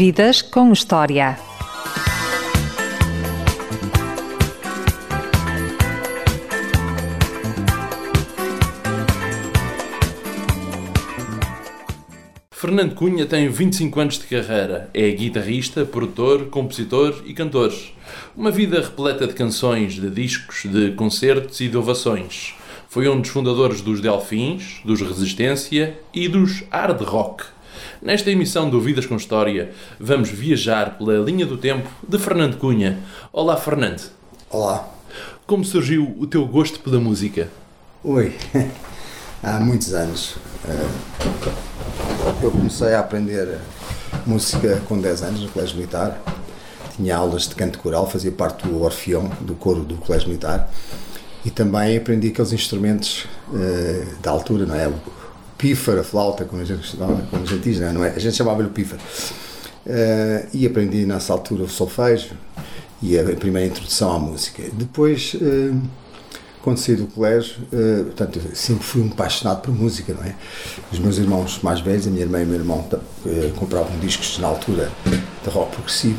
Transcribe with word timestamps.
Vidas 0.00 0.42
com 0.42 0.72
História. 0.72 1.36
Fernando 12.52 12.94
Cunha 12.94 13.26
tem 13.26 13.48
25 13.48 13.98
anos 13.98 14.18
de 14.20 14.26
carreira. 14.26 14.88
É 14.94 15.10
guitarrista, 15.10 15.84
produtor, 15.84 16.44
compositor 16.46 17.20
e 17.26 17.34
cantor. 17.34 17.74
Uma 18.36 18.52
vida 18.52 18.80
repleta 18.80 19.26
de 19.26 19.34
canções, 19.34 19.94
de 19.94 20.08
discos, 20.10 20.62
de 20.70 20.92
concertos 20.92 21.60
e 21.60 21.66
de 21.66 21.76
ovações. 21.76 22.54
Foi 22.88 23.08
um 23.08 23.20
dos 23.20 23.30
fundadores 23.30 23.80
dos 23.80 24.00
Delfins, 24.00 24.80
dos 24.84 25.00
Resistência 25.00 25.98
e 26.14 26.28
dos 26.28 26.62
Hard 26.70 27.00
Rock. 27.02 27.57
Nesta 28.00 28.30
emissão 28.30 28.70
do 28.70 28.80
Vidas 28.80 29.06
com 29.06 29.16
História, 29.16 29.72
vamos 29.98 30.30
viajar 30.30 30.96
pela 30.96 31.14
linha 31.18 31.44
do 31.44 31.56
tempo 31.56 31.88
de 32.06 32.18
Fernando 32.18 32.56
Cunha. 32.56 32.98
Olá, 33.32 33.56
Fernando. 33.56 34.10
Olá. 34.50 34.88
Como 35.46 35.64
surgiu 35.64 36.14
o 36.18 36.26
teu 36.26 36.46
gosto 36.46 36.78
pela 36.80 37.00
música? 37.00 37.48
Oi. 38.04 38.34
Há 39.42 39.58
muitos 39.60 39.92
anos. 39.94 40.36
eh, 40.66 40.86
Eu 42.42 42.50
comecei 42.50 42.94
a 42.94 43.00
aprender 43.00 43.58
música 44.26 44.80
com 44.88 45.00
10 45.00 45.22
anos 45.22 45.40
no 45.42 45.48
Colégio 45.48 45.76
Militar. 45.76 46.20
Tinha 46.96 47.16
aulas 47.16 47.48
de 47.48 47.54
canto 47.54 47.78
coral, 47.78 48.08
fazia 48.08 48.30
parte 48.32 48.66
do 48.66 48.82
Orfeão, 48.82 49.28
do 49.40 49.54
coro 49.54 49.82
do 49.82 49.96
Colégio 49.96 50.28
Militar. 50.28 50.70
E 51.44 51.50
também 51.50 51.96
aprendi 51.96 52.28
aqueles 52.28 52.52
instrumentos 52.52 53.26
eh, 53.54 54.04
da 54.22 54.30
altura, 54.30 54.66
não 54.66 54.74
é? 54.74 54.92
O 55.58 55.60
pífaro, 55.60 56.00
a 56.00 56.04
flauta, 56.04 56.44
como 56.44 56.62
a 56.62 56.64
gente, 56.64 56.96
como 56.96 57.42
a 57.42 57.44
gente 57.44 57.58
diz, 57.58 57.80
não 57.80 58.04
é? 58.04 58.10
A 58.10 58.18
gente 58.20 58.36
chamava-lhe 58.36 58.68
o 58.68 58.70
pífaro. 58.70 59.02
Eh, 59.84 60.46
e 60.54 60.64
aprendi 60.64 61.04
nessa 61.04 61.32
altura 61.32 61.64
o 61.64 61.68
solfejo 61.68 62.36
e 63.02 63.18
a 63.18 63.24
primeira 63.34 63.66
introdução 63.66 64.12
à 64.12 64.20
música. 64.20 64.62
Depois, 64.72 65.34
eh, 65.42 65.74
quando 66.62 66.76
saí 66.76 66.94
do 66.94 67.08
colégio, 67.08 67.56
eh, 67.72 68.04
portanto, 68.04 68.40
sempre 68.54 68.84
fui 68.84 69.02
um 69.02 69.08
apaixonado 69.08 69.62
por 69.62 69.74
música, 69.74 70.14
não 70.14 70.22
é? 70.22 70.36
Os 70.92 71.00
meus 71.00 71.18
irmãos 71.18 71.58
mais 71.60 71.80
velhos, 71.80 72.06
a 72.06 72.10
minha 72.10 72.22
irmã 72.22 72.38
e 72.40 72.44
o 72.44 72.46
meu 72.46 72.60
irmão, 72.60 72.86
eh, 73.26 73.50
compravam 73.56 73.98
discos 73.98 74.38
na 74.38 74.46
altura 74.46 74.92
de 75.04 75.50
rock 75.50 75.72
progressivo. 75.72 76.18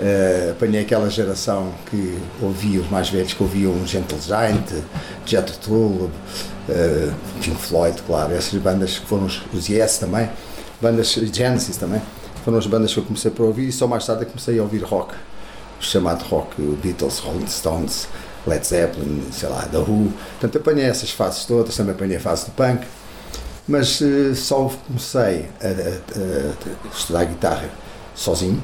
Eh, 0.00 0.48
apanhei 0.50 0.80
aquela 0.80 1.08
geração 1.08 1.72
que 1.88 2.18
ouvia, 2.40 2.80
os 2.80 2.90
mais 2.90 3.08
velhos 3.08 3.34
que 3.34 3.42
ouviam 3.42 3.86
Gentle 3.86 4.18
Giant, 4.20 4.82
Jet 5.26 5.58
Tull, 5.58 6.10
uh, 6.70 7.14
Pink 7.42 7.56
Floyd, 7.60 8.00
claro, 8.06 8.32
essas 8.34 8.60
bandas 8.60 8.98
que 8.98 9.06
foram 9.06 9.26
os, 9.26 9.42
os 9.52 9.68
Yes 9.68 9.98
também, 9.98 10.28
bandas 10.80 11.12
Genesis 11.12 11.76
também, 11.76 12.00
foram 12.44 12.58
as 12.58 12.66
bandas 12.66 12.92
que 12.92 12.98
eu 13.00 13.04
comecei 13.04 13.30
por 13.30 13.46
ouvir 13.46 13.68
e 13.68 13.72
só 13.72 13.86
mais 13.86 14.06
tarde 14.06 14.24
comecei 14.26 14.58
a 14.58 14.62
ouvir 14.62 14.82
rock, 14.82 15.14
o 15.80 15.82
chamado 15.84 16.22
rock, 16.24 16.60
Beatles, 16.82 17.18
Rolling 17.18 17.46
Stones, 17.48 18.08
Led 18.46 18.66
Zeppelin, 18.66 19.22
sei 19.32 19.48
lá, 19.48 19.62
The 19.70 19.78
Who. 19.78 20.12
Portanto, 20.40 20.56
apanhei 20.58 20.86
essas 20.86 21.10
fases 21.10 21.44
todas, 21.44 21.76
também 21.76 21.94
apanhei 21.94 22.16
a 22.16 22.20
fase 22.20 22.46
do 22.46 22.52
punk, 22.52 22.86
mas 23.68 24.00
eh, 24.00 24.34
só 24.34 24.70
comecei 24.86 25.48
a, 25.60 25.66
a- 25.66 26.90
a 26.90 26.96
estudar 26.96 27.24
guitarra 27.24 27.68
sozinho. 28.14 28.60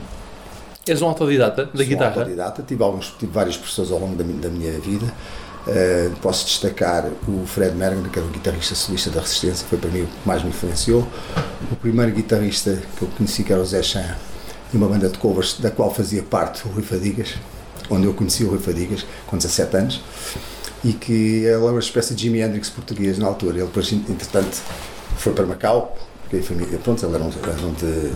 És 0.86 1.02
um 1.02 1.08
autodidata 1.08 1.64
da 1.66 1.84
Sou 1.84 1.86
guitarra? 1.86 2.14
autodidata, 2.20 2.62
tive, 2.62 2.82
alguns, 2.82 3.14
tive 3.18 3.32
vários 3.32 3.56
professores 3.56 3.91
ao 3.91 3.98
longo 3.98 4.16
da, 4.16 4.24
da 4.24 4.48
minha 4.48 4.72
vida. 4.80 5.12
Eh, 5.69 6.11
posso 6.22 6.47
destacar 6.47 7.11
o 7.27 7.45
Fred 7.45 7.75
Mergen, 7.75 8.05
que 8.05 8.19
era 8.19 8.27
o 8.27 8.31
guitarrista 8.31 8.75
solista 8.77 9.11
da 9.11 9.20
Resistência, 9.20 9.67
foi 9.69 9.78
para 9.78 9.91
mim 9.91 10.03
o 10.03 10.06
que 10.06 10.12
mais 10.25 10.42
me 10.42 10.50
influenciou. 10.50 11.06
O 11.72 11.77
primeiro 11.77 12.12
guitarrista 12.12 12.81
que 12.97 13.03
eu 13.03 13.09
conheci, 13.17 13.42
que 13.42 13.53
era 13.53 13.61
o 13.61 13.67
Zé 13.67 13.83
Chan, 13.83 14.17
de 14.70 14.77
uma 14.77 14.87
banda 14.87 15.09
de 15.09 15.19
covers 15.19 15.59
da 15.59 15.70
qual 15.70 15.92
fazia 15.92 16.22
parte 16.22 16.67
o 16.69 16.70
Rui 16.70 16.84
Fadigas, 16.84 17.34
onde 17.91 18.06
eu 18.06 18.14
conheci 18.14 18.44
o 18.44 18.50
Rui 18.50 18.61
Fadigas 18.61 19.05
com 19.27 19.37
17 19.37 19.77
anos, 19.77 20.05
e 20.84 20.92
que 20.92 21.12
ele 21.12 21.47
era 21.47 21.59
uma 21.59 21.81
espécie 21.81 22.15
de 22.15 22.22
Jimi 22.22 22.41
Hendrix 22.41 22.71
português 22.71 23.19
na 23.19 23.26
altura. 23.26 23.56
Ele 23.56 23.66
depois, 23.66 23.91
entretanto, 23.93 24.62
foi 25.16 25.32
para 25.32 25.47
Macau, 25.47 25.99
porque 26.22 26.37
a 26.37 26.43
família, 26.44 26.78
pronto, 26.78 27.05
eles 27.05 27.15
eram, 27.15 27.32
eram 27.43 27.72
de, 27.72 28.10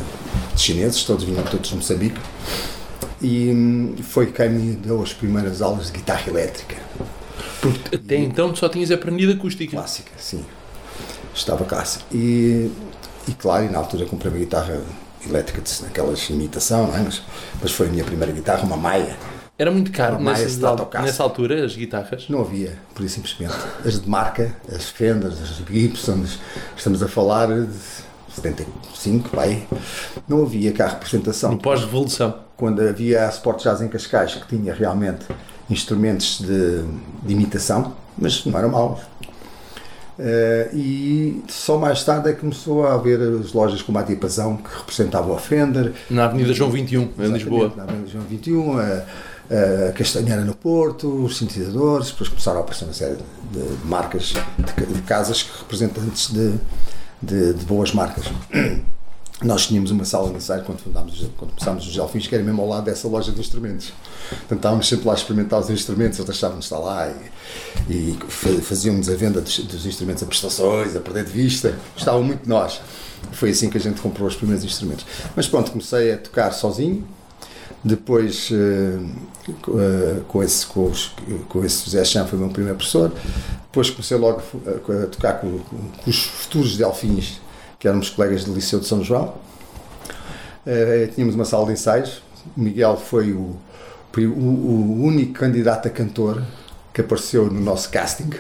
de 0.55 0.61
chineses, 0.61 1.03
todos 1.03 1.25
vinham 1.25 1.43
todos 1.45 1.69
de 1.69 1.75
Moçambique, 1.75 2.21
e 3.21 3.51
hum, 3.51 3.97
foi 4.03 4.31
quem 4.31 4.51
me 4.51 4.77
deu 4.77 5.03
as 5.03 5.13
primeiras 5.13 5.61
aulas 5.61 5.87
de 5.87 5.93
guitarra 5.93 6.29
elétrica. 6.29 6.77
Porque 7.61 7.97
até 7.97 8.17
então 8.17 8.53
tu 8.53 8.59
só 8.59 8.69
tinhas 8.69 8.91
aprendido 8.91 9.33
acústica. 9.33 9.77
Clássica, 9.77 10.13
sim. 10.17 10.45
Estava 11.35 11.65
clássica. 11.65 12.05
E, 12.13 12.71
e 13.29 13.33
claro, 13.33 13.65
e 13.65 13.69
na 13.69 13.79
altura 13.79 14.07
comprei 14.07 14.33
uma 14.33 14.39
guitarra 14.39 14.81
elétrica, 15.27 15.63
naquelas 15.83 16.29
imitação, 16.31 16.87
não 16.87 16.97
é? 16.97 17.01
Mas, 17.01 17.23
mas 17.61 17.73
foi 17.73 17.89
a 17.89 17.91
minha 17.91 18.05
primeira 18.05 18.33
guitarra, 18.33 18.65
uma 18.65 18.77
Maia. 18.77 19.17
Era 19.59 19.71
muito 19.71 19.93
caro 19.93 20.19
nessa, 20.19 20.45
Stratocaster. 20.45 21.07
nessa 21.07 21.23
altura, 21.23 21.67
as 21.67 21.77
guitarras. 21.77 22.27
Não 22.31 22.41
havia, 22.41 22.79
por 22.95 23.05
isso 23.05 23.17
simplesmente. 23.17 23.55
As 23.85 24.01
de 24.01 24.09
marca, 24.09 24.57
as 24.75 24.89
Fenders, 24.89 25.35
as 25.39 25.57
Gibson, 25.71 26.25
estamos 26.75 27.03
a 27.03 27.09
falar 27.09 27.49
de 27.49 27.69
75, 28.35 29.29
pai. 29.29 29.67
Não 30.27 30.43
havia 30.45 30.73
cá 30.73 30.89
representação. 30.89 31.53
No 31.53 31.59
pós-revolução. 31.59 32.39
quando 32.57 32.81
havia 32.81 33.27
a 33.27 33.29
Sport 33.29 33.63
Jazz 33.63 33.83
em 33.83 33.89
Cascais, 33.89 34.35
que 34.35 34.57
tinha 34.57 34.73
realmente 34.73 35.27
instrumentos 35.71 36.41
de, 36.41 36.85
de 37.23 37.33
imitação, 37.33 37.95
mas 38.19 38.45
não 38.45 38.59
eram 38.59 38.71
maus. 38.71 39.01
Eh, 40.23 40.71
e 40.75 41.45
só 41.49 41.79
mais 41.79 42.05
tarde 42.05 42.29
é 42.29 42.33
que 42.35 42.41
começou 42.41 42.87
a 42.87 42.93
haver 42.93 43.19
as 43.41 43.55
lojas 43.55 43.81
como 43.81 43.99
a 43.99 44.03
Diapasão, 44.03 44.59
que 44.59 44.69
representavam 44.79 45.35
a 45.35 45.39
Fender. 45.39 45.95
Na 46.11 46.27
Avenida 46.27 46.53
João 46.53 46.71
21, 46.71 47.11
em 47.19 47.33
Lisboa. 47.33 47.73
Na 47.75 47.85
Avenida 47.85 48.07
João 48.07 48.25
21, 48.25 48.79
a, 48.79 48.83
a 49.89 49.93
Castanheira 49.93 50.45
no 50.45 50.55
Porto, 50.55 51.09
os 51.25 51.39
sintetizadores, 51.39 52.11
depois 52.11 52.29
começaram 52.29 52.59
a 52.59 52.61
aparecer 52.61 52.85
uma 52.85 52.93
série 52.93 53.17
de, 53.51 53.63
de 53.63 53.87
marcas, 53.87 54.35
de, 54.59 54.87
de 54.93 55.03
casas 55.03 55.49
representantes 55.59 56.31
de, 56.31 57.55
de 57.55 57.65
boas 57.65 57.95
marcas. 57.95 58.27
Nós 59.43 59.67
tínhamos 59.67 59.91
uma 59.91 60.05
sala 60.05 60.29
de 60.31 60.37
ensaio 60.37 60.63
quando, 60.65 60.81
fundámos, 60.81 61.19
os- 61.21 61.31
quando 61.39 61.53
começámos 61.53 61.87
os 61.87 61.95
Delfins, 61.95 62.27
que 62.27 62.35
era 62.35 62.45
mesmo 62.45 62.61
ao 62.61 62.69
lado 62.69 62.85
dessa 62.85 63.09
loja 63.09 63.33
de 63.33 63.41
instrumentos. 63.41 63.91
Portanto, 64.29 64.57
estávamos 64.59 64.87
sempre 64.89 65.07
lá 65.07 65.13
a 65.15 65.17
experimentar 65.17 65.59
os 65.61 65.71
instrumentos, 65.71 66.19
eles 66.19 66.29
deixavam-nos 66.29 66.67
estar 66.67 66.79
lá 66.79 67.09
e, 67.89 67.93
e 67.93 68.19
fa- 68.29 68.51
faziam-nos 68.63 69.09
a 69.09 69.15
venda 69.15 69.41
dos, 69.41 69.59
dos 69.61 69.87
instrumentos 69.87 70.23
a 70.23 70.27
prestações, 70.27 70.95
a 70.95 71.01
perder 71.01 71.25
de 71.25 71.33
vista. 71.33 71.75
Gostavam 71.95 72.23
muito 72.23 72.43
de 72.43 72.49
nós. 72.51 72.81
Foi 73.33 73.51
assim 73.51 73.71
que 73.71 73.79
a 73.79 73.81
gente 73.81 74.01
comprou 74.03 74.29
os 74.29 74.37
primeiros 74.37 74.63
instrumentos. 74.65 75.07
Mas 75.35 75.47
pronto, 75.49 75.71
comecei 75.71 76.13
a 76.13 76.19
tocar 76.19 76.53
sozinho. 76.53 77.07
Depois, 77.83 78.51
eh, 78.53 78.99
eh, 79.49 80.21
com 80.29 80.43
esse, 80.43 80.67
com, 80.67 80.85
os, 80.85 81.13
com 81.49 81.65
esse 81.65 81.85
José 81.91 82.05
foi 82.27 82.39
o 82.39 82.43
meu 82.43 82.51
primeiro 82.51 82.77
professor. 82.77 83.11
Depois 83.63 83.89
comecei 83.89 84.19
logo 84.19 84.43
a, 84.67 85.05
a 85.05 85.07
tocar 85.07 85.35
com, 85.41 85.59
com 85.61 86.11
os 86.11 86.25
futuros 86.25 86.77
Delfins, 86.77 87.41
que 87.81 87.89
éramos 87.89 88.11
colegas 88.11 88.45
do 88.45 88.53
Liceu 88.53 88.79
de 88.79 88.87
São 88.87 89.03
João. 89.03 89.35
Eh, 90.67 91.09
tínhamos 91.15 91.35
uma 91.35 91.47
sala 91.47 91.65
de 91.67 91.73
ensaios. 91.73 92.23
Miguel 92.55 92.97
foi 92.99 93.33
o, 93.33 93.57
o, 94.17 94.21
o 94.21 95.03
único 95.03 95.33
candidato 95.33 95.89
a 95.89 95.91
cantor 95.91 96.43
que 96.93 97.01
apareceu 97.01 97.47
no 97.51 97.59
nosso 97.59 97.89
casting, 97.89 98.31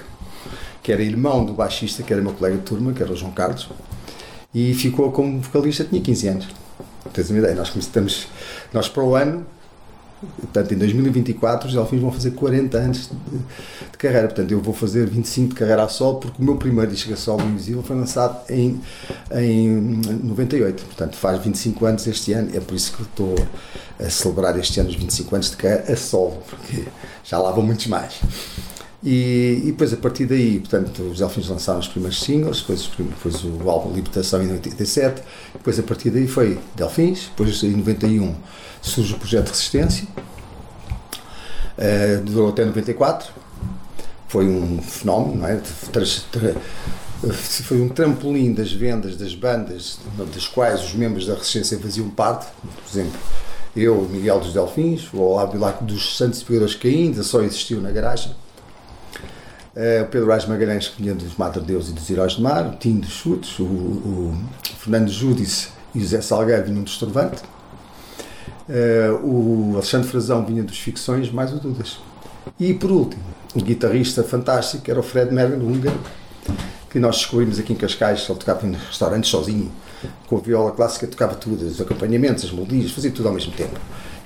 que 0.83 0.93
era 0.93 1.03
irmão 1.03 1.45
do 1.45 1.55
baixista, 1.55 2.03
que 2.03 2.13
era 2.13 2.21
meu 2.21 2.35
colega 2.35 2.59
de 2.59 2.63
turma, 2.63 2.93
que 2.93 3.03
era 3.03 3.11
o 3.11 3.17
João 3.17 3.33
Carlos, 3.33 3.69
e 4.55 4.75
ficou 4.75 5.11
como 5.11 5.41
vocalista, 5.41 5.85
tinha 5.85 6.03
15 6.03 6.29
anos. 6.29 6.49
Tens 7.15 7.31
uma 7.31 7.39
ideia? 7.39 7.55
Nós 7.55 7.73
nós 8.73 8.89
para 8.89 9.03
o 9.03 9.15
ano, 9.15 9.47
portanto 10.21 10.73
em 10.73 10.79
2024, 10.79 11.69
os 11.69 11.75
Delfins 11.75 12.01
vão 12.01 12.13
fazer 12.13 12.33
40 12.33 12.79
anos 12.79 13.09
de, 13.09 13.39
de 13.39 13.99
carreira. 13.99 14.29
Portanto, 14.29 14.51
eu 14.51 14.61
vou 14.61 14.75
fazer 14.75 15.07
25 15.07 15.51
de 15.51 15.55
carreira 15.55 15.85
a 15.85 15.89
solo, 15.89 16.19
porque 16.19 16.41
o 16.41 16.45
meu 16.45 16.57
primeiro 16.57 16.91
disco 16.91 17.13
a 17.13 17.17
solo 17.17 17.43
invisível 17.45 17.83
foi 17.83 17.97
lançado 17.97 18.39
em, 18.51 18.81
em 19.33 20.01
98. 20.23 20.85
Portanto, 20.85 21.17
faz 21.17 21.43
25 21.43 21.87
anos 21.87 22.07
este 22.07 22.33
ano. 22.33 22.51
É 22.55 22.61
por 22.61 22.75
isso 22.75 22.93
que 22.93 23.03
estou 23.03 23.35
a 23.99 24.11
celebrar 24.11 24.59
este 24.59 24.81
ano 24.81 24.89
os 24.91 24.97
25 24.97 25.35
anos 25.35 25.51
de 25.51 25.57
carreira 25.57 25.93
a 25.93 25.97
solo, 25.97 26.43
porque 26.49 26.85
já 27.25 27.39
lá 27.39 27.51
vão 27.51 27.63
muitos 27.63 27.87
mais. 27.87 28.21
E, 29.03 29.63
e 29.65 29.67
depois 29.67 29.93
a 29.95 29.97
partir 29.97 30.27
daí, 30.27 30.59
portanto, 30.59 31.03
os 31.05 31.19
Delfins 31.19 31.49
lançaram 31.49 31.81
os 31.81 31.89
primeiros 31.89 32.21
singles, 32.21 32.61
depois, 32.61 32.91
depois 32.99 33.45
o 33.45 33.71
álbum 33.71 33.95
Libertação 33.95 34.43
em 34.43 34.53
87, 34.53 35.23
depois 35.55 35.79
a 35.79 35.83
partir 35.83 36.11
daí 36.11 36.29
foi 36.29 36.59
Delfins, 36.77 37.31
depois 37.31 37.63
em 37.63 37.77
91 37.77 38.35
surge 38.83 39.15
o 39.15 39.19
projeto 39.19 39.49
Resistência, 39.49 40.07
eh, 41.79 42.21
durou 42.25 42.49
até 42.51 42.65
94, 42.65 43.29
foi 44.29 44.47
um 44.47 44.81
fenómeno, 44.83 45.37
não 45.41 45.47
é? 45.47 45.61
Tra- 45.93 46.05
Foi 47.65 47.81
um 47.83 47.89
trampolim 47.91 48.55
das 48.55 48.73
vendas 48.73 49.15
das 49.17 49.35
bandas, 49.35 49.99
das 50.35 50.49
quais 50.49 50.83
os 50.83 50.95
membros 50.95 51.27
da 51.27 51.35
Resistência 51.35 51.79
faziam 51.79 52.09
parte, 52.09 52.47
por 52.63 52.91
exemplo, 52.91 53.19
eu, 53.77 54.09
Miguel 54.11 54.41
dos 54.41 54.53
Delfins, 54.55 55.13
o 55.13 55.19
Olavo 55.21 55.53
Bilac 55.53 55.85
dos 55.85 56.17
Santos 56.17 56.43
Pedros 56.43 56.75
que 56.75 56.89
ainda 56.89 57.23
só 57.23 57.43
existiu 57.43 57.81
na 57.81 57.91
garagem, 57.91 58.35
Eh, 59.77 60.03
o 60.03 60.07
Pedro 60.11 60.29
Reis 60.31 60.47
Magalhães, 60.47 60.89
que 60.89 61.01
vinha 61.01 61.15
dos 61.15 61.37
Madre 61.37 61.61
Deus 61.63 61.89
e 61.91 61.93
dos 61.93 62.11
Heróis 62.11 62.35
do 62.35 62.43
Mar, 62.43 62.67
o 62.67 62.77
Tim 62.77 62.97
dos 62.99 63.11
Chutes, 63.13 63.57
o, 63.61 63.63
o 63.65 64.37
Fernando 64.79 65.09
Júdice 65.09 65.69
e 65.95 66.01
o 66.03 66.05
Zé 66.05 66.21
Salgueiro 66.21 66.65
vinham 66.65 66.83
do 66.83 66.89
Estrovante. 66.91 67.41
Uh, 68.71 69.27
o 69.27 69.73
Alexandre 69.75 70.09
Frazão 70.09 70.47
vinha 70.47 70.63
dos 70.63 70.79
Ficções, 70.79 71.29
mais 71.33 71.53
o 71.53 71.57
Dudas. 71.57 71.99
E 72.59 72.73
por 72.73 72.93
último, 72.93 73.23
o 73.53 73.61
guitarrista 73.61 74.23
fantástico 74.23 74.89
era 74.89 75.01
o 75.01 75.03
Fred 75.03 75.35
Mergen, 75.35 75.59
húngaro, 75.59 75.99
que 76.89 77.01
nós 77.01 77.17
descobrimos 77.17 77.59
aqui 77.59 77.73
em 77.73 77.77
Cascais, 77.77 78.25
ele 78.29 78.39
tocava 78.39 78.65
em 78.65 78.73
restaurantes 78.73 79.29
sozinho, 79.29 79.73
com 80.29 80.37
a 80.37 80.41
viola 80.41 80.71
clássica, 80.71 81.09
tocava 81.09 81.35
tudo, 81.35 81.67
os 81.67 81.81
acompanhamentos, 81.81 82.45
as 82.45 82.53
melodias, 82.53 82.93
fazia 82.93 83.11
tudo 83.11 83.27
ao 83.27 83.35
mesmo 83.35 83.53
tempo. 83.53 83.79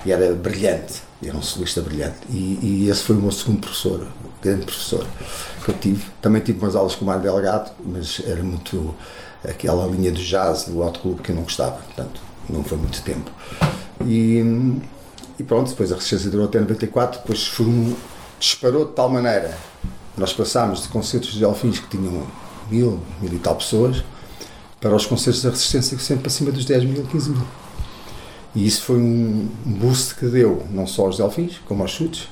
E 0.05 0.12
era 0.12 0.35
brilhante, 0.35 1.00
era 1.25 1.35
um 1.35 1.43
solista 1.43 1.81
brilhante. 1.81 2.19
E, 2.29 2.58
e 2.62 2.88
esse 2.91 3.02
foi 3.02 3.17
o 3.17 3.20
meu 3.20 3.32
segundo 3.32 3.61
professor, 3.61 4.06
grande 4.43 4.67
professor 4.67 5.06
que 5.64 5.70
eu 5.70 5.75
tive. 5.79 6.05
Também 6.20 6.43
tive 6.43 6.58
umas 6.58 6.76
aulas 6.76 6.94
com 6.94 7.05
o 7.05 7.08
Mário 7.08 7.23
Delgado, 7.23 7.70
mas 7.82 8.20
era 8.26 8.43
muito 8.43 8.94
aquela 9.43 9.87
linha 9.87 10.12
do 10.12 10.20
jazz, 10.20 10.64
do 10.64 10.82
alto 10.82 11.00
clube 11.00 11.23
que 11.23 11.31
eu 11.31 11.37
não 11.37 11.44
gostava, 11.44 11.76
portanto, 11.76 12.20
não 12.50 12.62
foi 12.62 12.76
muito 12.76 13.02
tempo. 13.02 13.31
E, 14.06 14.81
e 15.38 15.43
pronto, 15.43 15.70
depois 15.70 15.93
a 15.93 15.94
resistência 15.94 16.31
durou 16.31 16.46
até 16.46 16.61
94, 16.61 17.20
depois 17.20 17.46
foi 17.46 17.67
disparou 18.38 18.85
de 18.85 18.93
tal 18.93 19.08
maneira. 19.08 19.56
Nós 20.17 20.32
passámos 20.32 20.82
de 20.82 20.88
concertos 20.88 21.32
de 21.32 21.41
Delfins 21.41 21.79
que 21.79 21.96
tinham 21.96 22.26
mil, 22.70 23.00
mil 23.20 23.32
e 23.32 23.38
tal 23.38 23.56
pessoas, 23.56 24.05
para 24.81 24.94
os 24.94 25.06
concertos 25.06 25.43
da 25.43 25.50
resistência 25.50 25.96
que 25.96 26.02
sempre 26.02 26.26
acima 26.26 26.52
dos 26.52 26.64
10 26.64 26.85
mil, 26.85 27.05
15 27.05 27.31
mil. 27.31 27.43
E 28.55 28.67
isso 28.67 28.82
foi 28.82 28.99
um 28.99 29.49
boost 29.64 30.14
que 30.14 30.26
deu, 30.26 30.64
não 30.70 30.87
só 30.87 31.06
aos 31.06 31.17
Delfins, 31.17 31.58
como 31.67 31.82
aos 31.82 31.91
chutes, 31.91 32.29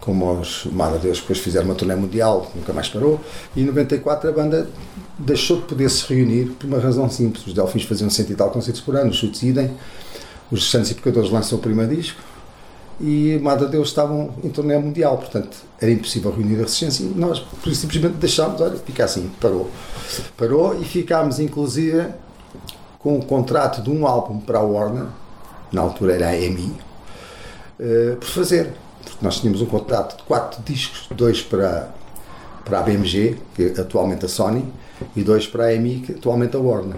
como 0.00 0.24
aos 0.24 0.64
Mara 0.66 0.98
Deus, 0.98 1.20
depois 1.20 1.38
fizeram 1.40 1.66
uma 1.66 1.74
turnê 1.74 1.96
mundial, 1.96 2.50
nunca 2.54 2.72
mais 2.72 2.88
parou, 2.88 3.20
e 3.54 3.60
em 3.60 3.64
94 3.64 4.30
a 4.30 4.32
banda 4.32 4.70
deixou 5.18 5.58
de 5.58 5.64
poder 5.64 5.90
se 5.90 6.06
reunir 6.06 6.46
por 6.52 6.66
uma 6.66 6.78
razão 6.78 7.10
simples. 7.10 7.46
Os 7.46 7.52
Delfins 7.52 7.82
faziam 7.82 8.08
cento 8.08 8.32
e 8.32 8.36
tal 8.36 8.50
concertos 8.50 8.80
por 8.80 8.96
ano, 8.96 9.10
os 9.10 9.16
chutes 9.16 9.42
idem, 9.42 9.72
os 10.50 10.70
Santos 10.70 10.90
e 10.90 10.94
Pecadores 10.94 11.30
lançam 11.30 11.58
o 11.58 11.60
primeiro 11.60 11.94
disco, 11.94 12.20
e 13.00 13.38
Mada 13.42 13.66
Deus 13.66 13.88
estavam 13.88 14.34
em 14.42 14.48
turnê 14.48 14.78
mundial, 14.78 15.18
portanto 15.18 15.58
era 15.80 15.90
impossível 15.90 16.30
reunir 16.30 16.56
a 16.56 16.62
resistência 16.62 17.04
e 17.04 17.06
nós 17.08 17.44
simplesmente 17.74 18.14
deixámos, 18.14 18.60
olha, 18.60 18.76
fica 18.76 19.04
assim, 19.04 19.30
parou. 19.40 19.70
Parou 20.36 20.80
e 20.80 20.84
ficámos 20.84 21.38
inclusive 21.38 22.06
com 22.98 23.18
o 23.18 23.24
contrato 23.24 23.82
de 23.82 23.90
um 23.90 24.06
álbum 24.06 24.40
para 24.40 24.58
a 24.58 24.62
Warner, 24.62 25.06
na 25.70 25.82
altura 25.82 26.14
era 26.14 26.28
a 26.28 26.36
EMI, 26.36 26.72
uh, 27.78 28.16
por 28.16 28.26
fazer. 28.26 28.72
Porque 29.04 29.24
nós 29.24 29.38
tínhamos 29.38 29.62
um 29.62 29.66
contrato 29.66 30.16
de 30.16 30.22
quatro 30.24 30.60
discos, 30.64 31.06
dois 31.14 31.40
para, 31.40 31.90
para 32.64 32.80
a 32.80 32.82
BMG, 32.82 33.38
que 33.54 33.74
é 33.76 33.80
atualmente 33.80 34.24
a 34.24 34.28
Sony, 34.28 34.64
e 35.14 35.22
dois 35.22 35.46
para 35.46 35.66
a 35.66 35.74
EMI, 35.74 36.00
que 36.00 36.12
é 36.12 36.14
atualmente 36.16 36.56
a 36.56 36.58
Warner. 36.58 36.96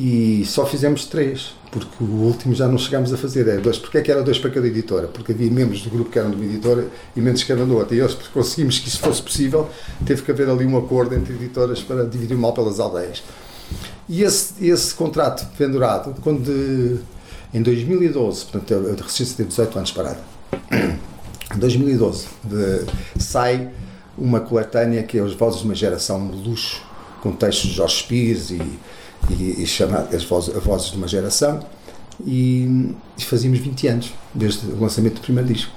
E 0.00 0.46
só 0.46 0.64
fizemos 0.64 1.04
três 1.04 1.52
porque 1.70 2.02
o 2.02 2.06
último 2.06 2.54
já 2.54 2.66
não 2.66 2.78
chegámos 2.78 3.12
a 3.12 3.18
fazer, 3.18 3.46
é 3.46 3.58
dois. 3.58 3.78
Porque 3.78 3.98
é 3.98 4.00
que 4.00 4.10
era 4.10 4.22
dois 4.22 4.38
para 4.38 4.50
cada 4.50 4.66
editora? 4.66 5.06
Porque 5.06 5.32
havia 5.32 5.50
membros 5.50 5.82
do 5.82 5.90
grupo 5.90 6.10
que 6.10 6.18
eram 6.18 6.30
de 6.30 6.36
uma 6.36 6.44
editora 6.46 6.88
e 7.14 7.20
membros 7.20 7.44
que 7.44 7.52
eram 7.52 7.68
da 7.68 7.74
outra. 7.74 7.94
E 7.94 8.00
eles 8.00 8.14
conseguimos 8.32 8.78
que 8.78 8.88
isso 8.88 8.98
fosse 8.98 9.22
possível, 9.22 9.68
teve 10.06 10.22
que 10.22 10.30
haver 10.30 10.48
ali 10.48 10.64
um 10.64 10.78
acordo 10.78 11.14
entre 11.14 11.34
editoras 11.34 11.82
para 11.82 12.04
dividir 12.04 12.34
o 12.34 12.38
mal 12.38 12.54
pelas 12.54 12.80
aldeias. 12.80 13.22
E 14.08 14.22
esse, 14.22 14.66
esse 14.66 14.94
contrato 14.94 15.46
pendurado, 15.56 16.16
quando 16.22 16.42
de, 16.42 16.98
em 17.52 17.62
2012, 17.62 18.46
portanto 18.46 18.74
a 18.74 19.02
Resistência 19.02 19.36
teve 19.36 19.50
18 19.50 19.78
anos 19.78 19.92
parada, 19.92 20.20
em 21.54 21.58
2012 21.58 22.26
de, 22.42 22.86
sai 23.22 23.70
uma 24.18 24.40
coletânea 24.40 25.02
que 25.02 25.18
é 25.18 25.22
As 25.22 25.34
Vozes 25.34 25.60
de 25.60 25.66
uma 25.66 25.74
Geração 25.74 26.26
de 26.26 26.48
Luxo, 26.48 26.82
com 27.20 27.32
textos 27.32 27.70
de 27.70 27.76
Jorge 27.76 28.02
Pires 28.04 28.50
e 28.50 28.60
e, 29.28 29.60
e 29.60 29.64
as 29.64 30.24
vozes, 30.24 30.56
as 30.56 30.62
vozes 30.62 30.90
de 30.90 30.96
uma 30.96 31.08
geração 31.08 31.60
e, 32.26 32.94
e 33.18 33.24
fazíamos 33.24 33.58
20 33.58 33.88
anos 33.88 34.14
desde 34.34 34.66
o 34.66 34.80
lançamento 34.80 35.14
do 35.14 35.20
primeiro 35.20 35.52
disco. 35.52 35.72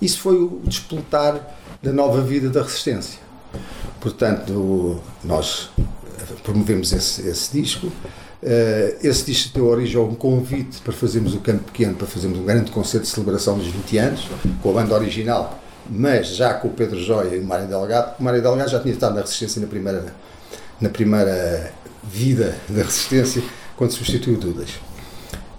Isso 0.00 0.18
foi 0.20 0.36
o 0.36 0.60
desplotar 0.64 1.40
da 1.82 1.92
nova 1.92 2.20
vida 2.22 2.48
da 2.48 2.62
resistência. 2.62 3.18
Portanto, 4.00 5.00
nós 5.22 5.70
promovemos 6.42 6.92
esse, 6.92 7.26
esse 7.28 7.60
disco. 7.60 7.86
Uh, 7.86 8.96
esse 9.02 9.26
disco 9.26 9.52
deu 9.54 9.66
origem 9.66 10.00
a 10.00 10.04
um 10.04 10.14
convite 10.14 10.80
para 10.80 10.92
fazermos 10.92 11.34
o 11.34 11.40
Campo 11.40 11.64
Pequeno, 11.64 11.94
para 11.94 12.06
fazermos 12.06 12.38
um 12.38 12.44
grande 12.44 12.70
concerto 12.70 13.06
de 13.06 13.12
celebração 13.12 13.58
dos 13.58 13.66
20 13.66 13.98
anos, 13.98 14.28
com 14.62 14.70
a 14.70 14.72
banda 14.72 14.94
original, 14.94 15.60
mas 15.88 16.28
já 16.28 16.54
com 16.54 16.68
o 16.68 16.70
Pedro 16.70 16.98
Joia 16.98 17.36
e 17.36 17.40
o 17.40 17.44
Mário 17.44 17.66
Delgado. 17.66 18.14
O 18.18 18.22
Mário 18.22 18.40
Delgado 18.40 18.70
já 18.70 18.80
tinha 18.80 18.94
estado 18.94 19.14
na 19.14 19.20
Resistência 19.20 19.60
na 19.60 19.66
primeira, 19.66 20.14
na 20.80 20.88
primeira 20.88 21.72
vida 22.02 22.56
da 22.68 22.82
resistência 22.82 23.42
quando 23.76 23.92
substituiu 23.92 24.38
Dudas. 24.38 24.70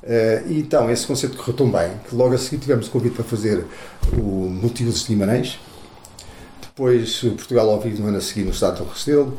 Uh, 0.04 0.50
e 0.50 0.60
então, 0.60 0.90
esse 0.90 1.06
concerto 1.06 1.38
correu 1.38 1.54
tão 1.54 1.70
bem 1.70 1.92
que 2.08 2.16
logo 2.16 2.34
a 2.34 2.38
seguir 2.38 2.58
tivemos 2.58 2.88
o 2.88 2.92
convite 2.92 3.16
para 3.16 3.24
fazer 3.24 3.66
o 4.14 4.50
Multiusos 4.50 5.02
de 5.02 5.10
Guimarães, 5.10 5.60
depois 6.62 7.22
o 7.24 7.32
Portugal 7.32 7.70
ao 7.70 7.80
vivo 7.80 8.02
no 8.02 8.08
ano 8.08 8.18
a 8.18 8.22
seguir 8.22 8.44
no 8.44 8.52
Estado 8.52 8.84
do 8.84 8.90
Restelo 8.90 9.38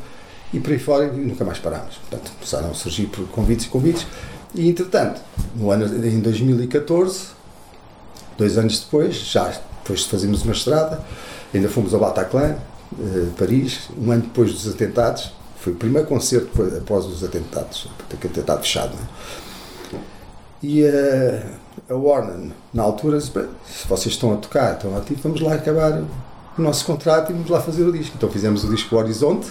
e 0.53 0.59
por 0.59 0.71
aí 0.71 0.79
fora 0.79 1.05
e 1.05 1.17
nunca 1.17 1.43
mais 1.43 1.59
parámos. 1.59 1.95
Portanto, 1.97 2.31
começaram 2.33 2.71
a 2.71 2.73
surgir 2.73 3.07
convites 3.31 3.65
e 3.65 3.69
convites. 3.69 4.05
E 4.55 4.69
entretanto, 4.69 5.19
no 5.55 5.71
ano, 5.71 5.85
em 6.05 6.19
2014, 6.19 7.27
dois 8.37 8.57
anos 8.57 8.79
depois, 8.79 9.15
já 9.15 9.49
depois 9.81 10.01
de 10.01 10.09
fazermos 10.09 10.43
uma 10.43 10.53
estrada, 10.53 11.03
ainda 11.53 11.67
fomos 11.67 11.93
ao 11.93 11.99
Bataclan, 11.99 12.55
uh, 12.93 13.31
Paris, 13.37 13.89
um 13.97 14.11
ano 14.11 14.21
depois 14.21 14.53
dos 14.53 14.67
atentados, 14.71 15.33
foi 15.63 15.71
o 15.71 15.75
primeiro 15.77 16.05
concerto 16.05 16.61
após 16.77 17.05
os 17.05 17.23
atentados, 17.23 17.87
aquele 18.13 18.33
atentado 18.33 18.61
fechado. 18.63 18.93
Né? 18.97 19.99
E 20.61 20.83
uh, 20.83 21.41
a 21.89 21.95
Warner, 21.95 22.51
na 22.73 22.83
altura, 22.83 23.17
disse: 23.17 23.31
se 23.31 23.87
vocês 23.87 24.13
estão 24.13 24.33
a 24.33 24.35
tocar, 24.35 24.73
estão 24.73 24.95
ativos, 24.97 25.23
vamos 25.23 25.39
lá 25.39 25.53
acabar 25.53 26.03
o 26.57 26.61
nosso 26.61 26.85
contrato 26.85 27.29
e 27.29 27.33
vamos 27.33 27.49
lá 27.49 27.61
fazer 27.61 27.85
o 27.85 27.93
disco. 27.93 28.13
Então 28.17 28.29
fizemos 28.29 28.65
o 28.65 28.69
disco 28.69 28.93
Horizonte. 28.97 29.47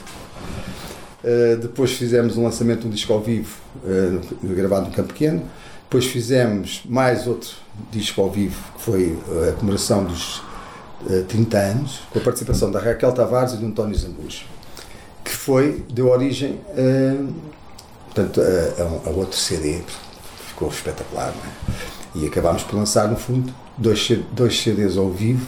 Uh, 1.24 1.56
depois 1.56 1.92
fizemos 1.92 2.36
um 2.36 2.44
lançamento 2.44 2.82
de 2.82 2.88
um 2.88 2.90
disco 2.90 3.10
ao 3.10 3.20
vivo 3.22 3.56
uh, 3.82 4.46
gravado 4.54 4.90
no 4.90 4.92
Campo 4.92 5.14
Pequeno. 5.14 5.42
Depois 5.84 6.04
fizemos 6.04 6.82
mais 6.84 7.26
outro 7.26 7.52
disco 7.90 8.20
ao 8.20 8.30
vivo 8.30 8.62
que 8.76 8.82
foi 8.82 9.18
a 9.48 9.52
comemoração 9.52 10.04
dos 10.04 10.40
uh, 11.06 11.24
30 11.26 11.56
anos, 11.56 12.00
com 12.10 12.18
a 12.18 12.22
participação 12.22 12.70
da 12.70 12.80
Raquel 12.80 13.12
Tavares 13.12 13.54
e 13.54 13.56
do 13.56 13.64
António 13.64 13.96
Zambujo 13.96 14.52
foi, 15.44 15.84
deu 15.92 16.08
origem 16.08 16.60
a, 16.70 18.04
portanto, 18.04 18.40
a, 18.40 19.08
a, 19.08 19.10
outro 19.10 19.36
CD, 19.36 19.80
ficou 20.46 20.68
espetacular, 20.68 21.30
é? 21.30 21.72
E 22.14 22.26
acabámos 22.26 22.62
por 22.62 22.76
lançar, 22.76 23.08
no 23.08 23.16
fundo, 23.16 23.52
dois, 23.76 24.08
dois 24.32 24.60
CDs 24.60 24.96
ao 24.96 25.10
vivo 25.10 25.46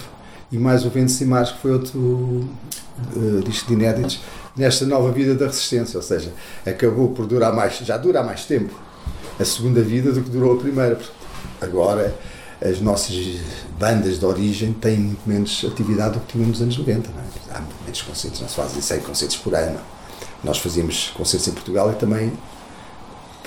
e 0.50 0.58
mais 0.58 0.84
o 0.84 0.90
Vento 0.90 1.12
e 1.20 1.24
Mais, 1.24 1.52
que 1.52 1.60
foi 1.60 1.72
outro 1.72 1.98
uh, 1.98 3.42
disco 3.44 3.68
de 3.68 3.74
inéditos, 3.74 4.20
nesta 4.56 4.84
nova 4.84 5.12
vida 5.12 5.34
da 5.34 5.46
resistência, 5.46 5.96
ou 5.96 6.02
seja, 6.02 6.32
acabou 6.66 7.10
por 7.10 7.26
durar 7.26 7.52
mais, 7.52 7.78
já 7.78 7.96
dura 7.96 8.20
há 8.20 8.22
mais 8.24 8.44
tempo 8.44 8.74
a 9.38 9.44
segunda 9.44 9.80
vida 9.80 10.10
do 10.10 10.22
que 10.22 10.30
durou 10.30 10.54
a 10.54 10.60
primeira. 10.60 10.98
Agora 11.60 12.14
as 12.64 12.80
nossas 12.80 13.14
bandas 13.78 14.18
de 14.18 14.24
origem 14.24 14.72
têm 14.72 14.98
muito 14.98 15.28
menos 15.28 15.64
atividade 15.70 16.14
do 16.14 16.20
que 16.20 16.32
tínhamos 16.32 16.60
nos 16.60 16.62
anos 16.62 16.78
90. 16.78 17.10
É? 17.10 17.56
Há 17.56 17.62
menos 17.82 18.02
concertos, 18.02 18.40
não 18.40 18.48
se 18.48 18.54
fazem 18.54 18.80
100 18.80 19.00
concertos 19.00 19.36
por 19.36 19.54
ano. 19.54 19.78
Nós 20.42 20.58
fazíamos 20.58 21.08
concertos 21.14 21.46
em 21.48 21.52
Portugal 21.52 21.92
e 21.92 21.94
também 21.94 22.32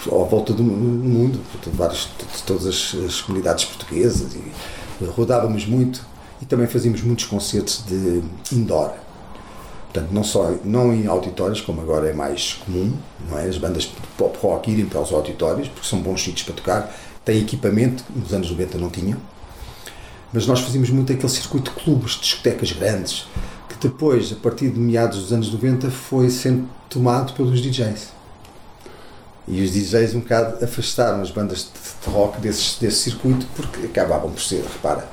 à 0.06 0.24
volta 0.24 0.54
do 0.54 0.64
mundo, 0.64 1.42
de, 1.64 1.70
vários, 1.72 2.10
de 2.36 2.44
todas 2.44 2.68
as, 2.68 2.96
as, 3.06 3.22
comunidades 3.22 3.66
portuguesas, 3.66 4.36
e 4.36 5.06
rodávamos 5.06 5.66
muito 5.66 6.06
e 6.40 6.46
também 6.46 6.68
fazíamos 6.68 7.02
muitos 7.02 7.26
concertos 7.26 7.84
de 7.86 8.22
indoor. 8.52 8.94
Portanto, 9.92 10.12
não 10.12 10.24
só 10.24 10.54
não 10.64 10.94
em 10.94 11.08
auditórios, 11.08 11.60
como 11.60 11.82
agora 11.82 12.08
é 12.08 12.14
mais 12.14 12.54
comum, 12.54 12.94
não 13.28 13.40
é? 13.40 13.48
as 13.48 13.58
bandas 13.58 13.92
pop 14.18 14.38
rock 14.42 14.72
irem 14.72 14.86
para 14.86 15.02
os 15.02 15.12
auditórios, 15.12 15.68
porque 15.70 15.88
são 15.88 16.00
bons 16.00 16.24
sítios 16.24 16.44
para 16.44 16.54
tocar, 16.54 16.96
têm 17.28 17.40
equipamento, 17.40 18.06
nos 18.16 18.34
anos 18.34 18.50
90 18.50 18.78
não 18.78 18.90
tinham, 18.90 19.20
mas 20.32 20.48
nós 20.48 20.62
fazíamos 20.62 20.90
muito 20.90 21.12
aquele 21.12 21.30
circuito 21.30 21.72
de 21.72 21.84
clubes, 21.84 22.14
discotecas 22.14 22.72
grandes, 22.72 23.28
que 23.68 23.76
depois, 23.86 24.32
a 24.32 24.36
partir 24.36 24.70
de 24.70 24.80
meados 24.80 25.20
dos 25.20 25.34
anos 25.34 25.52
90, 25.52 25.92
foi 25.92 26.30
sendo 26.30 26.70
tomado 26.90 27.34
pelos 27.34 27.62
DJs. 27.62 28.14
E 29.46 29.62
os 29.62 29.72
DJs 29.72 30.16
um 30.16 30.22
bocado 30.22 30.64
afastaram 30.64 31.22
as 31.22 31.30
bandas 31.30 31.70
de 32.04 32.10
rock 32.10 32.40
desse, 32.40 32.80
desse 32.80 33.10
circuito 33.10 33.46
porque 33.56 33.86
acabavam 33.86 34.32
por 34.32 34.42
ser, 34.42 34.64
repara, 34.64 35.10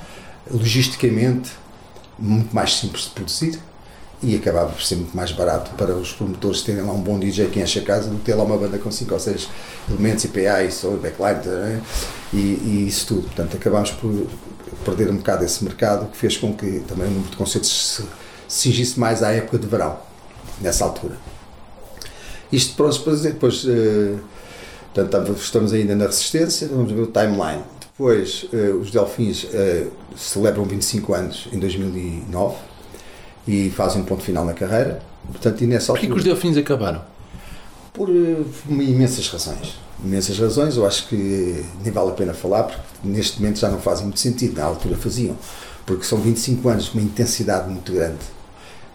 logisticamente 0.48 1.50
muito 2.16 2.54
mais 2.54 2.74
simples 2.74 3.04
de 3.04 3.10
produzir 3.10 3.60
e 4.24 4.36
acabava 4.36 4.72
por 4.72 4.82
ser 4.82 4.96
muito 4.96 5.16
mais 5.16 5.32
barato 5.32 5.70
para 5.76 5.94
os 5.94 6.12
promotores 6.12 6.62
terem 6.62 6.82
lá 6.82 6.92
um 6.92 7.00
bom 7.00 7.18
DJ 7.18 7.48
que 7.48 7.60
enche 7.60 7.78
a 7.78 7.82
casa 7.82 8.08
do 8.08 8.16
que 8.16 8.24
ter 8.24 8.34
lá 8.34 8.44
uma 8.44 8.56
banda 8.56 8.78
com 8.78 8.90
5 8.90 9.12
ou 9.12 9.20
6 9.20 9.48
elementos, 9.90 10.24
IPA 10.24 10.64
e 10.64 10.72
som, 10.72 10.96
backline 10.96 11.40
é? 11.46 11.80
e, 12.32 12.36
e, 12.36 12.86
isso 12.88 13.06
tudo. 13.06 13.22
Portanto, 13.24 13.56
acabámos 13.56 13.90
por 13.90 14.26
perder 14.84 15.10
um 15.10 15.16
bocado 15.16 15.44
esse 15.44 15.62
mercado 15.62 16.10
que 16.10 16.16
fez 16.16 16.36
com 16.36 16.54
que 16.54 16.80
também 16.88 17.06
o 17.06 17.10
número 17.10 17.30
de 17.30 17.36
concertos 17.36 17.70
se, 17.70 18.02
se 18.48 18.62
cingisse 18.62 18.98
mais 18.98 19.22
à 19.22 19.30
época 19.30 19.58
de 19.58 19.66
verão, 19.66 19.98
nessa 20.60 20.84
altura. 20.84 21.16
Isto, 22.50 22.74
pronto, 22.74 22.96
depois, 22.98 23.20
depois 23.20 23.64
uh, 23.64 24.18
Portanto, 24.94 25.32
estamos 25.32 25.72
ainda 25.72 25.96
na 25.96 26.06
resistência, 26.06 26.68
vamos 26.68 26.92
ver 26.92 27.00
o 27.00 27.08
timeline. 27.08 27.64
Depois, 27.80 28.44
uh, 28.52 28.76
os 28.80 28.92
Delfins 28.92 29.42
uh, 29.42 29.90
celebram 30.16 30.64
25 30.64 31.12
anos 31.12 31.48
em 31.52 31.58
2009 31.58 32.54
e 33.46 33.70
fazem 33.70 34.02
um 34.02 34.04
ponto 34.04 34.22
final 34.22 34.44
na 34.44 34.52
carreira. 34.52 35.02
Portanto, 35.26 35.62
e 35.62 35.66
nessa 35.66 35.92
altura, 35.92 36.08
Porquê 36.08 36.12
que 36.12 36.18
os 36.18 36.24
Delfins 36.24 36.56
acabaram? 36.56 37.02
Por 37.92 38.08
uh, 38.08 38.46
imensas 38.70 39.28
razões. 39.28 39.76
Imensas 40.04 40.38
razões, 40.38 40.76
eu 40.76 40.86
acho 40.86 41.08
que 41.08 41.64
nem 41.82 41.92
vale 41.92 42.10
a 42.10 42.14
pena 42.14 42.34
falar, 42.34 42.64
porque 42.64 42.82
neste 43.04 43.40
momento 43.40 43.58
já 43.58 43.68
não 43.68 43.80
fazem 43.80 44.04
muito 44.04 44.20
sentido, 44.20 44.56
na 44.56 44.64
altura 44.64 44.96
faziam. 44.96 45.36
Porque 45.86 46.04
são 46.04 46.18
25 46.18 46.68
anos 46.68 46.84
de 46.86 46.92
uma 46.92 47.02
intensidade 47.02 47.70
muito 47.70 47.92
grande. 47.92 48.18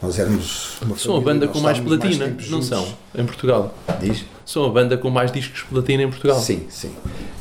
Nós 0.02 0.18
éramos. 0.18 0.78
Uma 0.82 0.98
são 0.98 1.18
a 1.18 1.22
banda 1.22 1.48
com 1.48 1.60
mais 1.60 1.80
platina, 1.80 2.28
mais 2.28 2.50
não 2.50 2.62
são? 2.62 2.88
Em 3.14 3.26
Portugal. 3.26 3.74
Diz? 4.00 4.24
São 4.46 4.66
a 4.66 4.70
banda 4.70 4.98
com 4.98 5.10
mais 5.10 5.32
discos 5.32 5.64
platina 5.64 6.04
em 6.04 6.10
Portugal. 6.10 6.40
Sim, 6.42 6.66
sim. 6.70 6.92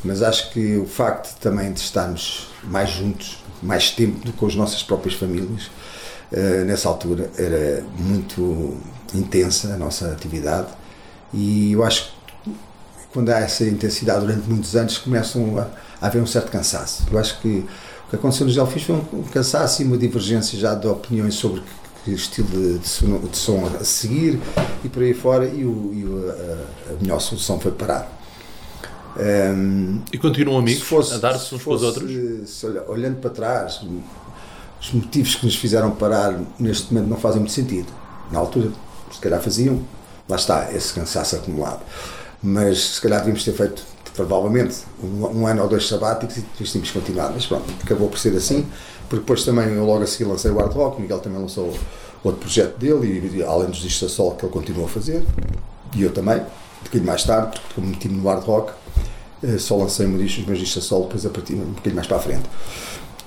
Mas 0.03 0.21
acho 0.21 0.51
que 0.51 0.77
o 0.77 0.85
facto 0.85 1.39
também 1.39 1.71
de 1.71 1.79
estarmos 1.79 2.47
mais 2.63 2.89
juntos, 2.89 3.37
mais 3.63 3.91
tempo 3.91 4.19
do 4.25 4.33
que 4.33 4.37
com 4.37 4.45
as 4.45 4.55
nossas 4.55 4.83
próprias 4.83 5.15
famílias, 5.15 5.69
nessa 6.65 6.87
altura 6.87 7.29
era 7.37 7.83
muito 7.97 8.77
intensa 9.13 9.73
a 9.73 9.77
nossa 9.77 10.11
atividade 10.11 10.67
e 11.33 11.71
eu 11.71 11.83
acho 11.83 12.11
que 12.43 12.51
quando 13.11 13.29
há 13.29 13.39
essa 13.39 13.63
intensidade 13.65 14.21
durante 14.21 14.47
muitos 14.47 14.75
anos 14.75 14.97
começam 14.97 15.57
a, 15.57 15.67
a 16.01 16.07
haver 16.07 16.21
um 16.21 16.27
certo 16.27 16.51
cansaço. 16.51 17.05
Eu 17.11 17.17
acho 17.17 17.39
que 17.41 17.65
o 18.05 18.09
que 18.09 18.15
aconteceu 18.15 18.45
nos 18.45 18.55
Delfins 18.55 18.83
foi 18.83 18.95
um 18.95 19.23
cansaço 19.23 19.81
e 19.81 19.85
uma 19.85 19.97
divergência 19.97 20.57
já 20.57 20.73
de 20.73 20.87
opiniões 20.87 21.35
sobre 21.35 21.61
que 22.03 22.11
estilo 22.11 22.47
de, 22.47 22.79
de, 22.79 22.87
som, 22.87 23.19
de 23.19 23.37
som 23.37 23.69
a 23.79 23.83
seguir 23.83 24.39
e 24.83 24.89
por 24.89 25.03
aí 25.03 25.13
fora 25.13 25.45
e, 25.45 25.65
o, 25.65 25.91
e 25.93 26.05
o, 26.05 26.29
a, 26.29 26.93
a, 26.93 27.01
melhor 27.01 27.19
solução 27.19 27.59
foi 27.59 27.71
parar. 27.71 28.17
Um, 29.17 30.01
e 30.13 30.17
continuam 30.17 30.59
amigos 30.59 30.83
fosse, 30.83 31.13
a 31.13 31.17
dar-se 31.17 31.53
uns 31.53 31.63
para 31.63 31.73
os 31.73 31.83
outros? 31.83 32.49
Se, 32.49 32.65
olhando 32.87 33.17
para 33.19 33.29
trás, 33.31 33.81
os 34.81 34.93
motivos 34.93 35.35
que 35.35 35.45
nos 35.45 35.55
fizeram 35.55 35.91
parar 35.91 36.39
neste 36.59 36.93
momento 36.93 37.09
não 37.09 37.17
fazem 37.17 37.39
muito 37.39 37.53
sentido. 37.53 37.87
Na 38.31 38.39
altura, 38.39 38.71
se 39.11 39.19
calhar 39.19 39.41
faziam, 39.41 39.81
lá 40.27 40.35
está, 40.35 40.71
esse 40.71 40.93
cansaço 40.93 41.35
acumulado. 41.35 41.81
Mas 42.41 42.95
se 42.95 43.01
calhar 43.01 43.19
devíamos 43.19 43.43
ter 43.43 43.53
feito, 43.53 43.83
provavelmente, 44.13 44.77
um, 45.03 45.41
um 45.41 45.47
ano 45.47 45.63
ou 45.63 45.67
dois 45.67 45.87
sabáticos 45.87 46.37
e 46.37 46.41
tínhamos 46.63 46.91
continuado. 46.91 47.33
Mas 47.33 47.45
pronto, 47.45 47.65
acabou 47.83 48.07
por 48.07 48.17
ser 48.17 48.35
assim 48.35 48.65
porque 49.09 49.23
depois 49.23 49.43
também 49.43 49.73
eu 49.73 49.83
logo 49.83 50.03
a 50.03 50.07
seguir 50.07 50.25
lancei 50.25 50.51
o 50.51 50.57
Hard 50.57 50.71
Rock, 50.71 50.99
o 50.99 51.01
Miguel 51.01 51.19
também 51.19 51.41
lançou 51.41 51.73
outro 52.23 52.41
projeto 52.41 52.77
dele, 52.77 53.31
e 53.33 53.43
além 53.43 53.69
dos 53.69 53.79
discos 53.79 54.11
a 54.11 54.15
sol 54.15 54.35
que 54.35 54.45
ele 54.45 54.53
continua 54.53 54.85
a 54.85 54.87
fazer, 54.87 55.25
e 55.95 56.03
eu 56.03 56.13
também, 56.13 56.37
um 56.37 56.83
bocadinho 56.83 57.05
mais 57.05 57.23
tarde, 57.23 57.59
porque 57.59 57.73
como 57.73 57.87
meti-me 57.87 58.17
no 58.21 58.29
Hard 58.29 58.43
Rock, 58.43 58.71
eh, 59.41 59.57
só 59.57 59.75
lancei 59.77 60.05
os 60.05 60.11
meus 60.45 60.59
discos 60.59 60.83
a 60.83 60.85
solo 60.85 61.05
depois 61.05 61.25
a 61.25 61.29
partir 61.29 61.55
um 61.55 61.71
bocadinho 61.71 61.95
mais 61.95 62.07
para 62.07 62.17
a 62.17 62.19
frente. 62.19 62.43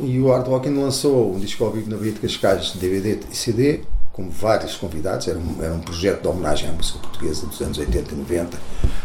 E 0.02 0.18
o 0.18 0.32
Hard 0.32 0.48
Rock 0.48 0.68
ainda 0.68 0.80
lançou 0.80 1.32
um 1.32 1.38
disco 1.38 1.64
ao 1.64 1.70
vivo 1.70 1.88
na 1.88 1.96
Bahia 1.96 2.10
de 2.10 2.18
Cascais, 2.18 2.72
DVD 2.74 3.20
e 3.30 3.36
CD, 3.36 3.82
com 4.12 4.28
vários 4.28 4.74
convidados, 4.74 5.28
era 5.28 5.38
um, 5.38 5.62
era 5.62 5.72
um 5.72 5.80
projeto 5.80 6.22
de 6.22 6.28
homenagem 6.28 6.68
à 6.68 6.72
música 6.72 6.98
portuguesa 6.98 7.46
dos 7.46 7.60
anos 7.60 7.78
80 7.78 8.12
e 8.12 8.16
90, 8.16 8.58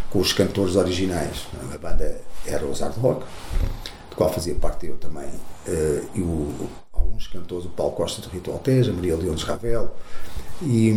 com 0.10 0.20
os 0.20 0.34
cantores 0.34 0.76
originais. 0.76 1.46
A 1.72 1.78
banda 1.78 2.20
era 2.46 2.66
os 2.66 2.80
Hard 2.80 2.98
Rock, 2.98 3.26
do 4.10 4.16
qual 4.16 4.34
fazia 4.34 4.56
parte 4.56 4.88
eu 4.88 4.98
também. 4.98 5.28
Uh, 5.68 6.10
e 6.16 6.22
o, 6.22 6.52
alguns 6.92 7.28
cantores, 7.28 7.66
o 7.66 7.70
Paulo 7.70 7.94
Costa 7.94 8.20
do 8.22 8.30
Rito 8.30 8.52
Alteja, 8.52 8.92
Maria 8.92 9.16
de 9.16 9.46
Ravel, 9.46 9.92
e, 10.64 10.90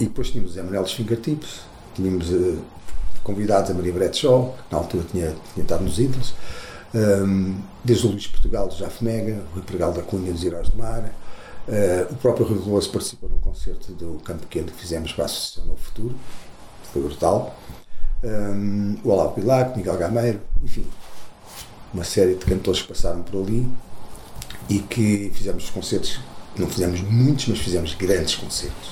e 0.00 0.04
depois 0.04 0.30
tínhamos 0.30 0.58
a 0.58 0.64
Manuel 0.64 0.82
dos 0.82 0.94
Fingertips, 0.94 1.60
tínhamos 1.94 2.28
uh, 2.28 2.58
convidados 3.22 3.70
a 3.70 3.74
Maria 3.74 3.92
Brett 3.92 4.16
Shaw, 4.18 4.56
que 4.68 4.74
na 4.74 4.78
altura 4.78 5.04
tinha, 5.10 5.32
tinha 5.54 5.62
estado 5.62 5.84
nos 5.84 5.98
Ídolos, 6.00 6.34
um, 6.94 7.56
desde 7.84 8.06
o 8.06 8.10
Luís 8.10 8.26
Portugal 8.26 8.68
do 8.68 8.74
Jafo 8.74 9.04
Mega, 9.04 9.42
o 9.50 9.54
Rui 9.54 9.62
Pregal 9.62 9.92
da 9.92 10.02
Cunha 10.02 10.32
dos 10.32 10.44
Heróis 10.44 10.68
do 10.68 10.78
Mar, 10.78 11.00
uh, 11.68 12.12
o 12.12 12.16
próprio 12.16 12.46
Rui 12.46 12.58
Veloso 12.58 12.90
participou 12.90 13.28
num 13.28 13.38
concerto 13.38 13.92
do 13.92 14.20
Campo 14.24 14.40
Pequeno 14.40 14.66
que 14.66 14.80
fizemos 14.80 15.12
para 15.12 15.24
a 15.24 15.26
Associação 15.26 15.66
Novo 15.66 15.80
Futuro, 15.80 16.14
foi 16.92 17.02
brutal. 17.02 17.56
Um, 18.22 18.96
o 19.02 19.08
Olavo 19.08 19.40
Bilac, 19.40 19.76
Miguel 19.76 19.96
Gameiro, 19.96 20.40
enfim, 20.62 20.86
uma 21.92 22.04
série 22.04 22.34
de 22.34 22.44
cantores 22.44 22.82
que 22.82 22.88
passaram 22.88 23.22
por 23.22 23.42
ali 23.42 23.68
e 24.68 24.78
que 24.78 25.30
fizemos 25.34 25.68
concertos, 25.70 26.20
não 26.56 26.68
fizemos 26.68 27.00
muitos, 27.00 27.48
mas 27.48 27.58
fizemos 27.58 27.94
grandes 27.94 28.36
concertos. 28.36 28.90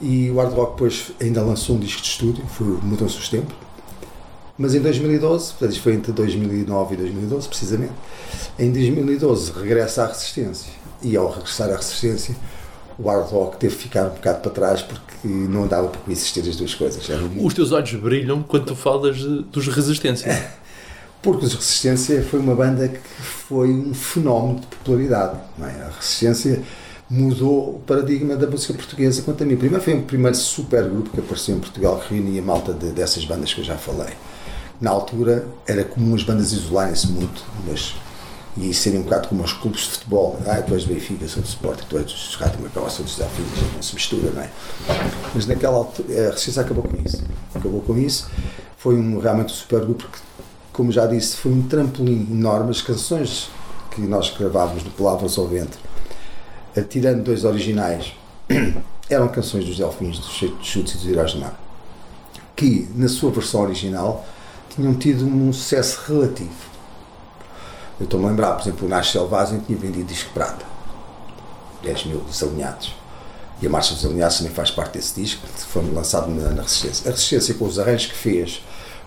E 0.00 0.30
o 0.30 0.36
Hard 0.36 0.54
Rock 0.54 0.72
depois 0.72 1.12
ainda 1.20 1.42
lançou 1.42 1.76
um 1.76 1.78
disco 1.78 2.00
de 2.00 2.08
estúdio, 2.08 2.46
foi 2.46 2.66
Mudam-se 2.66 3.18
os 3.18 3.28
Tempos, 3.28 3.54
mas 4.60 4.74
em 4.74 4.80
2012, 4.80 5.52
portanto 5.52 5.70
isto 5.72 5.82
foi 5.82 5.94
entre 5.94 6.12
2009 6.12 6.94
e 6.94 6.98
2012 6.98 7.48
precisamente, 7.48 7.94
em 8.58 8.70
2012 8.70 9.52
regressa 9.52 10.02
à 10.02 10.06
Resistência 10.06 10.70
e 11.02 11.16
ao 11.16 11.30
regressar 11.30 11.70
à 11.70 11.76
Resistência 11.76 12.36
o 12.98 13.08
hard 13.08 13.26
rock 13.30 13.56
teve 13.56 13.74
que 13.74 13.82
ficar 13.84 14.04
um 14.04 14.10
bocado 14.10 14.40
para 14.40 14.50
trás 14.50 14.82
porque 14.82 15.26
não 15.26 15.66
dava 15.66 15.88
para 15.88 16.02
coexistir 16.02 16.46
as 16.46 16.56
duas 16.56 16.74
coisas. 16.74 17.02
Os 17.42 17.54
teus 17.54 17.72
olhos 17.72 17.94
brilham 17.94 18.42
quando 18.42 18.66
tu 18.66 18.76
falas 18.76 19.16
de, 19.16 19.44
dos 19.44 19.66
Resistência. 19.68 20.28
Porque 21.22 21.44
os 21.44 21.54
Resistência 21.54 22.22
foi 22.22 22.40
uma 22.40 22.54
banda 22.54 22.88
que 22.88 23.22
foi 23.22 23.70
um 23.70 23.92
fenómeno 23.92 24.60
de 24.60 24.66
popularidade. 24.66 25.38
É? 25.60 25.64
A 25.64 25.90
Resistência 25.96 26.62
mudou 27.08 27.76
o 27.76 27.78
paradigma 27.80 28.36
da 28.36 28.46
música 28.46 28.74
portuguesa 28.74 29.22
quanto 29.22 29.42
a 29.42 29.46
mim. 29.46 29.56
Primeiro 29.56 29.82
foi 29.82 29.94
o 29.94 30.02
primeiro 30.02 30.36
super 30.36 30.84
grupo 30.84 31.10
que 31.10 31.20
apareceu 31.20 31.56
em 31.56 31.60
Portugal 31.60 31.98
que 31.98 32.14
reunia 32.14 32.42
malta 32.42 32.72
de, 32.72 32.90
dessas 32.90 33.24
bandas 33.24 33.52
que 33.52 33.60
eu 33.60 33.64
já 33.64 33.76
falei. 33.76 34.14
Na 34.80 34.90
altura 34.90 35.46
era 35.66 35.84
comum 35.84 36.14
as 36.14 36.22
bandas 36.22 36.52
isolarem-se 36.52 37.08
muito 37.08 37.44
mas, 37.66 37.94
e 38.56 38.72
serem 38.72 39.00
um 39.00 39.02
bocado 39.02 39.28
como 39.28 39.42
os 39.42 39.52
clubes 39.52 39.82
de 39.82 39.90
futebol. 39.90 40.38
Ah, 40.46 40.62
tu 40.62 40.74
és 40.74 40.84
do 40.84 40.94
Benfica, 40.94 41.28
sou 41.28 41.42
do 41.42 41.48
Sport, 41.48 41.80
tu 41.88 41.98
és 41.98 42.06
do 42.06 42.38
Rádio 42.38 42.62
Macau, 42.62 42.88
sou 42.88 43.04
dos 43.04 43.16
Desafios, 43.16 43.48
não 43.74 43.82
se 43.82 43.94
mistura, 43.94 44.30
não 44.30 44.42
é? 44.42 44.50
Mas 45.34 45.46
naquela 45.46 45.76
altura, 45.76 46.08
a 46.08 46.30
Resistência 46.30 46.62
acabou 46.62 46.84
com 46.84 46.96
isso. 47.04 47.22
Acabou 47.54 47.80
com 47.82 47.98
isso. 47.98 48.30
Foi 48.76 48.96
um, 48.96 49.18
realmente 49.18 49.52
um 49.52 49.56
super 49.56 49.80
grupo 49.80 50.06
que 50.08 50.18
como 50.72 50.90
já 50.90 51.06
disse, 51.06 51.36
foi 51.36 51.52
um 51.52 51.62
trampolim 51.62 52.26
enorme. 52.30 52.70
As 52.70 52.80
canções 52.80 53.50
que 53.90 54.00
nós 54.00 54.34
gravávamos 54.36 54.82
do 54.82 54.90
Palavras 54.90 55.36
ao 55.36 55.46
Ventre, 55.46 55.78
eh, 56.74 56.80
tirando 56.80 57.22
dois 57.22 57.44
originais, 57.44 58.14
eram 59.10 59.28
canções 59.28 59.66
dos 59.66 59.76
Delfins, 59.76 60.18
dos 60.18 60.32
Chutes 60.62 60.94
e 60.94 60.98
dos 60.98 61.06
Heróis 61.06 61.34
do 61.34 61.40
Mar, 61.40 61.58
que, 62.56 62.88
na 62.94 63.08
sua 63.08 63.30
versão 63.30 63.60
original, 63.60 64.24
tinham 64.70 64.94
tido 64.94 65.26
um 65.26 65.52
sucesso 65.52 66.00
relativo. 66.06 66.70
Eu 67.98 68.04
estou-me 68.04 68.26
a 68.26 68.28
lembrar, 68.28 68.52
por 68.54 68.62
exemplo, 68.62 68.86
o 68.86 68.88
Nasce 68.88 69.12
Selvagem 69.12 69.60
tinha 69.60 69.78
vendido 69.78 70.04
disco 70.04 70.30
prata, 70.32 70.64
10 71.82 72.06
mil 72.06 72.20
desalinhados. 72.20 72.94
E 73.60 73.66
a 73.66 73.70
Marcha 73.70 73.94
dos 73.94 74.06
Alinhados 74.06 74.38
também 74.38 74.52
faz 74.52 74.70
parte 74.70 74.94
desse 74.94 75.20
disco, 75.20 75.46
que 75.46 75.62
foi 75.64 75.82
lançado 75.92 76.30
na, 76.30 76.50
na 76.50 76.62
Resistência. 76.62 77.08
A 77.08 77.12
Resistência, 77.12 77.54
com 77.54 77.66
os 77.66 77.78
arranjos 77.78 78.06
que 78.06 78.16
fez 78.16 78.62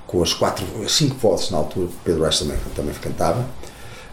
com 0.06 0.22
as 0.22 0.32
quatro, 0.32 0.66
cinco 0.88 1.16
vozes 1.16 1.50
na 1.50 1.58
altura, 1.58 1.90
Pedro 2.04 2.24
Aires 2.24 2.38
também, 2.38 2.58
também 2.76 2.94
cantava, 2.94 3.44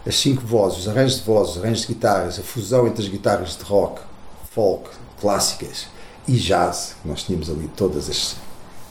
as 0.03 0.15
cinco 0.15 0.41
vozes, 0.41 0.79
os 0.79 0.87
arranjos 0.87 1.19
de 1.19 1.25
vozes, 1.25 1.55
os 1.55 1.63
arranjos 1.63 1.81
de 1.81 1.87
guitarras, 1.89 2.39
a 2.39 2.41
fusão 2.41 2.87
entre 2.87 3.03
as 3.03 3.07
guitarras 3.07 3.55
de 3.55 3.63
rock, 3.63 4.01
folk, 4.49 4.89
clássicas 5.19 5.85
e 6.27 6.33
jazz, 6.37 6.95
nós 7.05 7.21
tínhamos 7.21 7.51
ali 7.51 7.69
todas 7.75 8.09
as, 8.09 8.35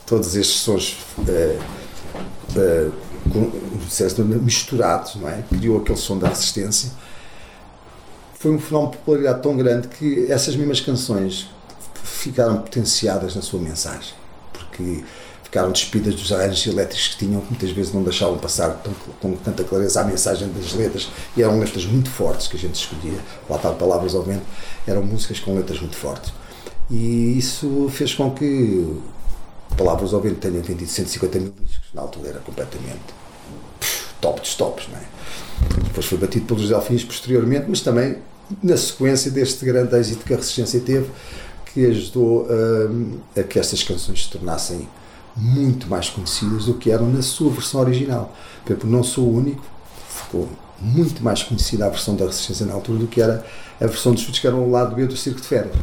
todos 0.06 0.36
estes 0.36 0.60
sons 0.60 0.98
uh, 1.18 1.62
uh, 2.56 2.92
misturados, 4.42 5.16
não 5.16 5.28
é? 5.28 5.42
criou 5.48 5.80
aquele 5.80 5.98
som 5.98 6.18
da 6.18 6.28
resistência. 6.28 6.90
Foi 8.34 8.50
um 8.50 8.58
fenómeno 8.58 8.92
de 8.92 8.98
popularidade 8.98 9.42
tão 9.42 9.56
grande 9.56 9.88
que 9.88 10.30
essas 10.30 10.56
mesmas 10.56 10.80
canções 10.80 11.48
ficaram 12.02 12.58
potenciadas 12.58 13.34
na 13.34 13.42
sua 13.42 13.60
mensagem, 13.60 14.14
porque 14.52 15.04
ficaram 15.44 15.72
despidas 15.72 16.14
dos 16.14 16.32
arranjos 16.32 16.66
elétricos 16.66 17.08
que 17.08 17.18
tinham, 17.18 17.40
que 17.40 17.48
muitas 17.50 17.70
vezes 17.70 17.92
não 17.92 18.02
deixavam 18.02 18.38
passar 18.38 18.70
tão, 18.82 18.92
com 19.20 19.32
tanta 19.36 19.64
clareza 19.64 20.00
a 20.00 20.04
mensagem 20.04 20.48
das 20.52 20.72
letras, 20.72 21.08
e 21.36 21.42
eram 21.42 21.58
letras 21.58 21.84
muito 21.84 22.08
fortes 22.08 22.46
que 22.46 22.56
a 22.56 22.60
gente 22.60 22.76
escolhia, 22.76 23.18
lá 23.48 23.58
tal 23.58 23.74
palavras 23.74 24.14
ao 24.14 24.22
vento, 24.22 24.44
eram 24.86 25.02
músicas 25.02 25.40
com 25.40 25.54
letras 25.54 25.80
muito 25.80 25.96
fortes. 25.96 26.32
E 26.90 27.36
isso 27.36 27.90
fez 27.92 28.14
com 28.14 28.30
que 28.30 28.86
Palavras 29.76 30.12
ao 30.12 30.20
Vento 30.20 30.36
tenha 30.36 30.60
vendido 30.60 30.90
150 30.90 31.38
mil 31.38 31.54
discos, 31.64 31.88
na 31.94 32.02
altura 32.02 32.28
era 32.28 32.38
completamente 32.40 33.00
top 34.20 34.40
dos 34.40 34.54
tops, 34.54 34.88
não 34.88 34.98
é? 34.98 35.02
Depois 35.84 36.06
foi 36.06 36.18
batido 36.18 36.46
pelos 36.46 36.68
Delfins 36.68 37.04
posteriormente, 37.04 37.66
mas 37.68 37.80
também 37.80 38.18
na 38.62 38.76
sequência 38.76 39.30
deste 39.30 39.64
grande 39.64 39.96
êxito 39.96 40.24
que 40.24 40.34
a 40.34 40.36
Resistência 40.36 40.80
teve, 40.80 41.08
que 41.66 41.86
ajudou 41.86 42.46
hum, 42.50 43.18
a 43.36 43.42
que 43.42 43.58
estas 43.58 43.82
canções 43.82 44.24
se 44.24 44.30
tornassem 44.30 44.88
muito 45.36 45.88
mais 45.88 46.10
conhecidas 46.10 46.64
do 46.64 46.74
que 46.74 46.90
eram 46.90 47.06
na 47.06 47.22
sua 47.22 47.50
versão 47.50 47.80
original. 47.80 48.34
Por 48.64 48.72
exemplo, 48.72 48.90
Não 48.90 49.02
Sou 49.02 49.24
o 49.24 49.36
Único 49.36 49.64
ficou 50.08 50.48
muito 50.80 51.22
mais 51.22 51.42
conhecida 51.42 51.86
a 51.86 51.88
versão 51.88 52.16
da 52.16 52.24
Resistência 52.24 52.66
na 52.66 52.74
altura 52.74 52.98
do 52.98 53.06
que 53.06 53.20
era 53.20 53.44
a 53.80 53.86
versão 53.86 54.12
dos 54.12 54.22
chutes 54.22 54.40
que 54.40 54.46
eram 54.46 54.64
o 54.64 54.70
lado 54.70 54.94
B 54.96 55.06
do 55.06 55.16
Circo 55.16 55.40
de 55.40 55.46
Férias. 55.46 55.76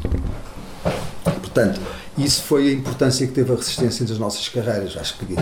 Portanto, 1.24 1.80
isso 2.18 2.44
foi 2.44 2.70
a 2.70 2.74
importância 2.74 3.26
que 3.28 3.34
teve 3.34 3.52
a 3.52 3.56
Resistência 3.56 4.06
nas 4.08 4.18
nossas 4.18 4.48
carreiras. 4.50 4.96
Acho 4.98 5.18
que 5.18 5.36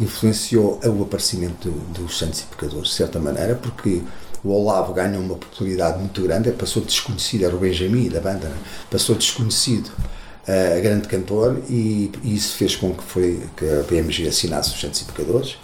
influenciou 0.00 0.80
o 0.84 1.02
aparecimento 1.02 1.68
do- 1.70 2.02
dos 2.02 2.18
Santos 2.18 2.40
e 2.40 2.44
Pecadores, 2.44 2.88
de 2.88 2.94
certa 2.94 3.18
maneira, 3.18 3.54
porque 3.54 4.02
o 4.44 4.50
Olavo 4.50 4.92
ganhou 4.92 5.22
uma 5.22 5.36
popularidade 5.36 5.98
muito 5.98 6.22
grande, 6.22 6.50
passou 6.52 6.82
desconhecido, 6.82 7.44
era 7.44 7.54
o 7.56 7.58
Benjamin 7.58 8.08
da 8.08 8.20
banda, 8.20 8.48
né? 8.48 8.56
passou 8.90 9.14
desconhecido 9.16 9.90
a 10.46 10.78
grande 10.80 11.08
cantor 11.08 11.60
e, 11.68 12.12
e 12.22 12.34
isso 12.36 12.54
fez 12.56 12.76
com 12.76 12.94
que, 12.94 13.02
foi, 13.02 13.42
que 13.56 13.64
a 13.64 13.82
BMG 13.82 14.28
assinasse 14.28 14.70
os 14.74 14.80
Santos 14.80 15.00
e 15.00 15.04
Pecadores, 15.06 15.56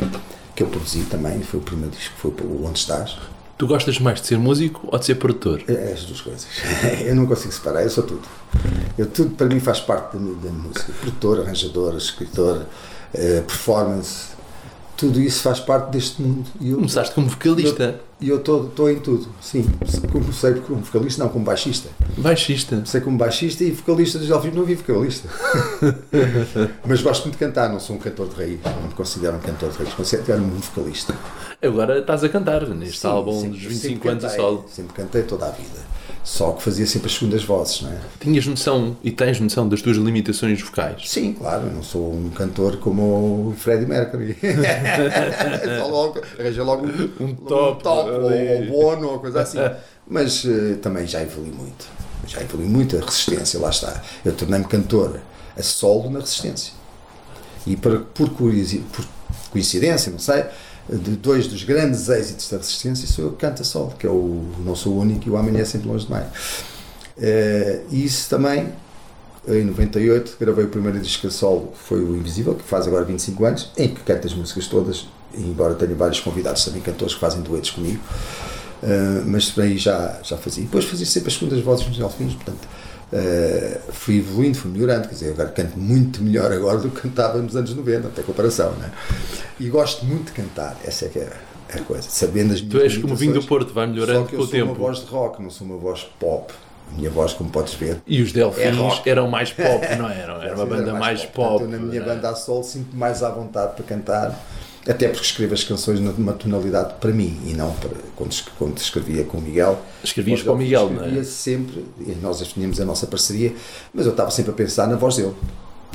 que 0.56 0.62
eu 0.62 0.66
produzi 0.66 1.02
também, 1.04 1.40
foi 1.42 1.60
o 1.60 1.62
primeiro 1.62 1.90
disco, 1.94 2.14
foi 2.18 2.30
o 2.44 2.64
Onde 2.66 2.78
Estás. 2.80 3.16
Tu 3.56 3.66
gostas 3.66 3.98
mais 4.00 4.20
de 4.20 4.26
ser 4.26 4.38
músico 4.38 4.88
ou 4.90 4.98
de 4.98 5.04
ser 5.06 5.14
produtor? 5.16 5.62
É 5.68 5.92
as 5.92 6.02
duas 6.04 6.20
coisas. 6.20 6.46
Eu 7.06 7.14
não 7.14 7.26
consigo 7.26 7.52
separar, 7.52 7.82
eu 7.84 7.90
sou 7.90 8.02
tudo. 8.02 8.22
Eu, 8.98 9.06
tudo 9.06 9.30
para 9.34 9.46
mim 9.46 9.60
faz 9.60 9.80
parte 9.80 10.16
da, 10.16 10.20
da 10.20 10.50
música. 10.50 10.92
Produtor, 11.00 11.40
arranjador, 11.40 11.96
escritor, 11.96 12.66
eh, 13.14 13.42
performance, 13.46 14.32
tudo 14.96 15.20
isso 15.20 15.42
faz 15.42 15.58
parte 15.58 15.90
deste 15.90 16.22
mundo. 16.22 16.48
E 16.60 16.70
eu 16.70 16.76
Começaste 16.76 17.14
como 17.14 17.28
vocalista, 17.28 17.98
e 18.20 18.28
eu 18.28 18.36
estou 18.36 18.88
em 18.90 19.00
tudo, 19.00 19.28
sim. 19.40 19.68
Comecei 20.12 20.54
como 20.54 20.80
vocalista, 20.82 21.24
não 21.24 21.30
como 21.30 21.44
baixista. 21.44 21.88
baixista. 22.18 22.76
Comecei 22.76 23.00
como 23.00 23.18
baixista 23.18 23.64
e 23.64 23.72
vocalista 23.72 24.18
dos 24.18 24.30
Alvin, 24.30 24.50
não 24.52 24.62
vi 24.64 24.76
vocalista. 24.76 25.28
Mas 26.86 27.02
gosto 27.02 27.22
muito 27.24 27.34
de 27.34 27.38
cantar, 27.44 27.68
não 27.70 27.80
sou 27.80 27.96
um 27.96 27.98
cantor 27.98 28.28
de 28.28 28.36
raiz, 28.36 28.60
não 28.64 28.88
me 28.88 28.94
considero 28.94 29.36
um 29.36 29.40
cantor 29.40 29.70
de 29.72 29.78
raiz, 29.78 29.94
considero-me 29.94 30.52
um 30.52 30.58
vocalista. 30.60 31.14
Agora 31.60 31.98
estás 31.98 32.22
a 32.24 32.28
cantar 32.28 32.66
neste 32.68 32.98
Sim, 33.00 33.06
álbum 33.08 33.32
sempre- 33.40 33.50
dos 33.50 33.60
sempre 33.62 33.74
25 33.74 34.08
anos 34.08 34.22
de 34.22 34.28
cantei, 34.28 34.44
solo. 34.44 34.64
Sempre 34.72 34.92
cantei 34.94 35.22
toda 35.22 35.46
a 35.46 35.50
vida. 35.50 35.92
Só 36.24 36.52
que 36.52 36.62
fazia 36.62 36.86
sempre 36.86 37.08
as 37.08 37.14
segundas 37.14 37.42
vozes, 37.42 37.82
não 37.82 37.90
é? 37.90 37.98
Tinhas 38.20 38.46
noção 38.46 38.96
e 39.02 39.10
tens 39.10 39.40
noção 39.40 39.68
das 39.68 39.82
tuas 39.82 39.96
limitações 39.96 40.62
vocais? 40.62 41.10
Sim, 41.10 41.32
claro, 41.32 41.66
eu 41.66 41.72
não 41.72 41.82
sou 41.82 42.14
um 42.14 42.30
cantor 42.30 42.76
como 42.76 43.48
o 43.48 43.54
Freddie 43.58 43.86
Mercury. 43.86 44.36
Só 45.78 45.86
logo, 45.88 46.22
arranja 46.38 46.62
logo 46.62 46.86
um, 46.86 47.24
um 47.24 47.34
top, 47.34 47.82
top 47.82 48.10
ou, 48.10 48.30
ou 48.30 48.66
bono 48.66 49.08
ou 49.08 49.18
coisa 49.18 49.42
assim. 49.42 49.58
Mas 50.06 50.44
eh, 50.44 50.76
também 50.80 51.06
já 51.06 51.20
evolui 51.22 51.50
muito. 51.50 51.86
Já 52.26 52.40
evolui 52.40 52.66
muito 52.66 52.96
a 52.96 53.00
resistência, 53.00 53.58
lá 53.58 53.70
está. 53.70 54.00
Eu 54.24 54.32
tornei-me 54.32 54.64
cantor 54.66 55.20
a 55.56 55.62
solo 55.62 56.08
na 56.08 56.20
resistência. 56.20 56.72
E 57.66 57.76
por, 57.76 58.00
por, 58.00 58.30
por 58.30 59.04
coincidência, 59.50 60.10
não 60.10 60.18
sei, 60.20 60.44
de 60.88 61.16
dois 61.16 61.46
dos 61.46 61.64
grandes 61.64 62.08
êxitos 62.08 62.50
da 62.50 62.56
resistência 62.58 63.06
sou 63.06 63.26
eu 63.26 63.32
que 63.32 63.38
canto 63.38 63.62
a 63.62 63.64
solo, 63.64 63.94
que 63.98 64.06
é 64.06 64.10
o 64.10 64.44
Não 64.64 64.74
Sou 64.74 64.94
o 64.94 65.00
Único 65.00 65.28
e 65.28 65.30
o 65.30 65.36
Amanhã 65.36 65.60
é 65.60 65.64
Sempre 65.64 65.88
Longe 65.88 66.06
Demais. 66.06 66.26
Eh, 67.18 67.80
E 67.90 68.04
isso 68.04 68.28
também 68.28 68.72
em 69.46 69.64
98 69.64 70.36
gravei 70.38 70.64
o 70.64 70.68
primeiro 70.68 71.00
disco 71.00 71.26
a 71.26 71.30
solo, 71.30 71.72
foi 71.74 72.00
o 72.00 72.16
Invisível, 72.16 72.54
que 72.54 72.62
faz 72.62 72.86
agora 72.86 73.04
25 73.04 73.44
anos, 73.44 73.70
em 73.76 73.88
que 73.88 74.00
canto 74.02 74.26
as 74.26 74.34
músicas 74.34 74.66
todas, 74.68 75.08
embora 75.34 75.74
tenha 75.74 75.94
vários 75.94 76.20
convidados 76.20 76.64
também 76.64 76.80
cantores 76.80 77.14
que 77.14 77.20
fazem 77.20 77.42
duetos 77.42 77.70
comigo, 77.70 78.00
Uh, 78.82 79.22
mas 79.26 79.56
aí 79.60 79.78
já, 79.78 80.18
já 80.24 80.36
fazia. 80.36 80.64
Depois 80.64 80.84
fazia 80.84 81.06
sempre 81.06 81.28
as 81.28 81.34
segundas 81.34 81.60
vozes 81.60 81.86
nos 81.86 81.96
Delfins, 81.96 82.34
portanto 82.34 82.66
uh, 83.12 83.92
fui 83.92 84.18
evoluindo, 84.18 84.58
fui 84.58 84.72
melhorando, 84.72 85.06
quer 85.06 85.14
dizer, 85.14 85.30
agora 85.30 85.50
canto 85.50 85.78
muito 85.78 86.20
melhor 86.20 86.50
agora 86.52 86.78
do 86.78 86.90
que 86.90 87.02
cantava 87.02 87.38
nos 87.38 87.54
anos 87.54 87.72
90, 87.72 88.08
até 88.08 88.22
comparação, 88.22 88.72
né? 88.72 88.90
E 89.62 89.68
gosto 89.68 90.04
muito 90.04 90.26
de 90.26 90.32
cantar, 90.32 90.76
essa 90.84 91.04
é 91.04 91.08
que 91.08 91.20
é 91.20 91.30
a 91.72 91.78
coisa, 91.82 92.02
sabendo 92.10 92.52
as 92.52 92.60
minhas 92.60 92.72
Tu 92.72 92.80
és 92.80 92.96
como 92.96 93.14
vinho 93.14 93.32
do 93.34 93.44
Porto, 93.44 93.72
vai 93.72 93.86
só 93.86 93.92
melhorando 93.92 94.26
que 94.26 94.34
com 94.34 94.42
eu 94.42 94.44
o 94.44 94.48
sou 94.48 94.58
uma 94.58 94.66
tempo. 94.66 94.78
voz 94.80 94.98
de 94.98 95.06
rock, 95.06 95.40
não 95.40 95.50
sou 95.50 95.66
uma 95.68 95.76
voz 95.76 96.02
pop. 96.18 96.52
A 96.92 96.96
minha 96.96 97.08
voz, 97.08 97.32
como 97.32 97.48
podes 97.48 97.74
ver, 97.74 98.02
E 98.04 98.20
os 98.20 98.32
Delfins 98.32 99.00
É 99.06 99.08
eram 99.08 99.28
mais 99.28 99.50
pop, 99.54 99.96
não 99.96 100.08
eram? 100.10 100.42
Era 100.42 100.56
uma 100.56 100.66
banda 100.66 100.92
mais 100.94 101.24
pop. 101.24 101.60
Portanto, 101.60 101.62
eu, 101.62 101.68
na 101.70 101.78
minha 101.78 102.00
não 102.00 102.10
é? 102.10 102.14
banda 102.16 102.30
a 102.30 102.34
sol 102.34 102.64
sinto 102.64 102.94
mais 102.96 103.22
à 103.22 103.30
vontade 103.30 103.74
para 103.76 103.84
cantar, 103.84 104.38
até 104.86 105.06
porque 105.08 105.24
escrevo 105.24 105.54
as 105.54 105.62
canções 105.62 106.00
numa 106.00 106.32
tonalidade 106.32 106.94
para 107.00 107.12
mim 107.12 107.40
e 107.46 107.54
não 107.54 107.72
para 107.74 107.90
quando, 108.16 108.34
quando 108.58 108.78
escrevia 108.78 109.22
com 109.22 109.38
o 109.38 109.40
Miguel. 109.40 109.78
Escrevias 110.02 110.42
para 110.42 110.52
o 110.52 110.56
Miguel, 110.56 110.88
não 110.90 110.96
escrevia 110.96 111.20
é? 111.20 111.24
sempre, 111.24 111.86
e 112.00 112.16
nós 112.20 112.42
tínhamos 112.48 112.80
a 112.80 112.84
nossa 112.84 113.06
parceria, 113.06 113.54
mas 113.94 114.06
eu 114.06 114.10
estava 114.12 114.30
sempre 114.32 114.50
a 114.50 114.54
pensar 114.54 114.88
na 114.88 114.96
voz 114.96 115.16
dele. 115.16 115.34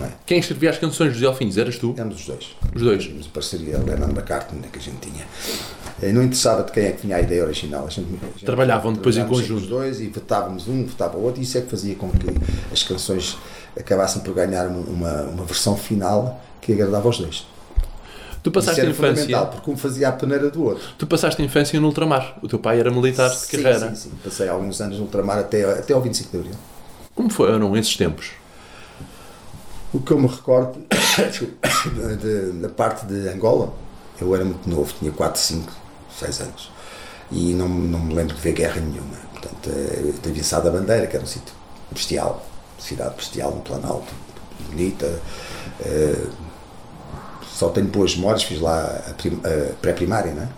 É? 0.04 0.10
Quem 0.26 0.40
escrevia 0.40 0.70
as 0.70 0.78
canções 0.78 1.12
dos 1.12 1.22
Delfins? 1.22 1.58
Eras 1.58 1.78
tu? 1.78 1.94
Éramos 1.96 2.20
os 2.20 2.26
dois. 2.26 2.56
Os 2.76 2.82
dois. 2.82 3.10
A 3.26 3.34
parceria 3.34 3.78
Lennon 3.80 4.10
McCartney 4.10 4.70
que 4.72 4.78
a 4.78 4.82
gente 4.82 4.98
tinha. 5.00 5.26
E 6.02 6.12
não 6.12 6.22
interessava 6.22 6.64
de 6.64 6.72
quem 6.72 6.86
é 6.86 6.92
que 6.92 7.02
tinha 7.02 7.16
a 7.16 7.22
ideia 7.22 7.44
original. 7.44 7.88
A 7.88 7.90
gente, 7.90 8.08
a 8.22 8.28
gente 8.28 8.46
Trabalhavam 8.46 8.94
depois 8.94 9.18
em 9.18 9.26
conjunto. 9.26 9.62
Os 9.62 9.68
dois 9.68 10.00
e 10.00 10.08
votávamos 10.08 10.68
um, 10.68 10.86
votava 10.86 11.18
o 11.18 11.24
outro, 11.24 11.42
e 11.42 11.44
isso 11.44 11.58
é 11.58 11.62
que 11.62 11.70
fazia 11.70 11.96
com 11.96 12.10
que 12.12 12.28
as 12.72 12.84
canções 12.84 13.38
acabassem 13.78 14.22
por 14.22 14.34
ganhar 14.34 14.68
uma, 14.68 15.24
uma, 15.24 15.44
versão 15.46 15.76
final 15.76 16.40
que 16.62 16.74
agradava 16.74 17.08
aos 17.08 17.18
dois. 17.18 17.46
Tu 18.44 18.52
passaste 18.52 18.80
isso 18.80 18.86
a 18.86 18.90
era 18.90 18.94
fundamental, 18.94 19.42
infância. 19.42 19.46
porque 19.48 19.72
um 19.72 19.78
fazia 19.78 20.10
a 20.10 20.12
peneira 20.12 20.50
do 20.52 20.64
outro. 20.64 20.88
Tu 20.98 21.08
passaste 21.08 21.42
a 21.42 21.46
infância 21.46 21.80
no 21.80 21.88
ultramar. 21.88 22.38
O 22.42 22.48
teu 22.48 22.60
pai 22.60 22.80
era 22.80 22.92
militar 22.92 23.30
de 23.30 23.36
Sim, 23.36 23.58
carreira. 23.58 23.90
Sim, 23.90 23.96
sim. 23.96 24.12
Passei 24.24 24.48
alguns 24.48 24.80
anos 24.80 24.98
no 24.98 25.04
ultramar 25.04 25.40
até, 25.40 25.64
até 25.64 25.94
ao 25.94 26.02
25 26.02 26.32
de 26.32 26.38
Abril. 26.38 26.54
Como 27.16 27.30
foram 27.30 27.76
esses 27.76 27.98
tempos? 27.98 28.32
O 29.98 30.00
que 30.00 30.12
eu 30.12 30.20
me 30.20 30.28
recordo 30.28 30.78
da 32.62 32.70
parte 32.70 33.08
de 33.08 33.28
Angola, 33.30 33.74
eu 34.22 34.36
era 34.36 34.46
muito 34.46 34.70
novo, 34.70 34.94
tinha 34.94 35.12
4, 35.12 35.42
5, 35.42 35.74
6 36.20 36.42
anos. 36.42 36.72
E 37.32 37.54
não, 37.56 37.68
não 37.68 38.00
me 38.02 38.14
lembro 38.14 38.36
de 38.36 38.42
ver 38.42 38.54
guerra 38.54 38.80
nenhuma. 38.80 39.18
Portanto, 39.32 39.72
eh, 39.72 40.14
da 40.22 40.32
Viçada 40.32 40.70
da 40.70 40.80
Bandeira, 40.80 41.08
que 41.08 41.16
era 41.16 41.26
um 41.26 41.28
sítio 41.28 41.52
bestial, 41.92 42.46
cidade 42.78 43.16
bestial, 43.16 43.50
no 43.50 43.62
Planalto, 43.62 44.14
bonita. 44.70 45.20
eh, 45.80 46.28
só 47.52 47.70
tenho 47.70 47.88
boas 47.88 48.16
memórias, 48.16 48.44
fiz 48.44 48.62
lá 48.62 48.82
a, 48.84 49.10
a 49.10 49.74
pré-primária, 49.82 50.32
não 50.32 50.44
é? 50.44 50.50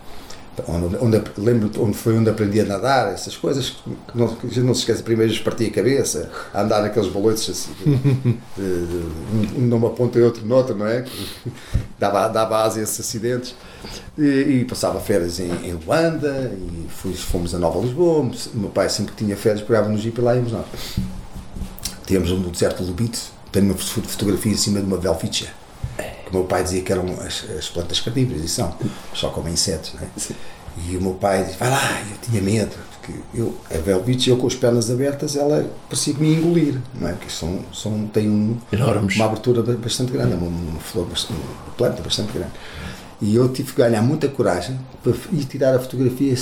Onde, 0.68 0.96
onde, 0.98 1.24
lembro 1.38 1.72
onde 1.82 1.98
foi 1.98 2.18
onde 2.18 2.30
aprendi 2.30 2.60
a 2.62 2.66
nadar, 2.66 3.14
essas 3.14 3.36
coisas 3.38 3.70
que 3.70 4.18
não, 4.18 4.26
a 4.28 4.48
gente 4.48 4.60
não 4.62 4.74
se 4.74 4.82
esquece. 4.82 5.04
Primeiro 5.04 5.38
partia 5.44 5.68
a 5.68 5.72
cabeça, 5.72 6.30
a 6.54 6.62
andar 6.62 6.82
naqueles 6.82 7.10
baloitos 7.12 7.50
assim, 7.50 7.72
um 9.58 9.62
numa 9.62 9.90
ponta 9.92 10.20
e 10.20 10.22
outro 10.24 10.46
noutra, 10.46 10.76
não 10.76 10.86
é? 10.88 11.06
Dava, 11.98 12.28
dava 12.28 12.64
asa 12.64 12.80
a 12.80 12.84
esses 12.84 13.00
acidentes. 13.00 13.56
E, 14.18 14.24
e 14.62 14.66
passava 14.66 15.00
férias 15.00 15.40
em, 15.40 15.50
em 15.64 15.74
Luanda, 15.74 16.52
e 16.54 16.88
fui, 16.90 17.14
fomos 17.14 17.56
a 17.56 17.60
Nova 17.60 17.80
Lisboa. 17.80 18.20
O 18.54 18.58
meu 18.58 18.70
pai 18.70 18.90
sempre 18.90 19.14
que 19.14 19.24
tinha 19.24 19.38
férias 19.38 19.62
pegava 19.62 19.88
no 19.90 19.98
jeep 19.98 20.18
e 20.18 20.22
lá 20.22 20.36
íamos 20.36 20.52
nós. 20.52 20.66
Tínhamos 22.06 22.32
um 22.32 22.42
deserto 22.50 22.84
de 22.84 22.90
Lubito, 22.90 23.20
tenho 23.52 23.68
uma 23.68 23.76
fo- 23.76 24.02
fotografia 24.02 24.52
em 24.52 24.58
cima 24.58 24.80
de 24.80 24.86
uma 24.86 24.98
Velvicia. 24.98 25.50
O 26.32 26.36
meu 26.36 26.44
pai 26.46 26.64
dizia 26.64 26.82
que 26.82 26.92
eram 26.92 27.06
as, 27.26 27.44
as 27.58 27.70
plantas 27.70 28.00
carnívoras, 28.00 28.44
e 28.44 28.48
são, 28.48 28.74
só 29.14 29.30
comem 29.30 29.54
insetos, 29.54 29.94
não 29.96 30.02
é? 30.02 30.08
E 30.88 30.96
o 30.96 31.02
meu 31.02 31.14
pai 31.14 31.44
disse, 31.44 31.58
vai 31.58 31.70
lá, 31.70 32.02
eu 32.02 32.18
tinha 32.30 32.42
medo, 32.42 32.76
porque 33.00 33.14
eu, 33.34 33.56
a 33.74 33.78
Velvicia, 33.80 34.32
eu 34.34 34.38
com 34.38 34.46
as 34.48 34.56
pernas 34.56 34.90
abertas, 34.92 35.36
ela 35.36 35.68
parecia 35.90 36.14
me 36.14 36.36
engolir, 36.36 36.76
não 36.94 37.10
é? 37.10 37.14
Porque 37.14 37.30
são, 37.32 37.60
são, 37.74 38.08
tem 38.08 38.30
um, 38.30 38.58
Enormes. 38.72 39.16
uma 39.16 39.26
abertura 39.26 39.64
ba- 39.64 39.74
bastante 39.74 40.12
grande, 40.12 40.36
uma, 40.36 40.46
uma 40.48 40.80
flor, 40.80 41.06
uma 41.08 41.74
planta 41.76 42.02
bastante 42.02 42.32
grande. 42.32 42.52
E 43.22 43.36
eu 43.36 43.50
tive 43.50 43.72
que 43.74 43.78
ganhar 43.82 44.02
muita 44.02 44.28
coragem 44.30 44.80
para 45.04 45.12
ir 45.34 45.44
tirar 45.46 45.76
a 45.76 45.80
fotografia 45.80 46.36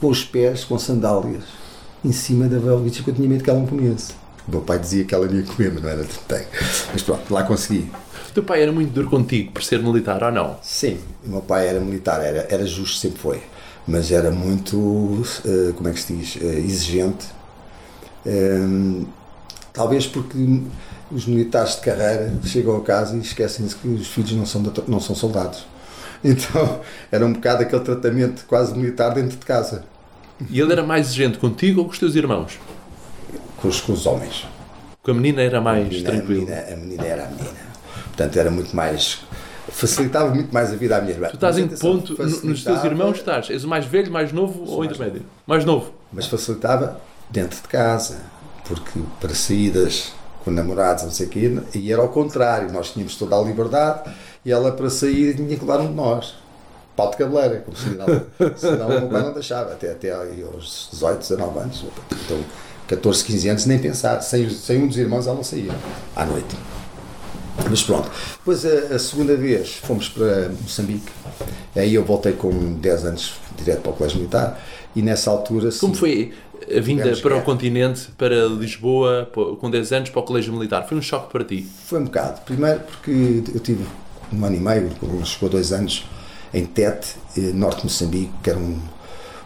com 0.00 0.08
os 0.08 0.22
pés, 0.22 0.62
com 0.64 0.78
sandálias, 0.78 1.42
em 2.04 2.12
cima 2.12 2.46
da 2.46 2.58
Velvicia, 2.58 2.98
porque 2.98 3.10
eu 3.10 3.14
tinha 3.16 3.28
medo 3.28 3.42
que 3.42 3.50
ela 3.50 3.58
me 3.58 3.66
comesse. 3.66 4.12
O 4.46 4.50
meu 4.52 4.60
pai 4.60 4.78
dizia 4.78 5.04
que 5.04 5.14
ela 5.14 5.26
ia 5.26 5.42
comer, 5.42 5.72
mas 5.72 5.82
não 5.82 5.88
era 5.90 6.04
tem. 6.28 6.44
Mas 6.92 7.02
pronto, 7.02 7.32
lá 7.34 7.42
consegui. 7.42 7.90
O 8.30 8.32
teu 8.32 8.42
pai 8.44 8.62
era 8.62 8.70
muito 8.72 8.92
duro 8.92 9.08
contigo 9.10 9.52
por 9.52 9.62
ser 9.62 9.82
militar 9.82 10.22
ou 10.22 10.30
não? 10.30 10.56
Sim, 10.62 10.98
o 11.26 11.28
meu 11.30 11.40
pai 11.42 11.66
era 11.68 11.80
militar, 11.80 12.20
era, 12.24 12.46
era 12.48 12.64
justo, 12.66 12.96
sempre 12.98 13.18
foi, 13.18 13.42
mas 13.86 14.12
era 14.12 14.30
muito, 14.30 15.22
eh, 15.44 15.72
como 15.76 15.88
é 15.88 15.92
que 15.92 16.00
se 16.00 16.12
diz, 16.14 16.38
eh, 16.40 16.44
exigente. 16.60 17.26
Ehm, 18.24 19.04
talvez 19.72 20.06
porque 20.06 20.36
os 21.10 21.26
militares 21.26 21.76
de 21.76 21.80
carreira 21.82 22.32
chegam 22.44 22.76
a 22.76 22.82
casa 22.82 23.16
e 23.16 23.20
esquecem-se 23.20 23.74
que 23.76 23.88
os 23.88 24.06
filhos 24.08 24.32
não 24.32 24.46
são, 24.46 24.62
da- 24.62 24.82
não 24.86 25.00
são 25.00 25.14
soldados. 25.14 25.66
Então 26.22 26.80
era 27.10 27.24
um 27.24 27.32
bocado 27.32 27.62
aquele 27.62 27.82
tratamento 27.82 28.44
quase 28.46 28.76
militar 28.76 29.14
dentro 29.14 29.38
de 29.38 29.44
casa, 29.46 29.84
E 30.50 30.60
ele 30.60 30.70
era 30.72 30.82
mais 30.82 31.06
exigente 31.06 31.38
contigo 31.38 31.80
ou 31.80 31.86
com 31.86 31.92
os 31.92 31.98
teus 31.98 32.14
irmãos? 32.14 32.58
com 33.56 33.68
os, 33.68 33.80
com 33.80 33.92
os 33.92 34.06
homens. 34.06 34.46
Com 35.02 35.10
a 35.12 35.14
menina 35.14 35.42
era 35.42 35.60
mais 35.60 35.86
A 35.86 35.88
menina, 35.88 36.10
tranquilo. 36.10 36.42
A 36.42 36.46
menina, 36.46 36.72
a 36.72 36.76
menina 36.76 37.04
era 37.06 37.24
a 37.24 37.28
menina. 37.30 37.69
Portanto, 38.20 38.36
era 38.38 38.50
muito 38.50 38.76
mais. 38.76 39.18
facilitava 39.70 40.34
muito 40.34 40.52
mais 40.52 40.70
a 40.72 40.76
vida 40.76 40.96
à 40.96 41.00
minha 41.00 41.12
irmã. 41.14 41.28
Tu 41.28 41.34
estás 41.36 41.56
em 41.56 41.66
ponto, 41.68 42.12
no- 42.22 42.40
nos 42.50 42.64
teus 42.64 42.84
irmãos 42.84 43.16
estás, 43.18 43.48
és 43.50 43.64
o 43.64 43.68
mais 43.68 43.86
velho, 43.86 44.10
mais 44.12 44.30
novo 44.32 44.64
ou 44.68 44.78
mais 44.78 44.90
intermédio? 44.90 45.22
Mais 45.46 45.64
novo. 45.64 45.92
mas 46.12 46.26
facilitava 46.26 47.00
dentro 47.30 47.56
de 47.62 47.68
casa, 47.68 48.18
porque 48.66 49.00
para 49.20 49.32
saídas 49.34 50.12
com 50.44 50.50
namorados, 50.50 51.04
não 51.04 51.10
sei 51.10 51.26
o 51.26 51.28
quê, 51.30 51.58
e 51.74 51.92
era 51.92 52.02
ao 52.02 52.08
contrário, 52.08 52.70
nós 52.72 52.90
tínhamos 52.92 53.14
toda 53.16 53.36
a 53.36 53.40
liberdade 53.42 54.10
e 54.44 54.50
ela 54.50 54.72
para 54.72 54.90
sair 54.90 55.36
tinha 55.36 55.54
que 55.56 55.60
levar 55.64 55.80
um 55.80 55.86
de 55.88 55.94
nós. 55.94 56.34
Pau 56.96 57.10
de 57.10 57.16
cabeleira, 57.16 57.60
como 57.64 57.76
se 57.76 57.90
não, 57.90 58.06
senão 58.56 58.86
o 58.88 59.00
meu 59.00 59.08
pai 59.08 59.22
não 59.22 59.32
deixava, 59.32 59.72
até, 59.72 59.92
até 59.92 60.10
aos 60.12 60.88
18, 60.90 61.18
19 61.20 61.58
anos. 61.58 61.84
Então, 62.24 62.38
14, 62.88 63.24
15 63.24 63.48
anos, 63.48 63.66
nem 63.66 63.78
pensar. 63.78 64.20
Sem, 64.20 64.50
sem 64.50 64.82
um 64.82 64.88
dos 64.88 64.96
irmãos 64.98 65.26
ela 65.26 65.36
não 65.36 65.44
saía 65.44 65.72
à 66.16 66.26
noite. 66.26 66.56
Mas 67.68 67.82
pronto. 67.82 68.10
Depois 68.38 68.64
a, 68.64 68.94
a, 68.94 68.98
segunda 68.98 69.36
vez 69.36 69.76
fomos 69.76 70.08
para 70.08 70.48
Moçambique. 70.60 71.10
Aí 71.76 71.94
eu 71.94 72.04
voltei 72.04 72.32
com 72.32 72.74
10 72.74 73.04
anos 73.04 73.34
direto 73.56 73.82
para 73.82 73.90
o 73.90 73.94
Colégio 73.94 74.18
Militar 74.18 74.60
e 74.94 75.02
nessa 75.02 75.30
altura. 75.30 75.70
Como 75.78 75.94
foi 75.94 76.32
a 76.74 76.80
vinda 76.80 77.16
para 77.16 77.36
o 77.36 77.42
continente, 77.42 78.10
para 78.16 78.46
Lisboa, 78.46 79.30
com 79.60 79.70
10 79.70 79.92
anos, 79.92 80.10
para 80.10 80.20
o 80.20 80.22
Colégio 80.22 80.52
Militar? 80.52 80.86
Foi 80.88 80.98
um 80.98 81.02
choque 81.02 81.30
para 81.30 81.44
ti? 81.44 81.66
Foi 81.86 82.00
um 82.00 82.04
bocado. 82.04 82.40
Primeiro 82.42 82.80
porque 82.80 83.42
eu 83.54 83.60
tive 83.60 83.84
um 84.32 84.44
ano 84.44 84.56
e 84.56 84.60
meio, 84.60 84.90
chegou 85.24 85.48
a 85.48 85.52
dois 85.52 85.72
anos, 85.72 86.06
em 86.52 86.64
Tete, 86.64 87.16
eh, 87.36 87.52
norte 87.52 87.78
de 87.78 87.84
Moçambique, 87.84 88.32
que 88.42 88.50
era 88.50 88.58
um, 88.58 88.80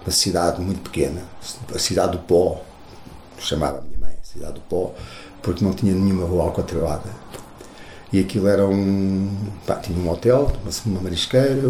uma 0.05 0.13
cidade 0.13 0.61
muito 0.61 0.81
pequena, 0.83 1.23
a 1.75 1.79
cidade 1.79 2.13
do 2.13 2.19
pó, 2.19 2.63
chamava 3.39 3.79
a 3.79 3.83
minha 3.83 3.99
mãe, 3.99 4.15
a 4.21 4.27
cidade 4.27 4.55
do 4.55 4.61
pó, 4.61 4.95
porque 5.43 5.65
não 5.65 5.73
tinha 5.73 5.95
nenhuma 5.95 6.27
rua 6.27 6.45
alcatrelada. 6.45 7.11
E 8.15 8.21
aquilo 8.21 8.47
era 8.47 8.65
um. 8.65 9.29
Pá, 9.67 9.75
tinha 9.75 9.99
um 9.99 10.09
hotel, 10.09 10.53
uma, 10.87 11.01
marisqueira, 11.01 11.69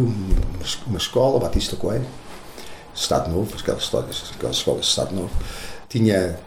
uma, 0.87 0.99
escola, 0.99 1.41
Batista 1.41 1.75
Coelho, 1.75 2.05
Estado 2.95 3.31
Novo, 3.31 3.57
aquelas 3.59 3.83
histórias, 3.83 4.31
aquelas 4.37 4.57
escolas 4.57 4.83
de 4.83 4.89
Estado 4.89 5.15
Novo. 5.15 5.31
Tinha 5.89 6.39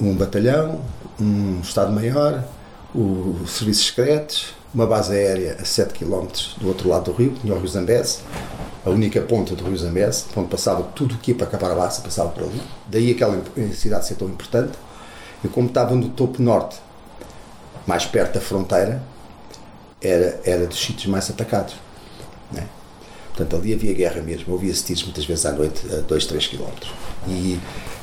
um 0.00 0.16
batalhão, 0.16 0.80
um 1.20 1.60
Estado-Maior, 1.60 2.42
os 2.92 3.48
serviços 3.52 3.86
secretos, 3.86 4.54
uma 4.74 4.88
base 4.88 5.14
aérea 5.14 5.56
a 5.60 5.64
7 5.64 5.94
km 5.94 6.26
do 6.56 6.66
outro 6.66 6.88
lado 6.88 7.12
do 7.12 7.16
rio, 7.16 7.32
tinha 7.40 7.54
o 7.54 7.58
Rio 7.58 7.68
Zambeze, 7.68 8.18
a 8.84 8.90
única 8.90 9.20
ponta 9.20 9.54
do 9.54 9.62
Rio 9.62 9.78
Zambeze, 9.78 10.24
onde 10.36 10.48
passava 10.48 10.82
tudo 10.82 11.14
o 11.14 11.18
que 11.18 11.30
ia 11.30 11.36
para 11.36 11.46
Caparabaça, 11.46 12.02
passava 12.02 12.30
por 12.30 12.42
ali. 12.42 12.60
Daí 12.88 13.12
aquela 13.12 13.40
cidade 13.72 14.04
ser 14.04 14.16
tão 14.16 14.26
importante. 14.26 14.72
E 15.44 15.48
como 15.48 15.68
estava 15.68 15.94
no 15.94 16.08
topo 16.08 16.42
norte, 16.42 16.76
mais 17.86 18.04
perto 18.04 18.34
da 18.34 18.40
fronteira, 18.40 19.11
era, 20.02 20.40
era 20.44 20.66
dos 20.66 20.78
sítios 20.78 21.06
mais 21.06 21.28
atacados. 21.30 21.74
Né? 22.50 22.66
Portanto, 23.28 23.56
ali 23.56 23.72
havia 23.72 23.92
guerra 23.94 24.20
mesmo. 24.20 24.52
Ouvia-se 24.52 24.84
tiros 24.84 25.04
muitas 25.04 25.24
vezes 25.24 25.46
à 25.46 25.52
noite, 25.52 25.80
a 25.92 26.00
2, 26.00 26.26
3 26.26 26.46
km. 26.48 26.64
E, 27.28 27.58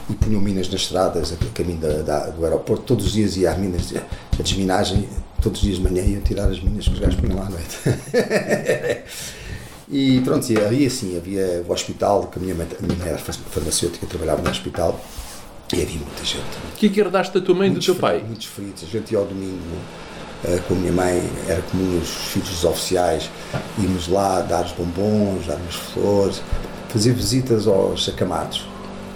e 0.10 0.14
punham 0.16 0.42
minas 0.42 0.68
nas 0.70 0.82
estradas, 0.82 1.34
a 1.34 1.36
caminho 1.54 1.80
da, 1.80 2.02
da, 2.02 2.30
do 2.30 2.44
aeroporto. 2.44 2.84
Todos 2.84 3.06
os 3.06 3.12
dias 3.14 3.38
ia 3.38 3.52
às 3.52 3.58
minas, 3.58 3.94
a 4.38 4.42
desminagem 4.42 5.08
todos 5.42 5.62
os 5.62 5.66
dias 5.66 5.78
de 5.78 5.84
manhã 5.84 6.04
iam 6.04 6.22
tirar 6.22 6.50
as 6.50 6.60
minas 6.62 6.88
que 6.88 6.94
os 6.94 7.00
gajos 7.00 7.20
punham 7.20 7.38
lá 7.38 7.46
à 7.46 7.50
noite. 7.50 7.78
e 9.90 10.22
pronto, 10.22 10.52
e 10.52 10.58
havia 10.58 10.88
assim, 10.88 11.18
havia 11.18 11.64
o 11.68 11.72
hospital, 11.72 12.28
que 12.28 12.40
a 12.40 12.42
minha 12.42 12.56
mãe, 12.56 12.68
a 12.78 12.86
minha 12.86 12.98
mãe 12.98 13.10
era 13.10 13.18
farmacêutica, 13.18 14.06
trabalhava 14.08 14.42
no 14.42 14.50
hospital, 14.50 15.00
e 15.74 15.82
havia 15.82 15.98
muita 15.98 16.26
gente. 16.26 16.58
O 16.74 16.78
que 16.78 16.88
é 16.88 16.90
que 16.90 17.00
herdaste 17.00 17.34
da 17.40 17.46
tua 17.46 17.56
mãe 17.56 17.70
e 17.70 17.74
do 17.74 17.80
teu 17.80 17.96
pai? 17.96 18.24
Muitos 18.26 18.48
feridos, 18.48 18.84
a 18.84 18.88
gente 18.88 19.12
ia 19.12 19.20
ao 19.20 19.26
domingo 19.26 19.60
com 20.68 20.74
a 20.74 20.78
minha 20.78 20.92
mãe, 20.92 21.30
era 21.48 21.62
comum 21.64 22.00
os 22.00 22.10
filhos 22.10 22.50
dos 22.50 22.64
oficiais, 22.64 23.30
íamos 23.78 24.08
lá 24.08 24.42
dar 24.42 24.66
os 24.66 24.72
bombons, 24.72 25.48
dar 25.48 25.58
as 25.68 25.76
flores, 25.76 26.42
fazer 26.88 27.14
visitas 27.14 27.68
aos 27.68 28.08
acamados. 28.08 28.68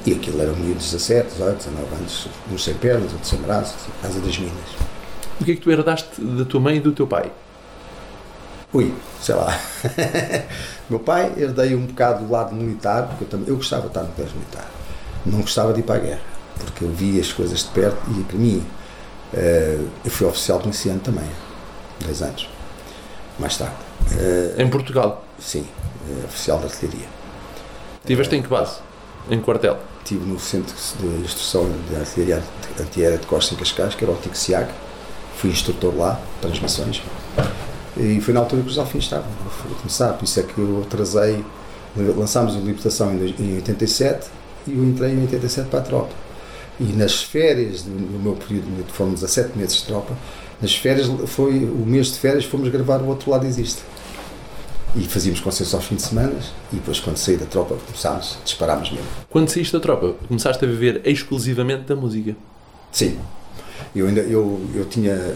E 0.06 0.12
aquilo 0.12 0.42
eram 0.42 0.56
miúdos 0.56 0.92
17, 0.92 1.30
18, 1.30 1.58
19 1.70 1.96
anos, 1.96 2.28
uns 2.52 2.64
sem 2.64 2.74
pernas, 2.74 3.12
outros 3.14 3.30
sem 3.30 3.40
braços, 3.40 3.76
casa 4.02 4.20
das 4.20 4.38
minas. 4.38 4.54
O 5.40 5.46
que 5.46 5.54
é 5.54 5.56
que 5.56 5.62
tu 5.62 5.72
herdaste 5.72 6.22
da 6.22 6.44
tua 6.44 6.60
mãe 6.60 6.78
e 6.78 6.80
do 6.82 6.92
teu 6.92 7.08
pai? 7.08 7.32
Ui, 8.74 8.94
sei 9.22 9.36
lá. 9.36 9.58
meu 10.90 11.00
pai 11.00 11.32
herdei 11.38 11.76
um 11.76 11.86
bocado 11.86 12.26
do 12.26 12.32
lado 12.32 12.54
militar, 12.54 13.08
porque 13.08 13.24
eu, 13.24 13.28
também, 13.30 13.48
eu 13.48 13.56
gostava 13.56 13.84
de 13.84 13.88
estar 13.90 14.02
no 14.02 14.10
colégio 14.10 14.36
militar. 14.36 14.70
Não 15.26 15.42
gostava 15.42 15.72
de 15.74 15.80
ir 15.80 15.84
para 15.84 15.96
a 15.96 16.00
guerra, 16.00 16.22
porque 16.58 16.84
eu 16.84 16.90
via 16.90 17.22
as 17.22 17.32
coisas 17.32 17.60
de 17.60 17.70
perto 17.70 17.98
e 18.12 18.24
para 18.24 18.38
mim, 18.38 18.66
eu 19.34 20.12
fui 20.12 20.28
oficial 20.28 20.60
de 20.60 20.66
iniciante 20.66 21.00
também, 21.06 21.28
10 22.06 22.22
anos, 22.22 22.50
mais 23.40 23.58
tarde. 23.58 23.76
Uh, 24.12 24.62
em 24.62 24.70
Portugal? 24.70 25.26
Sim, 25.40 25.66
uh, 26.08 26.26
oficial 26.26 26.60
de 26.60 26.66
artilharia. 26.66 27.08
Tiveste 28.06 28.36
em 28.36 28.42
que 28.42 28.48
base? 28.48 28.80
Em 29.30 29.40
quartel? 29.40 29.78
Estive 30.04 30.26
no 30.26 30.40
Centro 30.40 30.76
de 31.00 31.08
Instrução 31.24 31.72
de 31.90 31.96
Artilharia 31.96 32.44
Antiaérea 32.80 33.18
de 33.18 33.26
Costa 33.26 33.54
em 33.54 33.58
Cascais, 33.58 33.96
que 33.96 34.04
era 34.04 34.12
o 34.12 34.18
TIC 34.18 34.38
SIAG, 34.38 34.70
fui 35.38 35.50
instrutor 35.50 35.96
lá, 35.96 36.20
transmissões, 36.42 37.02
e 37.96 38.20
foi 38.20 38.34
na 38.34 38.42
altura 38.42 38.62
que 38.64 38.70
os 38.70 38.78
alfins 38.78 39.06
estavam 39.06 39.30
a 39.30 39.76
começar, 39.76 40.14
por 40.14 40.26
isso 40.26 40.40
é 40.40 40.44
que 40.44 40.58
eu 40.58 40.84
atrasei, 40.86 41.44
lançámos 41.96 42.56
a 42.56 42.60
Libertação 42.60 43.14
em 43.14 43.56
87 43.56 44.28
e 44.68 44.72
eu 44.72 44.84
entrei 44.84 45.12
em 45.12 45.22
87 45.22 45.70
para 45.70 45.80
a 45.80 45.84
tropa. 45.84 46.23
E 46.80 46.84
nas 46.84 47.22
férias, 47.22 47.86
no 47.86 48.20
meu 48.20 48.36
período, 48.36 48.68
foram 48.92 49.14
17 49.14 49.58
meses 49.58 49.78
de 49.78 49.86
tropa, 49.86 50.16
nas 50.62 50.76
férias, 50.76 51.08
foi 51.28 51.66
o 51.66 51.86
mês 51.86 52.08
de 52.08 52.20
férias, 52.20 52.46
fomos 52.46 52.70
gravar 52.70 53.02
o 53.02 53.08
outro 53.08 53.30
lado 53.30 53.46
existe. 53.46 53.82
E 54.96 55.06
fazíamos 55.06 55.40
concertos 55.40 55.74
aos 55.74 55.86
fins 55.86 55.98
de 55.98 56.02
semana 56.04 56.36
e 56.72 56.76
depois, 56.76 57.00
quando 57.00 57.18
saí 57.18 57.36
da 57.36 57.46
tropa, 57.46 57.76
começámos, 57.86 58.38
disparámos 58.46 58.92
mesmo. 58.92 59.08
Quando 59.30 59.50
saíste 59.50 59.74
da 59.74 59.80
tropa, 59.80 60.16
começaste 60.28 60.64
a 60.64 60.68
viver 60.68 61.02
exclusivamente 61.04 61.84
da 61.84 61.96
música? 61.96 62.36
Sim, 62.92 63.18
eu 63.96 64.08
ainda 64.08 64.22
eu, 64.22 64.62
eu 64.76 64.86
tinha 64.86 65.36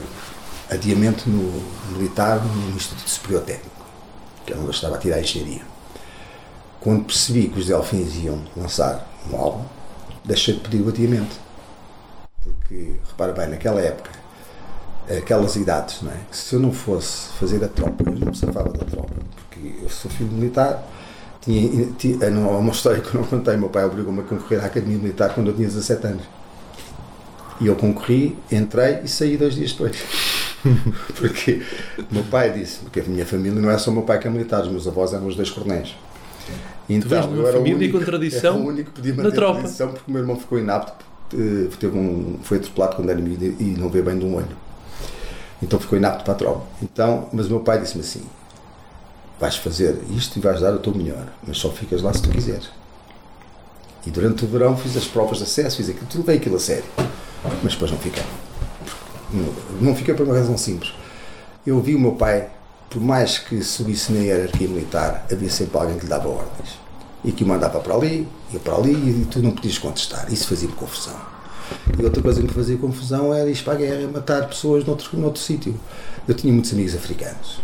adiamento 0.70 1.30
no 1.30 1.62
militar 1.92 2.44
no 2.44 2.76
Instituto 2.76 3.10
Superior 3.10 3.44
Técnico, 3.44 3.86
que 4.46 4.54
eu 4.54 4.58
não 4.58 4.70
estava 4.70 4.96
a 4.96 5.00
tirar 5.00 5.18
a 5.18 5.22
engenharia. 5.22 5.62
Quando 6.80 7.06
percebi 7.06 7.48
que 7.50 7.60
os 7.60 7.66
Delfins 7.66 8.16
iam 8.24 8.40
lançar 8.56 9.12
um 9.32 9.36
álbum, 9.36 9.66
deixei 10.28 10.54
de 10.56 10.60
pedir 10.60 10.82
o 10.82 10.90
adiamento. 10.90 11.36
Porque, 12.44 12.96
repara 13.08 13.32
bem, 13.34 13.48
naquela 13.48 13.82
época, 13.82 14.12
aquelas 15.18 15.56
idades, 15.56 16.02
não 16.02 16.12
é? 16.12 16.18
Que 16.30 16.38
se 16.38 16.54
eu 16.54 16.60
não 16.60 16.72
fosse 16.72 17.30
fazer 17.40 17.64
a 17.64 17.68
tropa, 17.68 18.04
eu 18.06 18.26
não 18.26 18.34
safava 18.34 18.70
da 18.70 18.86
tropa, 18.86 19.14
porque 19.36 19.76
eu 19.82 19.90
sou 19.90 20.12
filho 20.12 20.32
militar. 20.32 20.84
Tinha, 21.42 21.86
tinha, 21.98 22.26
é 22.26 22.30
uma 22.30 22.72
história 22.72 23.02
que 23.02 23.16
eu 23.16 23.22
não 23.22 23.28
contei. 23.28 23.56
Meu 23.56 23.70
pai 23.70 23.86
obrigou-me 23.86 24.20
a 24.20 24.24
concorrer 24.24 24.62
à 24.62 24.66
Academia 24.66 24.98
Militar 24.98 25.34
quando 25.34 25.48
eu 25.48 25.56
tinha 25.56 25.68
17 25.68 26.08
anos. 26.08 26.24
E 27.60 27.68
eu 27.68 27.76
concorri, 27.76 28.38
entrei 28.52 29.02
e 29.04 29.08
saí 29.08 29.38
dois 29.38 29.56
dias 29.56 29.72
depois. 29.72 29.98
porque 31.18 31.62
meu 32.12 32.24
pai 32.26 32.52
disse, 32.52 32.80
porque 32.80 33.00
a 33.00 33.04
minha 33.04 33.26
família 33.26 33.60
não 33.60 33.72
é 33.72 33.78
só 33.78 33.92
meu 33.92 34.04
pai 34.04 34.20
que 34.20 34.28
é 34.28 34.30
militar, 34.30 34.62
os 34.62 34.70
meus 34.70 34.88
avós 34.88 35.14
eram 35.14 35.26
os 35.26 35.36
dois 35.36 35.50
coronéis. 35.50 35.96
Então, 36.90 37.36
eu 37.36 37.48
era 37.48 37.60
o 37.60 37.64
único, 37.64 38.00
com 38.00 38.04
tradição 38.06 38.56
era 38.56 38.64
o 38.64 38.68
único 38.68 38.92
que 38.92 38.96
podia 38.96 39.14
manter 39.14 39.32
tropa. 39.34 39.60
tradição 39.60 39.90
porque 39.90 40.04
o 40.08 40.12
meu 40.12 40.22
irmão 40.22 40.40
ficou 40.40 40.58
inapto, 40.58 41.06
eh, 41.34 41.70
teve 41.80 41.98
um, 41.98 42.40
foi 42.44 42.58
atropelado 42.58 42.96
quando 42.96 43.10
era 43.10 43.20
miúdo 43.20 43.46
e 43.46 43.76
não 43.78 43.90
veio 43.90 44.06
bem 44.06 44.18
de 44.18 44.26
um 44.26 44.36
olho. 44.36 44.56
Então 45.62 45.80
ficou 45.80 45.98
inapto 45.98 46.24
para 46.24 46.34
a 46.34 46.38
tropa. 46.38 46.66
Então, 46.82 47.28
mas 47.34 47.48
o 47.48 47.50
meu 47.50 47.60
pai 47.60 47.82
disse-me 47.82 48.02
assim: 48.02 48.24
vais 49.40 49.56
fazer 49.56 49.98
isto 50.16 50.38
e 50.38 50.42
vais 50.42 50.62
dar 50.62 50.74
o 50.74 50.80
teu 50.80 50.94
melhor, 50.94 51.28
mas 51.46 51.58
só 51.58 51.70
ficas 51.70 52.02
lá 52.02 52.14
se 52.14 52.22
tu 52.22 52.30
quiseres. 52.30 52.70
E 54.06 54.10
durante 54.12 54.46
o 54.46 54.48
verão 54.48 54.78
fiz 54.78 54.96
as 54.96 55.06
provas 55.06 55.40
de 55.40 55.44
acesso, 55.44 55.78
fiz 55.78 55.90
aquilo, 55.90 56.08
tudo 56.10 56.24
bem 56.24 56.38
aquilo 56.38 56.56
a 56.56 56.60
sério 56.60 56.86
mas 57.64 57.74
depois 57.74 57.92
não 57.92 57.98
fiquei. 57.98 58.24
Não, 59.34 59.54
não 59.82 59.96
fiquei 59.96 60.14
por 60.14 60.26
uma 60.26 60.36
razão 60.36 60.58
simples. 60.58 60.94
Eu 61.66 61.82
vi 61.82 61.96
o 61.96 62.00
meu 62.00 62.14
pai, 62.14 62.50
por 62.90 63.02
mais 63.02 63.38
que 63.38 63.62
subisse 63.62 64.12
na 64.12 64.20
hierarquia 64.20 64.68
militar, 64.68 65.26
havia 65.32 65.50
sempre 65.50 65.78
alguém 65.78 65.98
que 65.98 66.04
lhe 66.04 66.10
dava 66.10 66.28
ordens. 66.30 66.80
E 67.24 67.32
que 67.32 67.44
o 67.44 67.48
mandava 67.48 67.80
para 67.80 67.94
ali, 67.94 68.28
ia 68.54 68.60
para 68.60 68.76
ali, 68.76 68.94
e 68.94 69.28
tu 69.30 69.40
não 69.40 69.52
podias 69.52 69.78
contestar. 69.78 70.32
Isso 70.32 70.48
fazia-me 70.48 70.74
confusão. 70.74 71.16
E 72.00 72.04
outra 72.04 72.22
coisa 72.22 72.40
que 72.40 72.48
me 72.48 72.54
fazia 72.54 72.78
confusão 72.78 73.34
era 73.34 73.50
ir 73.50 73.58
para 73.64 73.74
a 73.74 73.76
guerra, 73.76 74.08
matar 74.08 74.48
pessoas 74.48 74.86
noutro, 74.86 75.18
noutro 75.18 75.42
sítio. 75.42 75.76
Eu 76.28 76.34
tinha 76.34 76.54
muitos 76.54 76.72
amigos 76.72 76.96
africanos. 76.96 77.60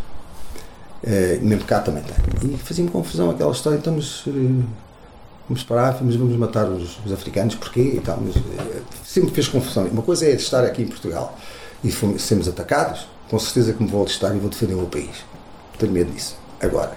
Uh, 1.04 1.44
mesmo 1.44 1.66
cá 1.66 1.80
também 1.80 2.04
tenho. 2.04 2.56
E 2.56 2.58
fazia-me 2.58 2.90
confusão 2.90 3.30
aquela 3.30 3.52
história. 3.52 3.78
Então, 3.78 3.94
mas, 3.94 4.26
uh, 4.26 4.64
vamos 5.48 5.64
parar, 5.64 5.98
mas 6.02 6.16
vamos 6.16 6.36
matar 6.38 6.66
os, 6.66 6.98
os, 7.06 7.12
africanos, 7.12 7.56
porquê 7.56 7.94
e 7.96 8.02
tal. 8.02 8.20
Mas, 8.22 8.36
uh, 8.36 8.84
sempre 9.06 9.32
fez 9.32 9.48
confusão. 9.48 9.86
Uma 9.86 10.02
coisa 10.02 10.26
é 10.26 10.32
estar 10.32 10.64
aqui 10.66 10.82
em 10.82 10.88
Portugal 10.88 11.38
e 11.84 11.92
fomos, 11.92 12.22
sermos 12.24 12.48
atacados, 12.48 13.08
com 13.34 13.40
certeza 13.40 13.74
que 13.74 13.82
me 13.82 13.90
vou 13.90 14.04
alistar 14.04 14.36
e 14.36 14.38
vou 14.38 14.48
defender 14.48 14.76
o 14.76 14.78
meu 14.78 14.86
país. 14.86 15.26
Tenho 15.80 15.92
medo 15.92 16.12
disso. 16.12 16.36
Agora, 16.62 16.96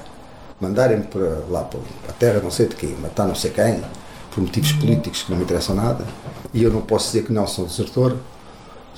mandarem-me 0.61 1.05
para 1.05 1.42
lá 1.49 1.62
para 1.62 1.81
a 2.11 2.12
terra 2.12 2.40
não 2.42 2.51
sei 2.51 2.66
de 2.66 2.77
quê, 2.77 2.94
matar 3.01 3.27
não 3.27 3.35
sei 3.35 3.51
quem, 3.51 3.83
por 4.31 4.42
motivos 4.42 4.72
políticos 4.72 5.22
que 5.22 5.31
não 5.31 5.38
me 5.38 5.44
interessam 5.44 5.75
nada, 5.75 6.05
e 6.53 6.62
eu 6.62 6.70
não 6.70 6.83
posso 6.83 7.07
dizer 7.07 7.25
que 7.25 7.33
não 7.33 7.46
sou 7.46 7.64
desertor, 7.64 8.18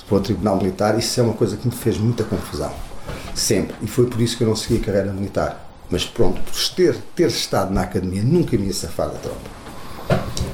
para 0.08 0.16
o 0.16 0.20
Tribunal 0.20 0.56
Militar, 0.56 0.98
isso 0.98 1.20
é 1.20 1.22
uma 1.22 1.32
coisa 1.32 1.56
que 1.56 1.68
me 1.68 1.72
fez 1.72 1.96
muita 1.96 2.24
confusão. 2.24 2.72
Sempre. 3.36 3.76
E 3.82 3.86
foi 3.86 4.06
por 4.06 4.20
isso 4.20 4.36
que 4.36 4.42
eu 4.42 4.48
não 4.48 4.56
segui 4.56 4.82
a 4.82 4.84
carreira 4.86 5.12
militar. 5.12 5.64
Mas 5.88 6.04
pronto, 6.04 6.40
por 6.40 6.74
ter, 6.74 6.96
ter 7.14 7.28
estado 7.28 7.72
na 7.72 7.82
academia, 7.82 8.22
nunca 8.24 8.56
me 8.58 8.66
ia 8.66 8.72
safar 8.72 9.10
da 9.10 9.18
tropa. 9.18 9.38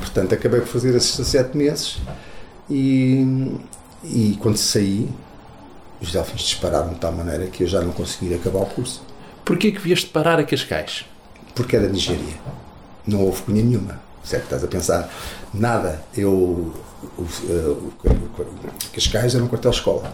Portanto, 0.00 0.34
acabei 0.34 0.60
por 0.60 0.68
fazer 0.68 0.94
esses 0.94 1.16
17 1.16 1.56
meses 1.56 1.96
e, 2.68 3.56
e 4.04 4.36
quando 4.38 4.58
saí, 4.58 5.08
os 6.00 6.12
delfins 6.12 6.42
dispararam 6.42 6.90
de 6.90 6.96
tal 6.96 7.12
maneira 7.12 7.46
que 7.46 7.64
eu 7.64 7.66
já 7.66 7.80
não 7.80 7.92
consegui 7.92 8.34
acabar 8.34 8.60
o 8.60 8.66
curso. 8.66 9.02
Porquê 9.44 9.72
que 9.72 9.80
vieste 9.80 10.06
parar 10.06 10.38
a 10.38 10.44
Cascais? 10.44 11.04
Porque 11.54 11.76
era 11.76 11.86
engenharia. 11.86 12.34
Não 13.06 13.22
houve 13.22 13.42
cunha 13.42 13.62
nenhuma. 13.62 14.00
Certo? 14.24 14.44
Estás 14.44 14.64
a 14.64 14.66
pensar? 14.66 15.10
Nada. 15.52 16.02
Eu. 16.16 16.32
O, 16.32 17.22
o, 17.22 17.22
o, 17.22 17.92
Cascais 18.92 19.34
era 19.34 19.44
um 19.44 19.48
quartel-escola. 19.48 20.12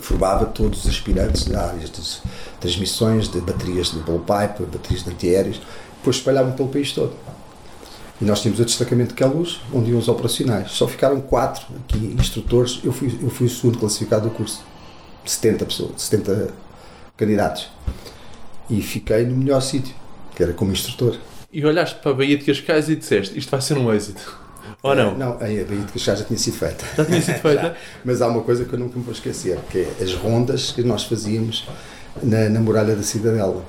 formava 0.00 0.46
todos 0.46 0.84
os 0.84 0.90
aspirantes 0.90 1.44
da 1.44 1.68
área 1.68 1.78
de 1.78 2.20
transmissões, 2.60 3.28
de 3.28 3.40
baterias 3.40 3.92
de 3.92 4.00
blowpipe, 4.00 4.64
baterias 4.64 5.04
de 5.04 5.10
antiaéreos, 5.10 5.60
depois 5.98 6.16
espalhavam 6.16 6.52
pelo 6.52 6.68
país 6.68 6.92
todo. 6.92 7.12
E 8.20 8.24
nós 8.24 8.40
tínhamos 8.40 8.60
o 8.60 8.64
destacamento 8.64 9.08
de 9.08 9.14
Queluz, 9.14 9.60
onde 9.72 9.90
iam 9.90 9.98
os 9.98 10.08
operacionais. 10.08 10.70
Só 10.70 10.86
ficaram 10.86 11.20
quatro 11.20 11.66
aqui, 11.84 12.14
instrutores. 12.18 12.80
Eu 12.84 12.92
fui, 12.92 13.18
eu 13.20 13.28
fui 13.28 13.46
o 13.46 13.50
segundo 13.50 13.78
classificado 13.78 14.28
do 14.28 14.34
curso. 14.34 14.62
70 15.24 15.64
pessoas, 15.64 16.02
70 16.02 16.50
candidatos. 17.16 17.68
E 18.70 18.80
fiquei 18.80 19.24
no 19.24 19.36
melhor 19.36 19.60
sítio, 19.60 19.94
que 20.34 20.42
era 20.42 20.52
como 20.52 20.72
instrutor. 20.72 21.18
E 21.52 21.64
olhaste 21.64 21.96
para 22.00 22.12
a 22.12 22.14
Baía 22.14 22.36
de 22.36 22.44
Cascais 22.44 22.88
e 22.88 22.96
disseste 22.96 23.38
isto 23.38 23.50
vai 23.50 23.60
ser 23.60 23.76
um 23.76 23.92
êxito. 23.92 24.44
Ou 24.82 24.94
não? 24.94 25.16
Não, 25.16 25.32
a 25.32 25.38
Baía 25.38 25.64
de 25.64 25.92
Cascais 25.92 26.20
já 26.20 26.24
tinha 26.24 26.38
sido 26.38 26.56
feita. 26.56 26.84
Já 26.96 27.04
tinha 27.04 27.20
sido 27.20 27.38
feita? 27.40 27.76
Mas 28.04 28.22
há 28.22 28.28
uma 28.28 28.42
coisa 28.42 28.64
que 28.64 28.72
eu 28.72 28.78
nunca 28.78 28.98
me 28.98 29.04
vou 29.04 29.12
esquecer, 29.12 29.58
que 29.70 29.78
é 29.78 30.02
as 30.02 30.14
rondas 30.14 30.72
que 30.72 30.82
nós 30.82 31.04
fazíamos 31.04 31.66
na, 32.22 32.48
na 32.48 32.60
muralha 32.60 32.94
da 32.94 33.02
Cidadela. 33.02 33.64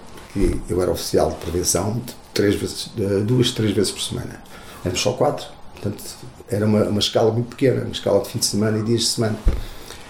Eu 0.69 0.82
era 0.82 0.91
oficial 0.91 1.30
de 1.30 1.36
prevenção 1.38 2.02
três 2.34 2.56
vezes, 2.56 2.91
duas, 3.26 3.52
três 3.52 3.71
vezes 3.71 3.91
por 3.91 4.02
semana. 4.02 4.41
Éramos 4.84 5.02
só 5.02 5.13
quatro. 5.13 5.48
Portanto, 5.74 6.04
era 6.50 6.65
uma, 6.65 6.84
uma 6.84 7.00
escala 7.00 7.32
muito 7.32 7.50
pequena, 7.50 7.82
uma 7.82 7.91
escala 7.91 8.21
de 8.21 8.30
fim 8.30 8.39
de 8.39 8.45
semana 8.45 8.78
e 8.78 8.84
dias 8.84 9.02
de 9.02 9.08
semana. 9.08 9.38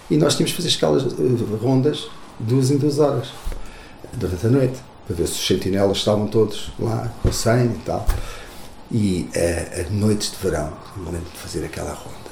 E 0.09 0.17
nós 0.17 0.35
tínhamos 0.35 0.51
que 0.51 0.57
fazer 0.57 0.69
escalas 0.69 1.03
uh, 1.03 1.59
rondas 1.61 2.07
duas 2.39 2.69
em 2.69 2.77
duas 2.77 2.99
horas, 2.99 3.29
durante 4.13 4.45
a 4.45 4.49
noite, 4.49 4.79
para 5.07 5.15
ver 5.15 5.27
se 5.27 5.33
os 5.33 5.47
sentinelas 5.47 5.97
estavam 5.97 6.27
todos 6.27 6.71
lá, 6.79 7.11
com 7.21 7.31
100 7.31 7.65
e 7.65 7.69
tal. 7.85 8.05
E 8.91 9.29
uh, 9.35 9.81
as 9.81 9.91
noites 9.91 10.31
de 10.31 10.37
verão, 10.37 10.73
me 10.97 11.05
lembro 11.05 11.29
de 11.31 11.37
fazer 11.37 11.65
aquela 11.65 11.93
ronda. 11.93 12.31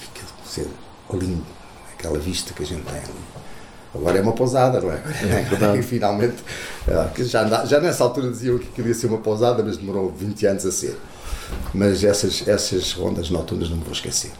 E 0.00 0.04
aquilo 0.04 0.28
ser 0.44 0.68
lindo, 1.12 1.46
aquela 1.92 2.18
vista 2.18 2.52
que 2.52 2.62
a 2.62 2.66
gente 2.66 2.84
tem 2.84 2.98
ali. 2.98 3.39
Agora 3.94 4.18
é 4.18 4.22
uma 4.22 4.32
pousada, 4.32 4.80
não 4.80 4.90
é? 4.90 4.96
é 4.96 5.76
e 5.78 5.82
finalmente, 5.82 6.36
já, 7.18 7.64
já 7.64 7.80
nessa 7.80 8.04
altura 8.04 8.30
diziam 8.30 8.58
que 8.58 8.66
queria 8.68 8.94
ser 8.94 9.08
uma 9.08 9.18
pousada, 9.18 9.62
mas 9.62 9.76
demorou 9.76 10.12
20 10.16 10.46
anos 10.46 10.66
a 10.66 10.72
ser. 10.72 10.96
Mas 11.74 12.04
essas, 12.04 12.46
essas 12.46 12.92
rondas 12.92 13.30
noturnas 13.30 13.68
não 13.68 13.76
me 13.76 13.82
vou 13.82 13.92
esquecer. 13.92 14.30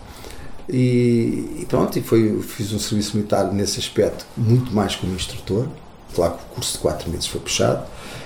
E, 0.68 1.58
e 1.60 1.66
pronto, 1.68 1.98
e 1.98 2.02
foi, 2.02 2.40
fiz 2.42 2.72
um 2.72 2.78
serviço 2.78 3.16
militar 3.16 3.52
nesse 3.52 3.80
aspecto, 3.80 4.24
muito 4.36 4.72
mais 4.72 4.94
como 4.94 5.14
instrutor. 5.14 5.66
Claro 6.14 6.34
que 6.34 6.42
o 6.44 6.54
curso 6.54 6.72
de 6.74 6.78
4 6.78 7.10
meses 7.10 7.26
foi 7.26 7.40
puxado. 7.40 7.84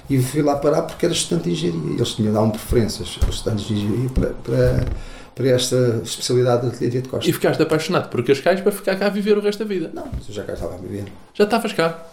E 0.09 0.21
fui 0.21 0.43
lá 0.43 0.57
parar 0.57 0.83
porque 0.83 1.07
era 1.07 1.15
estudante 1.15 1.45
de 1.45 1.53
engenharia. 1.53 1.95
Eles 1.95 2.09
tinham 2.11 2.33
dado 2.33 2.51
preferências 2.51 3.19
aos 3.25 3.37
estudantes 3.37 3.67
de 3.67 3.75
engenharia 3.75 4.11
para, 4.11 4.31
para, 4.45 4.87
para 5.35 5.49
esta 5.49 6.01
especialidade 6.03 6.63
de 6.63 6.69
artilharia 6.69 7.03
de 7.03 7.09
costas. 7.09 7.29
E 7.29 7.33
ficaste 7.33 7.63
apaixonado 7.63 8.09
por 8.09 8.25
Cascais 8.25 8.61
para 8.61 8.73
ficar 8.73 8.97
cá 8.97 9.07
a 9.07 9.11
viver 9.11 9.37
o 9.37 9.41
resto 9.41 9.59
da 9.59 9.65
vida? 9.65 9.91
Não, 9.93 10.09
mas 10.13 10.29
eu 10.29 10.35
já 10.35 10.45
cá 10.45 10.53
estava 10.53 10.75
a 10.75 10.79
viver. 10.79 11.05
Já 11.35 11.45
estavas 11.45 11.73
cá? 11.73 12.07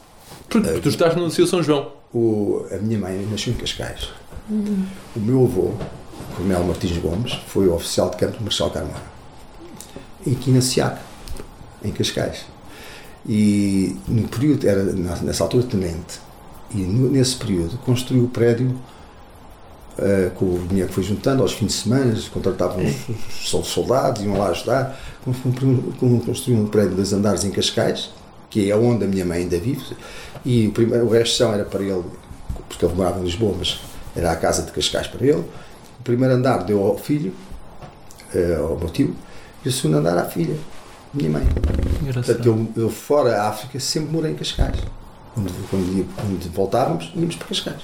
Porque 0.49 0.69
uh, 0.69 0.81
tu 0.81 0.89
estás 0.89 1.15
no 1.15 1.25
Liceu 1.25 1.45
São 1.45 1.61
João. 1.61 1.91
O, 2.13 2.65
a 2.71 2.77
minha 2.77 2.99
mãe 2.99 3.27
nasceu 3.29 3.53
em 3.53 3.55
Cascais. 3.55 4.09
Uhum. 4.49 4.85
O 5.15 5.19
meu 5.19 5.43
avô, 5.43 5.73
Coronel 6.35 6.63
Martins 6.63 6.97
Gomes, 6.97 7.33
foi 7.47 7.67
o 7.67 7.75
oficial 7.75 8.09
de 8.09 8.17
campo 8.17 8.37
do 8.37 8.43
Marshal 8.43 8.69
Carmona 8.71 9.11
em 10.25 10.33
Quinaciac, 10.33 10.99
em 11.83 11.91
Cascais. 11.91 12.45
E 13.27 13.95
no 14.07 14.27
período, 14.27 14.67
era 14.67 14.83
nessa 14.83 15.43
altura 15.43 15.63
tenente, 15.63 16.19
e 16.73 16.77
nesse 16.77 17.35
período 17.35 17.77
construiu 17.79 18.25
o 18.25 18.29
prédio 18.29 18.75
uh, 20.01 20.31
com 20.31 20.45
o 20.45 20.65
dinheiro 20.67 20.89
que 20.89 20.95
foi 20.95 21.03
juntando 21.03 21.41
aos 21.41 21.53
fins 21.53 21.67
de 21.67 21.73
semana, 21.73 22.13
contratavam 22.33 22.83
os, 22.83 23.53
os 23.53 23.67
soldados, 23.67 24.23
iam 24.23 24.37
lá 24.37 24.47
ajudar, 24.47 24.99
construíram 26.25 26.63
um 26.63 26.67
prédio 26.67 26.91
de 26.91 26.95
dois 26.95 27.13
andares 27.13 27.43
em 27.43 27.51
Cascais, 27.51 28.09
que 28.49 28.69
é 28.69 28.75
onde 28.75 29.05
a 29.05 29.07
minha 29.07 29.23
mãe 29.23 29.39
ainda 29.39 29.57
vive, 29.57 29.95
e 30.43 30.67
o, 30.67 30.71
primeiro, 30.71 31.05
o 31.05 31.09
resto 31.09 31.43
era 31.43 31.63
para 31.63 31.83
ele, 31.83 32.03
porque 32.67 32.83
ele 32.83 32.95
morava 32.95 33.19
em 33.19 33.23
Lisboa, 33.23 33.55
mas 33.57 33.79
era 34.15 34.31
a 34.31 34.35
casa 34.35 34.63
de 34.63 34.71
Cascais 34.71 35.07
para 35.07 35.25
ele. 35.25 35.43
O 35.99 36.03
primeiro 36.03 36.33
andar 36.33 36.63
deu 36.63 36.83
ao 36.83 36.97
filho, 36.97 37.33
uh, 38.33 38.63
ao 38.63 38.77
meu 38.77 38.89
tio, 38.89 39.15
e 39.63 39.69
o 39.69 39.71
segundo 39.71 39.97
andar 39.97 40.17
à 40.17 40.25
filha, 40.25 40.57
minha 41.13 41.29
mãe. 41.29 41.43
Engraçado. 42.01 42.25
Portanto, 42.25 42.71
eu, 42.75 42.83
eu 42.83 42.89
fora 42.89 43.29
da 43.29 43.47
África 43.47 43.79
sempre 43.79 44.11
morei 44.11 44.31
em 44.31 44.35
Cascais. 44.35 44.79
Quando, 45.33 45.69
quando, 45.69 46.15
quando 46.15 46.53
voltávamos, 46.53 47.11
íamos 47.15 47.35
para 47.35 47.47
Cascais. 47.47 47.81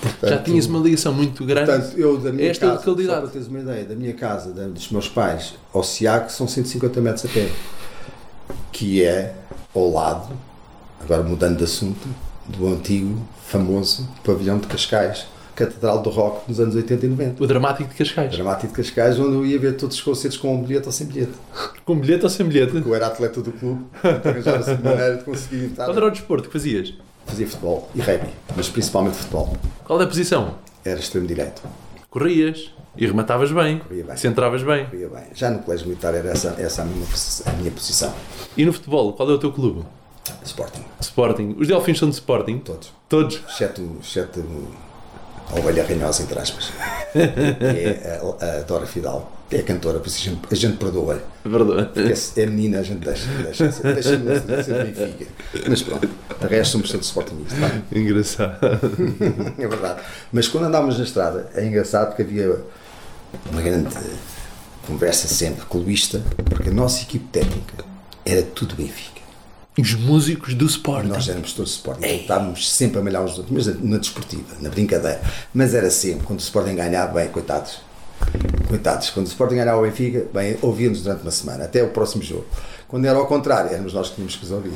Portanto, 0.00 0.30
Já 0.30 0.38
tinhas 0.38 0.66
uma 0.66 0.78
ligação 0.78 1.12
muito 1.12 1.44
grande 1.44 1.70
portanto, 1.70 1.98
eu, 1.98 2.18
da 2.18 2.32
minha 2.32 2.50
esta 2.50 2.66
casa, 2.66 2.78
localidade. 2.78 3.14
Só 3.14 3.20
para 3.20 3.30
teres 3.30 3.48
uma 3.48 3.60
ideia, 3.60 3.84
da 3.84 3.94
minha 3.94 4.14
casa, 4.14 4.50
dos 4.50 4.90
meus 4.90 5.08
pais, 5.08 5.54
ao 5.72 5.82
SIAC, 5.82 6.32
são 6.32 6.48
150 6.48 7.00
metros 7.00 7.26
a 7.26 7.28
pé. 7.28 7.48
Que 8.72 9.04
é 9.04 9.34
ao 9.74 9.90
lado, 9.90 10.34
agora 11.02 11.22
mudando 11.22 11.58
de 11.58 11.64
assunto, 11.64 12.08
do 12.46 12.68
antigo, 12.68 13.20
famoso 13.46 14.08
pavilhão 14.24 14.58
de 14.58 14.66
Cascais 14.66 15.26
Catedral 15.60 16.00
do 16.00 16.08
Rock 16.08 16.48
nos 16.48 16.58
anos 16.58 16.74
80 16.74 17.04
e 17.04 17.08
90. 17.10 17.44
O 17.44 17.46
Dramático 17.46 17.90
de 17.90 17.96
Cascais. 17.96 18.32
O 18.32 18.36
Dramático 18.36 18.68
de 18.68 18.82
Cascais, 18.82 19.18
onde 19.18 19.34
eu 19.34 19.44
ia 19.44 19.58
ver 19.58 19.76
todos 19.76 19.96
os 19.96 20.02
concertos 20.02 20.38
com 20.38 20.54
um 20.54 20.62
bilhete 20.62 20.86
ou 20.86 20.92
sem 20.92 21.06
bilhete. 21.06 21.32
com 21.84 21.98
bilhete 21.98 22.24
ou 22.24 22.30
sem 22.30 22.46
bilhete? 22.46 22.72
Porque 22.72 22.88
eu 22.88 22.94
era 22.94 23.08
atleta 23.08 23.42
do 23.42 23.52
clube, 23.52 23.84
arranjava-se 24.02 24.74
de 24.74 24.82
maneira 24.82 25.16
de 25.18 25.24
conseguir 25.24 25.66
estar. 25.66 25.84
Qual 25.84 25.96
era 25.96 26.06
o 26.06 26.10
desporto 26.10 26.48
que 26.48 26.52
fazias? 26.52 26.94
Fazia 27.30 27.46
futebol 27.46 27.88
e 27.94 28.00
rugby, 28.00 28.30
mas 28.56 28.68
principalmente 28.68 29.16
futebol. 29.16 29.56
Qual 29.84 30.00
é 30.00 30.04
a 30.04 30.06
posição? 30.06 30.56
Era 30.84 30.98
extremo 30.98 31.28
direito. 31.28 31.62
Corrias 32.10 32.72
e 32.96 33.06
rematavas 33.06 33.52
bem. 33.52 33.78
Corria 33.78 34.02
bem. 34.02 34.16
Centravas 34.16 34.64
bem. 34.64 34.86
Corria 34.86 35.08
bem. 35.08 35.24
Já 35.32 35.48
no 35.48 35.60
colégio 35.60 35.86
militar 35.86 36.12
era 36.12 36.28
essa, 36.28 36.56
essa 36.58 36.82
a, 36.82 36.84
minha, 36.84 37.06
a 37.46 37.52
minha 37.52 37.70
posição. 37.70 38.12
E 38.56 38.64
no 38.64 38.72
futebol, 38.72 39.12
qual 39.12 39.30
é 39.30 39.32
o 39.32 39.38
teu 39.38 39.52
clube? 39.52 39.84
Sporting. 40.44 40.84
Sporting. 41.00 41.54
Os 41.56 41.68
Delfins 41.68 42.00
são 42.00 42.08
de 42.08 42.16
Sporting? 42.16 42.58
Todos. 42.58 42.92
Todos? 43.08 43.40
Exceto, 43.48 43.96
exceto 44.02 44.44
a 45.54 45.58
ovelha 45.60 45.86
ranhosa, 45.86 46.24
entre 46.24 46.38
aspas, 46.38 46.72
que 47.12 47.18
é 47.64 48.20
a, 48.40 48.58
a 48.58 48.62
Dora 48.62 48.86
Fidal, 48.86 49.30
é 49.50 49.62
cantora, 49.62 49.98
por 49.98 50.06
isso 50.06 50.18
a 50.18 50.30
gente, 50.30 50.40
a 50.50 50.54
gente 50.54 50.76
perdoa. 50.76 51.22
Perdoa. 51.42 51.84
Porque 51.86 52.12
é, 52.12 52.42
é 52.42 52.46
menina, 52.46 52.80
a 52.80 52.82
gente 52.82 53.04
deixa, 53.04 53.26
deixa, 53.42 53.66
deixa, 53.68 54.16
deixa 54.16 54.62
ser 54.62 54.84
Benfica. 54.84 55.26
Mas 55.68 55.82
pronto, 55.82 56.08
de 56.08 56.46
resto 56.46 56.72
somos 56.72 56.90
todos 56.90 57.06
sportingistas. 57.06 57.58
Tá? 57.58 57.98
Engraçado. 57.98 58.58
é 59.58 59.68
verdade. 59.68 60.02
Mas 60.32 60.48
quando 60.48 60.64
andávamos 60.64 60.98
na 60.98 61.04
estrada, 61.04 61.50
é 61.54 61.66
engraçado 61.66 62.08
porque 62.08 62.22
havia 62.22 62.60
uma 63.50 63.60
grande 63.60 63.94
conversa 64.86 65.26
sempre 65.26 65.64
clubista, 65.66 66.22
porque 66.44 66.68
a 66.68 66.72
nossa 66.72 67.02
equipe 67.02 67.26
técnica 67.26 67.84
era 68.24 68.42
tudo 68.42 68.74
Benfica 68.76 69.20
os 69.78 69.94
músicos 69.94 70.54
do 70.54 70.66
Sporting. 70.66 71.08
Nós 71.08 71.28
éramos 71.28 71.52
todos 71.52 71.72
Sporting. 71.72 72.04
Ei. 72.04 72.20
Estávamos 72.20 72.70
sempre 72.70 72.98
a 72.98 73.02
malhar 73.02 73.24
os 73.24 73.38
outros, 73.38 73.66
mas 73.66 73.82
na 73.82 73.98
desportiva, 73.98 74.56
na 74.60 74.68
brincadeira. 74.68 75.20
Mas 75.54 75.74
era 75.74 75.90
sempre, 75.90 76.26
quando 76.26 76.40
o 76.40 76.42
Sporting 76.42 76.74
ganhava, 76.74 77.14
bem, 77.14 77.28
coitados. 77.28 77.80
Coitados, 78.70 79.10
quando 79.10 79.26
o 79.26 79.28
Sporting 79.28 79.56
ganhava 79.56 79.80
o 79.80 79.82
Benfica, 79.82 80.26
bem, 80.32 80.56
ouvíamos 80.62 81.02
durante 81.02 81.22
uma 81.22 81.32
semana, 81.32 81.64
até 81.64 81.82
o 81.82 81.88
próximo 81.88 82.22
jogo. 82.22 82.46
Quando 82.86 83.04
era 83.04 83.18
ao 83.18 83.26
contrário, 83.26 83.68
éramos 83.68 83.92
nós 83.92 84.10
que 84.10 84.14
tínhamos 84.14 84.36
que 84.36 84.44
os 84.44 84.52
ouvir. 84.52 84.72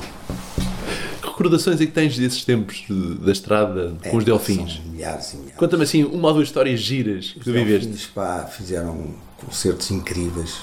Que 1.22 1.28
recordações 1.28 1.80
é 1.80 1.86
que 1.86 1.92
tens 1.92 2.18
desses 2.18 2.44
tempos 2.44 2.84
de, 2.88 3.14
da 3.18 3.30
estrada 3.30 3.94
é, 4.02 4.10
com 4.10 4.16
os 4.16 4.24
Delfins? 4.24 4.80
milhares 4.84 5.32
e 5.32 5.36
milhares. 5.36 5.56
Conta-me 5.56 5.84
assim 5.84 6.02
uma 6.02 6.26
ou 6.26 6.34
duas 6.34 6.48
histórias 6.48 6.80
giras 6.80 7.30
que 7.30 7.38
os 7.38 7.44
tu 7.44 7.52
viveste. 7.52 7.88
Os 7.88 8.06
pá, 8.06 8.44
fizeram 8.50 9.14
concertos 9.38 9.88
incríveis, 9.92 10.56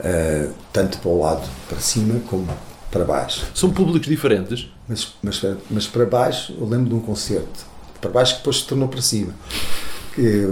uh, 0.00 0.50
tanto 0.72 0.96
para 0.96 1.10
o 1.10 1.20
lado 1.20 1.46
para 1.68 1.78
cima 1.78 2.18
como 2.20 2.48
para 2.90 3.04
baixo. 3.04 3.44
São 3.54 3.70
públicos 3.70 4.08
diferentes? 4.08 4.70
Mas, 4.88 5.12
mas, 5.22 5.42
mas 5.70 5.86
para 5.86 6.06
baixo, 6.06 6.54
eu 6.58 6.66
lembro 6.66 6.88
de 6.88 6.94
um 6.94 7.00
concerto. 7.00 7.66
Para 8.00 8.10
baixo 8.10 8.32
que 8.32 8.38
depois 8.38 8.60
se 8.60 8.66
tornou 8.66 8.88
para 8.88 9.02
cima. 9.02 9.34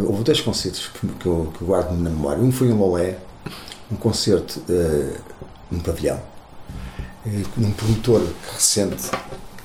Houve 0.06 0.24
dois 0.24 0.40
concertos 0.40 0.88
que, 0.88 1.06
que, 1.06 1.26
eu, 1.26 1.52
que 1.56 1.62
eu 1.62 1.68
guardo 1.68 1.92
na 1.92 2.10
memória. 2.10 2.42
Um 2.42 2.52
foi 2.52 2.68
em 2.68 2.72
Lolé, 2.72 3.18
um 3.90 3.96
concerto 3.96 4.60
uh, 4.68 5.18
num 5.70 5.80
pavilhão, 5.80 6.20
uh, 7.26 7.30
num 7.56 7.72
promotor 7.72 8.22
recente 8.52 9.10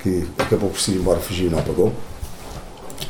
que 0.02 0.26
acabou 0.38 0.70
por 0.70 0.80
se 0.80 0.92
ir 0.92 0.96
embora, 0.96 1.20
fugiu 1.20 1.48
e 1.48 1.50
não 1.50 1.62
pagou. 1.62 1.92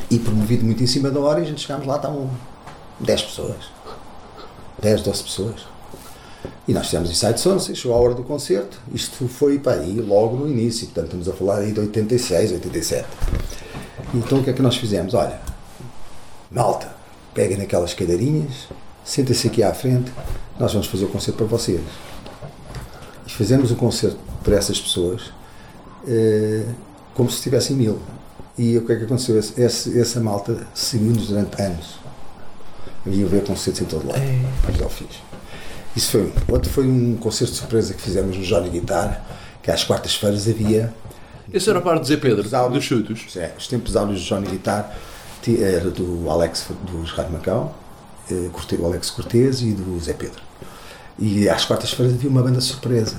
E 0.09 0.19
promovido 0.19 0.65
muito 0.65 0.83
em 0.83 0.87
cima 0.87 1.09
da 1.09 1.19
hora, 1.19 1.39
e 1.39 1.43
a 1.43 1.45
gente 1.45 1.61
chegámos 1.61 1.87
lá, 1.87 1.95
estavam 1.95 2.29
10 2.99 3.21
pessoas. 3.21 3.57
10, 4.81 5.01
12 5.03 5.23
pessoas. 5.23 5.61
E 6.67 6.73
nós 6.73 6.87
fizemos 6.87 7.09
Inside 7.09 7.39
Sunset, 7.39 7.77
chegou 7.77 7.95
a 7.95 7.99
hora 7.99 8.13
do 8.13 8.23
concerto. 8.23 8.79
Isto 8.93 9.27
foi 9.27 9.59
para 9.59 9.81
aí 9.81 10.01
logo 10.01 10.35
no 10.35 10.49
início, 10.49 10.87
portanto 10.87 11.05
estamos 11.05 11.29
a 11.29 11.33
falar 11.33 11.59
aí 11.59 11.71
de 11.71 11.79
86, 11.79 12.51
87. 12.53 13.07
Então 14.13 14.39
o 14.39 14.43
que 14.43 14.49
é 14.49 14.53
que 14.53 14.61
nós 14.61 14.75
fizemos? 14.75 15.13
Olha, 15.13 15.39
malta, 16.51 16.93
peguem 17.33 17.57
naquelas 17.57 17.93
cadeirinhas, 17.93 18.67
sentem-se 19.03 19.47
aqui 19.47 19.63
à 19.63 19.73
frente, 19.73 20.11
nós 20.59 20.73
vamos 20.73 20.87
fazer 20.87 21.05
o 21.05 21.07
concerto 21.07 21.37
para 21.37 21.47
vocês. 21.47 21.81
E 23.25 23.31
fazemos 23.31 23.71
o 23.71 23.75
concerto 23.75 24.19
para 24.43 24.55
essas 24.55 24.79
pessoas 24.79 25.31
eh, 26.07 26.65
como 27.13 27.29
se 27.29 27.37
estivessem 27.37 27.75
mil. 27.75 27.99
E 28.57 28.77
o 28.77 28.85
que 28.85 28.91
é 28.91 28.95
que 28.97 29.05
aconteceu? 29.05 29.37
Essa, 29.37 29.97
essa 29.97 30.19
malta 30.19 30.67
seguiu-nos 30.73 31.27
durante 31.27 31.61
anos. 31.61 31.99
Vinham 33.05 33.29
ver 33.29 33.43
concertos 33.43 33.81
em 33.81 33.85
todo 33.85 34.07
lado. 34.07 34.19
É. 34.19 34.41
Mas 34.67 34.79
eu 34.79 34.89
fiz. 34.89 35.07
Isso 35.95 36.11
foi 36.11 36.21
um. 36.21 36.31
Outro 36.47 36.69
foi 36.69 36.85
um 36.85 37.17
concerto 37.17 37.53
de 37.53 37.59
surpresa 37.59 37.93
que 37.93 38.01
fizemos 38.01 38.37
no 38.37 38.43
Johnny 38.43 38.69
Guitar, 38.69 39.25
que 39.63 39.71
às 39.71 39.83
quartas-feiras 39.83 40.47
havia. 40.47 40.93
Esse 41.51 41.69
era 41.69 41.79
o 41.79 41.81
par 41.81 41.99
de 41.99 42.07
Zé 42.07 42.17
Pedro, 42.17 42.43
dos 42.43 42.83
chutos. 42.83 43.35
É, 43.35 43.53
os 43.57 43.67
tempos 43.67 43.95
áudios 43.95 44.21
de 44.21 44.27
Johnny 44.27 44.47
Guitar 44.47 44.95
era 45.61 45.89
do 45.89 46.29
Alex 46.29 46.67
dos 46.91 47.11
Rádio 47.11 47.33
Macau, 47.33 47.75
eh, 48.29 48.49
o 48.79 48.85
Alex 48.85 49.09
Cortez 49.09 49.61
e 49.61 49.73
do 49.73 49.99
Zé 49.99 50.13
Pedro. 50.13 50.41
E 51.17 51.49
às 51.49 51.65
quartas-feiras 51.65 52.13
havia 52.13 52.29
uma 52.29 52.41
banda 52.41 52.61
surpresa. 52.61 53.15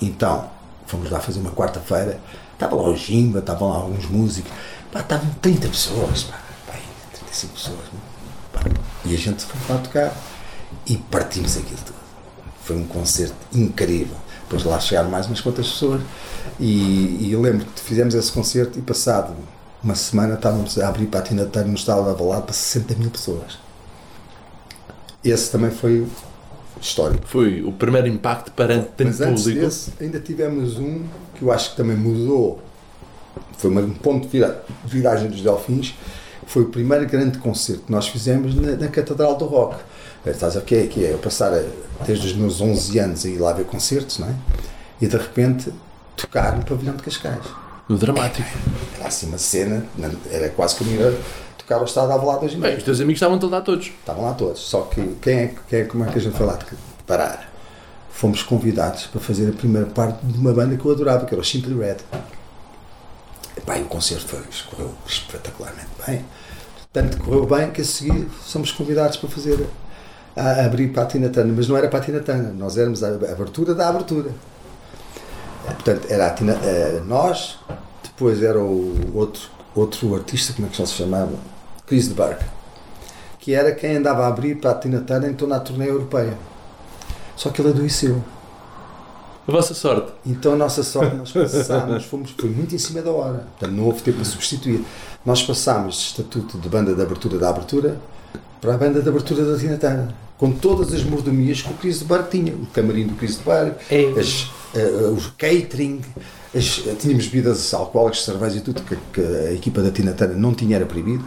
Então, 0.00 0.50
fomos 0.86 1.10
lá 1.10 1.20
fazer 1.20 1.40
uma 1.40 1.50
quarta-feira, 1.50 2.20
estava 2.52 2.76
lá 2.76 2.88
o 2.88 2.96
Jimba, 2.96 3.38
estavam 3.38 3.68
lá 3.68 3.76
alguns 3.76 4.06
músicos, 4.06 4.50
estavam 4.94 5.30
30 5.40 5.68
pessoas, 5.68 6.24
pá, 6.24 6.40
pá, 6.66 6.74
35 7.12 7.52
pessoas. 7.54 7.78
né? 7.78 8.00
Pá, 8.52 8.60
e 9.04 9.14
a 9.14 9.18
gente 9.18 9.44
foi 9.44 9.74
lá 9.74 9.80
tocar 9.82 10.14
e 10.86 10.96
partimos 10.96 11.56
aquilo 11.56 11.80
tudo. 11.84 11.98
Foi 12.64 12.76
um 12.76 12.86
concerto 12.86 13.34
incrível. 13.52 14.16
Depois 14.42 14.62
de 14.62 14.68
lá 14.68 14.80
chegaram 14.80 15.08
mais 15.08 15.26
umas 15.26 15.40
quantas 15.40 15.68
pessoas 15.68 16.02
e, 16.58 17.28
e 17.28 17.36
lembro 17.36 17.64
que 17.66 17.80
fizemos 17.80 18.14
esse 18.14 18.32
concerto 18.32 18.78
e 18.78 18.82
passado 18.82 19.34
uma 19.82 19.94
semana 19.94 20.34
estávamos 20.34 20.78
a 20.78 20.88
abrir 20.88 21.06
para 21.06 21.20
a 21.20 21.22
Tina 21.22 21.44
Turner 21.46 21.68
no 21.70 21.74
estado 21.76 22.04
da 22.04 22.14
balada 22.14 22.42
para 22.42 22.52
60 22.52 22.94
mil 22.96 23.10
pessoas. 23.10 23.58
Esse 25.24 25.50
também 25.50 25.70
foi 25.70 26.06
histórico. 26.80 27.26
Foi 27.26 27.62
o 27.62 27.72
primeiro 27.72 28.06
impacto 28.08 28.52
perante 28.52 28.88
tanto 28.96 29.08
Mas 29.08 29.20
antes 29.20 29.42
público. 29.44 29.64
desse, 29.66 29.92
ainda 30.00 30.18
tivemos 30.20 30.78
um 30.78 31.04
que 31.34 31.42
eu 31.42 31.52
acho 31.52 31.70
que 31.70 31.76
também 31.76 31.96
mudou. 31.96 32.62
Foi 33.58 33.70
um 33.70 33.90
ponto 33.94 34.24
de 34.26 34.28
vira- 34.32 34.62
de 34.84 34.90
viragem 34.90 35.28
dos 35.28 35.42
Delfins. 35.42 35.94
Foi 36.46 36.62
o 36.62 36.68
primeiro 36.68 37.06
grande 37.06 37.38
concerto 37.38 37.82
que 37.84 37.92
nós 37.92 38.08
fizemos 38.08 38.54
na, 38.54 38.72
na 38.76 38.88
Catedral 38.88 39.36
do 39.36 39.44
Rock. 39.44 39.76
Eh, 40.26 40.30
Estás 40.30 40.56
a 40.56 40.60
ver 40.60 40.64
o 40.64 40.66
que 40.66 40.74
é? 40.74 40.86
Que 40.86 41.04
é 41.04 41.12
eu 41.12 41.18
passar 41.18 41.52
a- 41.52 41.62
desde 42.06 42.26
os 42.26 42.34
meus 42.34 42.60
11 42.60 42.98
anos 42.98 43.24
a 43.24 43.28
ir 43.28 43.38
lá 43.38 43.52
ver 43.52 43.66
concertos, 43.66 44.18
não 44.18 44.28
é? 44.28 44.34
E 45.00 45.06
de 45.06 45.16
repente 45.16 45.70
tocar 46.16 46.56
no 46.56 46.64
pavilhão 46.64 46.96
de 46.96 47.02
Cascais. 47.02 47.44
No 47.90 47.98
dramático. 47.98 48.48
Era 48.98 49.08
assim 49.08 49.26
uma 49.26 49.36
cena, 49.36 49.84
era 50.30 50.48
quase 50.50 50.76
como 50.76 50.92
ir 50.92 51.02
a 51.02 51.12
tocar 51.58 51.74
ao 51.78 51.84
estado 51.84 52.12
à 52.12 52.16
volada 52.16 52.46
Bem, 52.46 52.60
dia. 52.60 52.76
os 52.76 52.84
teus 52.84 53.00
amigos 53.00 53.20
estavam 53.20 53.36
lá 53.50 53.60
todos. 53.60 53.86
Estavam 53.86 54.24
lá 54.26 54.32
todos. 54.34 54.60
Só 54.60 54.82
que 54.82 55.02
quem 55.20 55.38
é, 55.38 55.46
que- 55.48 55.58
quem 55.68 55.80
é, 55.80 55.84
como 55.86 56.04
é 56.04 56.06
que 56.12 56.18
a 56.18 56.20
gente 56.20 56.36
foi 56.36 56.46
lá 56.46 56.56
parar? 57.04 57.50
Fomos 58.12 58.44
convidados 58.44 59.06
para 59.08 59.20
fazer 59.20 59.48
a 59.48 59.52
primeira 59.52 59.88
parte 59.88 60.24
de 60.24 60.38
uma 60.38 60.52
banda 60.52 60.76
que 60.76 60.84
eu 60.84 60.92
adorava, 60.92 61.26
que 61.26 61.34
era 61.34 61.40
o 61.40 61.44
Simply 61.44 61.74
Red. 61.76 61.96
E, 63.56 63.60
pá, 63.62 63.76
e 63.76 63.82
o 63.82 63.86
concerto 63.86 64.28
foi, 64.28 64.40
correu 64.70 64.94
espetacularmente 65.04 65.88
bem. 66.06 66.24
Tanto 66.92 67.18
correu 67.18 67.44
bem 67.44 67.72
que 67.72 67.80
a 67.80 67.84
seguir 67.84 68.28
somos 68.46 68.70
convidados 68.70 69.16
para 69.16 69.28
fazer 69.28 69.66
a, 70.36 70.64
abrir 70.64 70.92
para 70.92 71.02
a 71.02 71.06
Tina 71.06 71.28
Turner, 71.28 71.52
mas 71.56 71.66
não 71.66 71.76
era 71.76 71.88
para 71.88 71.98
a 71.98 72.02
Tina 72.02 72.20
Turner, 72.20 72.52
nós 72.52 72.76
éramos 72.78 73.02
a 73.02 73.08
abertura 73.08 73.74
da 73.74 73.88
abertura. 73.88 74.30
Eh, 75.66 75.72
Portanto, 75.72 76.06
era 76.08 76.26
a 76.26 76.30
Tina, 76.30 76.52
eh, 76.62 77.02
nós, 77.06 77.58
depois 78.02 78.42
era 78.42 78.60
o 78.60 78.94
outro, 79.14 79.42
outro 79.74 80.14
artista, 80.14 80.52
como 80.52 80.66
é 80.66 80.70
que 80.70 80.80
ele 80.80 80.88
se 80.88 80.94
chamava? 80.94 81.32
Chris 81.86 82.08
de 82.08 82.14
Burke 82.14 82.44
que 83.40 83.54
era 83.54 83.74
quem 83.74 83.96
andava 83.96 84.24
a 84.24 84.28
abrir 84.28 84.56
para 84.56 84.70
a 84.70 84.74
Tina 84.74 85.00
Turner 85.00 85.30
então 85.30 85.48
na 85.48 85.58
turnê 85.58 85.88
europeia. 85.88 86.36
Só 87.34 87.48
que 87.48 87.60
ele 87.62 87.70
adoeceu. 87.70 88.22
A 89.48 89.50
vossa 89.50 89.72
sorte. 89.72 90.12
Então 90.26 90.52
a 90.52 90.56
nossa 90.56 90.82
sorte, 90.82 91.16
nós 91.16 91.32
passámos, 91.32 92.04
fomos, 92.04 92.30
foi 92.38 92.50
muito 92.50 92.74
em 92.74 92.78
cima 92.78 93.00
da 93.00 93.10
hora. 93.10 93.46
Portanto, 93.58 93.72
não 93.72 93.86
houve 93.86 94.02
tempo 94.02 94.18
para 94.18 94.26
substituir. 94.26 94.84
Nós 95.24 95.42
passámos 95.42 95.96
de 95.96 96.02
estatuto 96.02 96.58
de 96.58 96.68
banda 96.68 96.94
de 96.94 97.02
abertura 97.02 97.38
da 97.38 97.48
abertura 97.48 97.96
para 98.60 98.74
a 98.74 98.76
banda 98.76 99.00
de 99.00 99.08
abertura 99.08 99.44
da 99.44 99.58
Tina 99.58 99.78
Turner. 99.78 100.08
Com 100.40 100.50
todas 100.52 100.92
as 100.94 101.04
mordomias 101.04 101.60
que 101.60 101.70
o 101.70 101.74
Chris 101.74 101.98
de 101.98 102.06
Burke 102.06 102.30
tinha. 102.38 102.54
O 102.54 102.64
camarim 102.72 103.06
do 103.06 103.14
Chris 103.14 103.36
de 103.36 103.44
Burke, 103.44 103.94
É. 103.94 104.18
as, 104.18 104.50
eh, 104.74 105.12
o 105.12 105.18
catering, 105.36 106.00
as- 106.56 106.82
tínhamos 106.98 107.26
bebidas 107.26 107.74
alcoólicas, 107.74 108.22
cerveja 108.24 108.56
e 108.56 108.60
tudo 108.62 108.80
que, 108.82 108.96
que 109.12 109.20
a 109.20 109.52
equipa 109.52 109.82
da 109.82 109.90
Tina 109.90 110.12
Turner 110.12 110.38
não 110.38 110.54
tinha, 110.54 110.76
era 110.76 110.86
proibido. 110.86 111.22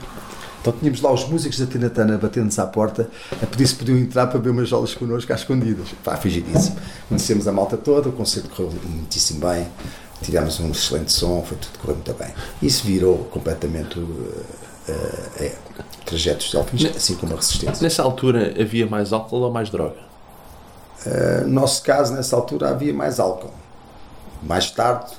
Então 0.60 0.74
tínhamos 0.80 1.00
lá 1.02 1.12
os 1.14 1.28
músicos 1.30 1.60
da 1.60 1.68
Tina 1.68 1.90
Turner 1.92 2.18
batendo-nos 2.18 2.58
à 2.58 2.66
porta 2.66 3.08
a 3.40 3.46
pedir 3.46 3.68
se 3.68 3.76
podiam 3.76 3.98
entrar 4.00 4.26
para 4.28 4.40
beber 4.40 4.50
umas 4.52 4.68
jolas 4.70 4.96
connosco 4.96 5.32
às 5.32 5.42
escondidas. 5.42 5.90
Pá, 6.04 6.18
foi 6.18 6.32
giríssimo. 6.32 6.78
Conhecemos 7.08 7.48
a 7.48 7.52
malta 7.52 7.78
toda, 7.78 8.10
o 8.10 8.14
concerto 8.14 8.50
correu 8.50 8.74
muitíssimo 8.90 9.42
bem, 9.42 9.68
tivemos 10.24 10.60
um 10.60 10.72
excelente 10.72 11.12
som, 11.14 11.44
foi 11.48 11.58
tudo 11.58 11.78
correu 11.80 11.96
muito 11.98 12.14
bem. 12.14 12.30
Isso 12.62 12.84
virou 12.86 13.18
completamente 13.26 14.00
uh, 14.00 14.34
uh, 14.88 15.44
é, 15.44 15.56
trajetos 16.06 16.48
de 16.48 16.52
Delfins, 16.54 16.86
assim 16.96 17.16
como 17.16 17.34
a 17.34 17.36
resistência. 17.38 17.82
Nessa 17.84 18.04
altura 18.04 18.54
havia 18.60 18.86
mais 18.88 19.12
álcool 19.14 19.42
ou 19.42 19.52
mais 19.52 19.70
droga? 19.70 19.98
Uh, 21.06 21.48
no 21.48 21.54
nosso 21.62 21.84
caso, 21.84 22.14
nessa 22.14 22.36
altura, 22.36 22.70
havia 22.70 22.94
mais 22.94 23.20
álcool. 23.20 23.52
Mais 24.42 24.70
tarde, 24.72 25.12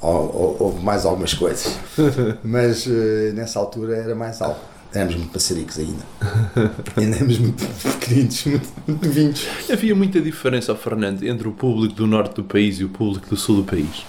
hou- 0.00 0.10
hou- 0.10 0.56
houve 0.60 0.84
mais 0.84 1.04
algumas 1.04 1.34
coisas. 1.34 1.72
Mas 2.42 2.86
uh, 2.86 2.90
nessa 3.34 3.58
altura 3.58 3.96
era 3.96 4.14
mais 4.14 4.40
álcool. 4.42 4.66
Éramos 4.94 5.16
muito 5.16 5.32
passaricos 5.32 5.78
ainda. 5.78 6.02
ainda 6.96 7.16
éramos 7.16 7.38
muito 7.38 7.64
pequeninos, 7.82 8.44
muito, 8.46 8.68
muito 8.86 9.08
vinhos. 9.10 9.46
Havia 9.70 9.94
muita 9.94 10.18
diferença, 10.20 10.72
ó 10.72 10.74
Fernando, 10.76 11.22
entre 11.24 11.46
o 11.46 11.52
público 11.52 11.94
do 11.94 12.06
norte 12.06 12.36
do 12.36 12.44
país 12.44 12.80
e 12.80 12.84
o 12.84 12.88
público 12.88 13.28
do 13.28 13.36
sul 13.36 13.56
do 13.56 13.64
país. 13.64 14.06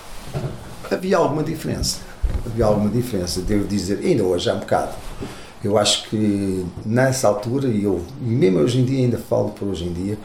Havia 0.89 1.17
alguma 1.17 1.43
diferença. 1.43 1.99
Havia 2.46 2.65
alguma 2.65 2.89
diferença, 2.89 3.42
devo 3.42 3.68
dizer, 3.68 4.00
ainda 4.04 4.24
hoje 4.24 4.50
há 4.50 4.54
um 4.54 4.60
bocado. 4.60 4.92
Eu 5.63 5.78
acho 5.78 6.10
que 6.10 6.65
nessa 6.86 7.28
altura, 7.28 7.68
e 7.68 7.84
eu 7.84 8.02
e 8.22 8.30
mesmo 8.30 8.60
hoje 8.60 8.80
em 8.80 8.86
dia, 8.86 9.00
ainda 9.00 9.18
falo 9.18 9.50
por 9.50 9.68
hoje 9.68 9.86
em 9.86 9.94
dia, 9.94 10.18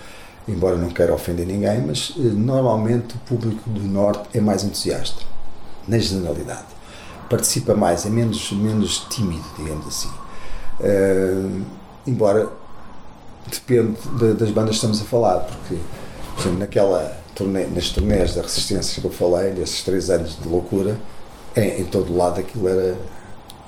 embora 0.47 0.77
não 0.77 0.89
queira 0.91 1.13
ofender 1.13 1.47
ninguém, 1.47 1.81
mas 1.81 2.15
eh, 2.17 2.21
normalmente 2.23 3.15
o 3.17 3.19
público 3.21 3.69
do 3.69 3.81
Norte 3.81 4.29
é 4.33 4.41
mais 4.41 4.63
entusiasta, 4.63 5.23
na 5.89 5.99
generalidade. 5.99 6.67
Participa 7.29 7.75
mais, 7.75 8.07
é 8.07 8.11
menos, 8.11 8.53
menos 8.53 9.07
tímido, 9.11 9.45
digamos 9.59 9.87
assim. 9.89 10.11
Eh, 10.81 11.49
embora 12.07 12.49
depende 13.51 13.97
de- 14.19 14.35
das 14.35 14.51
bandas 14.51 14.71
que 14.71 14.77
estamos 14.77 15.01
a 15.01 15.05
falar, 15.05 15.41
porque 15.41 15.77
por 16.35 16.41
exemplo, 16.43 16.59
naquela 16.59 17.17
turnê, 17.35 17.67
nas 17.67 17.89
turnés 17.91 18.35
da 18.35 18.43
Resistência 18.43 19.01
que 19.01 19.07
eu 19.07 19.13
falei, 19.13 19.51
desses 19.53 19.83
três 19.83 20.11
anos 20.11 20.39
de 20.41 20.49
loucura, 20.49 20.97
em, 21.57 21.81
em 21.81 21.85
todo 21.85 22.13
o 22.13 22.17
lado 22.17 22.41
aquilo 22.41 22.69
era, 22.69 22.97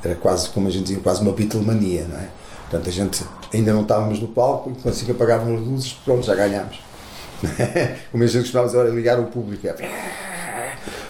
era 0.04 0.14
quase, 0.14 0.48
como 0.50 0.68
a 0.68 0.70
gente 0.70 0.84
dizia, 0.84 1.00
quase 1.00 1.22
uma 1.22 1.32
Beatlemania, 1.32 2.06
não 2.08 2.18
é? 2.18 2.28
Portanto, 2.62 2.88
a 2.88 2.92
gente 2.92 3.24
ainda 3.52 3.72
não 3.72 3.82
estávamos 3.82 4.20
no 4.20 4.28
palco, 4.28 4.72
e 4.84 4.88
assim 4.88 5.04
que 5.04 5.12
apagavam 5.12 5.54
as 5.54 5.60
luzes, 5.60 5.92
pronto, 6.04 6.26
já 6.26 6.34
ganhámos. 6.34 6.80
como 8.10 8.24
a 8.24 8.26
gente 8.26 8.42
costumava 8.42 8.68
dizer, 8.68 8.94
ligaram 8.94 9.24
o 9.24 9.26
público. 9.26 9.66
É. 9.66 9.74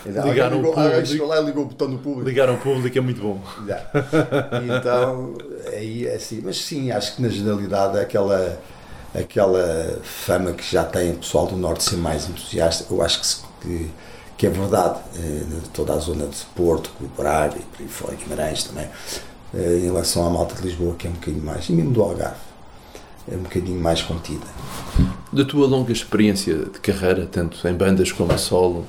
Ligaram 0.07 0.59
o 0.59 0.61
ligou, 0.61 0.73
público. 0.73 1.07
chegou 1.07 1.27
lá 1.27 1.41
e 1.41 1.45
ligou 1.45 1.65
o 1.65 1.67
botão 1.67 1.91
do 1.91 1.99
público. 1.99 2.29
Ligar 2.29 2.49
ao 2.49 2.59
público 2.59 2.97
é 2.97 3.01
muito 3.01 3.21
bom. 3.21 3.41
Já. 3.67 3.91
Então, 4.63 5.35
aí 5.73 6.07
é 6.07 6.15
assim. 6.15 6.41
Mas 6.45 6.59
sim, 6.59 6.91
acho 6.91 7.17
que 7.17 7.23
na 7.23 7.29
generalidade 7.29 7.99
aquela, 7.99 8.59
aquela 9.15 9.99
fama 10.03 10.53
que 10.53 10.63
já 10.63 10.85
tem 10.85 11.13
o 11.13 11.17
pessoal 11.17 11.47
do 11.47 11.57
Norte 11.57 11.83
ser 11.83 11.97
mais 11.97 12.29
entusiasta, 12.29 12.87
eu 12.89 13.03
acho 13.03 13.21
que, 13.21 13.67
que, 13.67 13.91
que 14.37 14.47
é 14.47 14.51
verdade. 14.51 15.01
eh, 15.17 15.43
toda 15.73 15.95
a 15.95 15.99
zona 15.99 16.27
de 16.27 16.37
Porto, 16.55 16.91
Braga 17.17 17.57
e 17.59 17.63
por 17.63 17.83
aí 17.83 17.89
fora, 17.89 18.15
Guimarães 18.15 18.65
também, 18.65 18.87
eh, 19.55 19.79
em 19.83 19.85
relação 19.85 20.27
à 20.27 20.31
malta 20.31 20.55
de 20.55 20.63
Lisboa, 20.63 20.95
que 20.99 21.07
é 21.07 21.11
um 21.11 21.15
bocadinho 21.15 21.45
mais, 21.45 21.69
e 21.69 21.73
mesmo 21.73 21.93
do 21.93 22.03
Algarve, 22.03 22.37
é 23.31 23.35
um 23.35 23.41
bocadinho 23.43 23.81
mais 23.81 24.03
contida. 24.03 24.47
Da 25.33 25.45
tua 25.45 25.67
longa 25.67 25.93
experiência 25.93 26.55
de 26.55 26.79
carreira, 26.81 27.27
tanto 27.27 27.67
em 27.67 27.75
bandas 27.75 28.13
como 28.13 28.33
a 28.33 28.39
solo, 28.39 28.87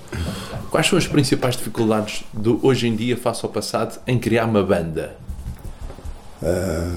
quais 0.70 0.88
são 0.88 0.98
as 0.98 1.08
principais 1.08 1.56
dificuldades 1.56 2.24
do 2.32 2.60
hoje 2.66 2.88
em 2.88 2.96
dia, 2.96 3.18
face 3.18 3.46
ao 3.46 3.52
passado, 3.52 4.00
em 4.06 4.20
criar 4.20 4.46
uma 4.46 4.64
banda? 4.64 5.18
Ah, 6.44 6.96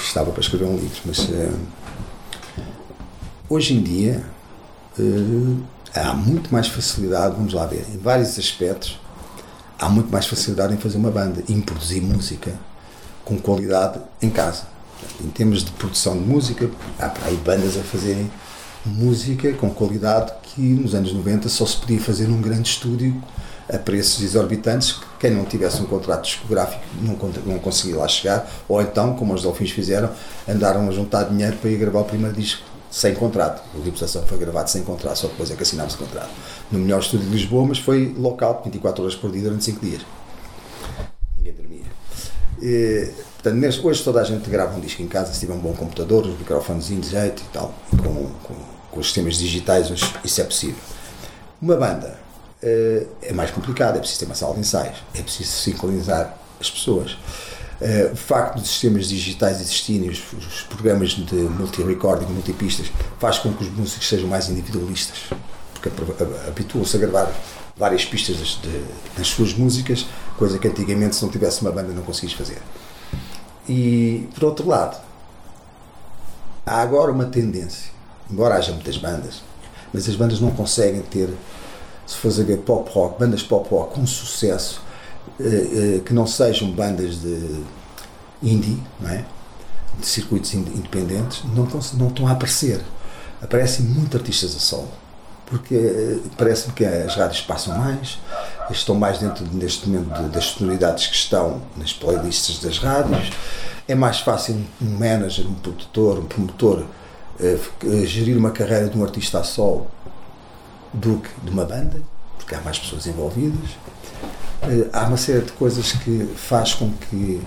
estava 0.00 0.30
para 0.30 0.40
escrever 0.40 0.66
um 0.66 0.76
livro, 0.76 1.00
mas 1.04 1.28
ah, 1.32 2.62
hoje 3.48 3.74
em 3.74 3.82
dia 3.82 4.24
ah, 4.98 5.02
há 6.00 6.12
muito 6.14 6.52
mais 6.52 6.68
facilidade, 6.68 7.34
vamos 7.36 7.52
lá 7.52 7.66
ver, 7.66 7.86
em 7.92 7.98
vários 7.98 8.38
aspectos, 8.38 8.98
há 9.78 9.88
muito 9.88 10.10
mais 10.10 10.26
facilidade 10.26 10.74
em 10.74 10.76
fazer 10.76 10.96
uma 10.96 11.10
banda, 11.10 11.42
em 11.48 11.60
produzir 11.60 12.00
música 12.00 12.52
com 13.24 13.38
qualidade 13.38 13.98
em 14.22 14.30
casa. 14.30 14.64
Em 15.22 15.28
termos 15.28 15.64
de 15.64 15.70
produção 15.72 16.14
de 16.14 16.24
música, 16.24 16.70
há 16.98 17.08
para 17.08 17.28
aí 17.28 17.36
bandas 17.36 17.76
a 17.76 17.82
fazerem 17.82 18.30
música 18.84 19.52
com 19.54 19.68
qualidade 19.70 20.32
que 20.42 20.60
nos 20.60 20.94
anos 20.94 21.12
90 21.12 21.48
só 21.48 21.66
se 21.66 21.76
podia 21.76 22.00
fazer 22.00 22.28
num 22.28 22.40
grande 22.40 22.68
estúdio 22.70 23.20
a 23.68 23.76
preços 23.78 24.22
exorbitantes 24.22 24.92
que 24.92 25.04
quem 25.18 25.30
não 25.32 25.44
tivesse 25.44 25.82
um 25.82 25.86
contrato 25.86 26.22
discográfico 26.22 26.82
não, 27.02 27.16
con- 27.16 27.32
não 27.44 27.58
conseguia 27.58 27.96
lá 27.96 28.06
chegar 28.06 28.48
ou 28.68 28.80
então, 28.80 29.14
como 29.14 29.34
os 29.34 29.42
Dolphins 29.42 29.72
fizeram, 29.72 30.08
andaram 30.48 30.88
a 30.88 30.92
juntar 30.92 31.24
dinheiro 31.24 31.56
para 31.56 31.68
ir 31.68 31.76
gravar 31.78 32.00
o 32.00 32.04
primeiro 32.04 32.34
disco 32.36 32.62
sem 32.96 33.14
contrato. 33.14 33.62
O 33.74 33.82
Reputação 33.82 34.22
foi 34.26 34.38
gravado 34.38 34.70
sem 34.70 34.82
contrato, 34.82 35.18
só 35.18 35.26
depois 35.26 35.50
é 35.50 35.54
que 35.54 35.62
assinámos 35.62 35.94
o 35.96 35.98
contrato. 35.98 36.30
No 36.72 36.78
melhor 36.78 37.00
estúdio 37.00 37.26
de 37.26 37.32
Lisboa, 37.32 37.66
mas 37.66 37.78
foi 37.78 38.14
local, 38.16 38.62
24 38.64 39.02
horas 39.02 39.14
por 39.14 39.30
dia 39.30 39.42
durante 39.42 39.64
5 39.64 39.84
dias. 39.84 40.00
Ninguém 41.36 41.52
dormia. 41.52 41.82
E, 42.62 43.12
portanto, 43.42 43.86
hoje 43.86 44.02
toda 44.02 44.22
a 44.22 44.24
gente 44.24 44.48
grava 44.48 44.74
um 44.74 44.80
disco 44.80 45.02
em 45.02 45.08
casa, 45.08 45.34
se 45.34 45.40
tiver 45.40 45.52
um 45.52 45.58
bom 45.58 45.74
computador, 45.74 46.24
os 46.24 46.38
microfones 46.38 46.86
de 46.86 47.02
jeito 47.02 47.42
e 47.42 47.52
tal, 47.52 47.74
com, 47.90 48.30
com, 48.42 48.54
com 48.90 49.00
os 49.00 49.06
sistemas 49.08 49.36
digitais 49.36 49.90
hoje 49.90 50.10
isso 50.24 50.40
é 50.40 50.44
possível. 50.44 50.80
Uma 51.60 51.76
banda 51.76 52.18
uh, 52.62 53.06
é 53.20 53.32
mais 53.34 53.50
complicado, 53.50 53.96
é 53.96 53.98
preciso 53.98 54.20
ter 54.20 54.24
uma 54.24 54.34
sala 54.34 54.54
de 54.54 54.60
ensaios, 54.60 54.96
é 55.14 55.20
preciso 55.20 55.50
sincronizar 55.50 56.34
as 56.58 56.70
pessoas. 56.70 57.18
Uh, 57.80 58.12
o 58.12 58.16
facto 58.16 58.58
dos 58.58 58.68
sistemas 58.68 59.06
digitais 59.08 59.60
existirem, 59.60 60.08
os, 60.08 60.22
os 60.32 60.62
programas 60.62 61.10
de 61.10 61.34
multi-recording, 61.34 62.24
multipistas, 62.26 62.90
faz 63.18 63.38
com 63.38 63.52
que 63.52 63.64
os 63.64 63.70
músicos 63.70 64.08
sejam 64.08 64.28
mais 64.28 64.48
individualistas, 64.48 65.18
porque 65.74 65.90
habituam-se 66.48 66.96
a 66.96 67.00
gravar 67.00 67.30
várias 67.76 68.04
pistas 68.04 68.38
das, 68.38 68.58
de, 68.62 68.84
das 69.18 69.26
suas 69.26 69.52
músicas, 69.52 70.06
coisa 70.38 70.58
que 70.58 70.66
antigamente, 70.66 71.16
se 71.16 71.22
não 71.22 71.30
tivesse 71.30 71.60
uma 71.60 71.70
banda, 71.70 71.92
não 71.92 72.02
conseguis 72.02 72.32
fazer. 72.32 72.58
E, 73.68 74.28
por 74.34 74.44
outro 74.44 74.66
lado, 74.66 74.98
há 76.64 76.80
agora 76.80 77.12
uma 77.12 77.26
tendência, 77.26 77.90
embora 78.30 78.54
haja 78.54 78.72
muitas 78.72 78.96
bandas, 78.96 79.42
mas 79.92 80.08
as 80.08 80.16
bandas 80.16 80.40
não 80.40 80.50
conseguem 80.50 81.02
ter, 81.02 81.28
se 82.06 82.16
fores 82.16 82.40
a 82.40 82.42
ver 82.42 82.58
pop 82.58 82.90
rock, 82.90 83.20
bandas 83.20 83.42
pop 83.42 83.68
rock 83.68 83.94
com 83.94 84.06
sucesso, 84.06 84.80
que 86.04 86.12
não 86.12 86.26
sejam 86.26 86.70
bandas 86.70 87.20
de 87.20 87.62
indie, 88.42 88.82
não 89.00 89.10
é? 89.10 89.24
de 89.98 90.06
circuitos 90.06 90.52
independentes, 90.52 91.42
não 91.54 91.64
estão, 91.64 91.80
não 91.94 92.08
estão 92.08 92.28
a 92.28 92.32
aparecer. 92.32 92.82
Aparecem 93.40 93.86
muitos 93.86 94.14
artistas 94.20 94.54
a 94.54 94.58
solo 94.58 94.88
porque 95.46 95.74
eh, 95.74 96.18
parece-me 96.36 96.74
que 96.74 96.84
as 96.84 97.14
rádios 97.14 97.40
passam 97.42 97.78
mais, 97.78 98.18
estão 98.70 98.94
mais 98.94 99.18
dentro 99.18 99.46
neste 99.52 99.88
momento 99.88 100.28
das 100.28 100.44
sonoridades 100.44 101.06
que 101.06 101.14
estão 101.14 101.62
nas 101.76 101.92
playlists 101.92 102.60
das 102.60 102.78
rádios. 102.78 103.30
É 103.88 103.94
mais 103.94 104.18
fácil 104.18 104.56
um 104.82 104.98
manager, 104.98 105.46
um 105.46 105.54
produtor, 105.54 106.18
um 106.18 106.24
promotor 106.24 106.84
eh, 107.40 107.58
eh, 107.84 108.06
gerir 108.06 108.36
uma 108.36 108.50
carreira 108.50 108.88
de 108.88 108.98
um 108.98 109.04
artista 109.04 109.38
a 109.38 109.44
solo 109.44 109.86
do 110.92 111.18
que 111.18 111.28
de 111.42 111.50
uma 111.50 111.64
banda, 111.64 112.02
porque 112.36 112.54
há 112.54 112.60
mais 112.60 112.78
pessoas 112.78 113.06
envolvidas. 113.06 113.70
Há 114.92 115.06
uma 115.06 115.16
série 115.16 115.42
de 115.42 115.52
coisas 115.52 115.92
que 115.92 116.28
faz 116.36 116.74
com 116.74 116.90
que 116.92 117.40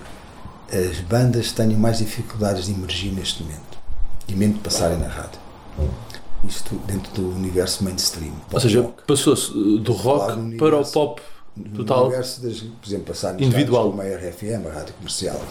as 0.71 0.99
bandas 1.01 1.51
tenham 1.51 1.79
mais 1.79 1.97
dificuldades 1.97 2.65
de 2.65 2.73
emergir 2.73 3.11
neste 3.11 3.43
momento 3.43 3.77
e 4.27 4.33
menos 4.33 4.57
de 4.57 4.61
passarem 4.61 4.97
na 4.97 5.07
rádio 5.07 5.39
isto 6.47 6.75
dentro 6.87 7.11
do 7.13 7.35
universo 7.35 7.83
mainstream. 7.83 8.33
Ou 8.51 8.59
seja, 8.59 8.83
passou-se 9.05 9.51
do 9.51 9.91
rock 9.91 10.57
para 10.57 10.77
o 10.77 10.85
pop 10.85 11.21
total. 11.75 11.99
No 11.99 12.05
universo, 12.07 12.41
das, 12.41 12.59
por 12.59 12.87
exemplo, 12.87 13.05
passar 13.05 13.39
individual. 13.41 13.89
como 13.89 14.01
a 14.01 14.05
RFM, 14.05 14.67
a 14.67 14.73
rádio 14.73 14.93
comercial. 14.95 15.41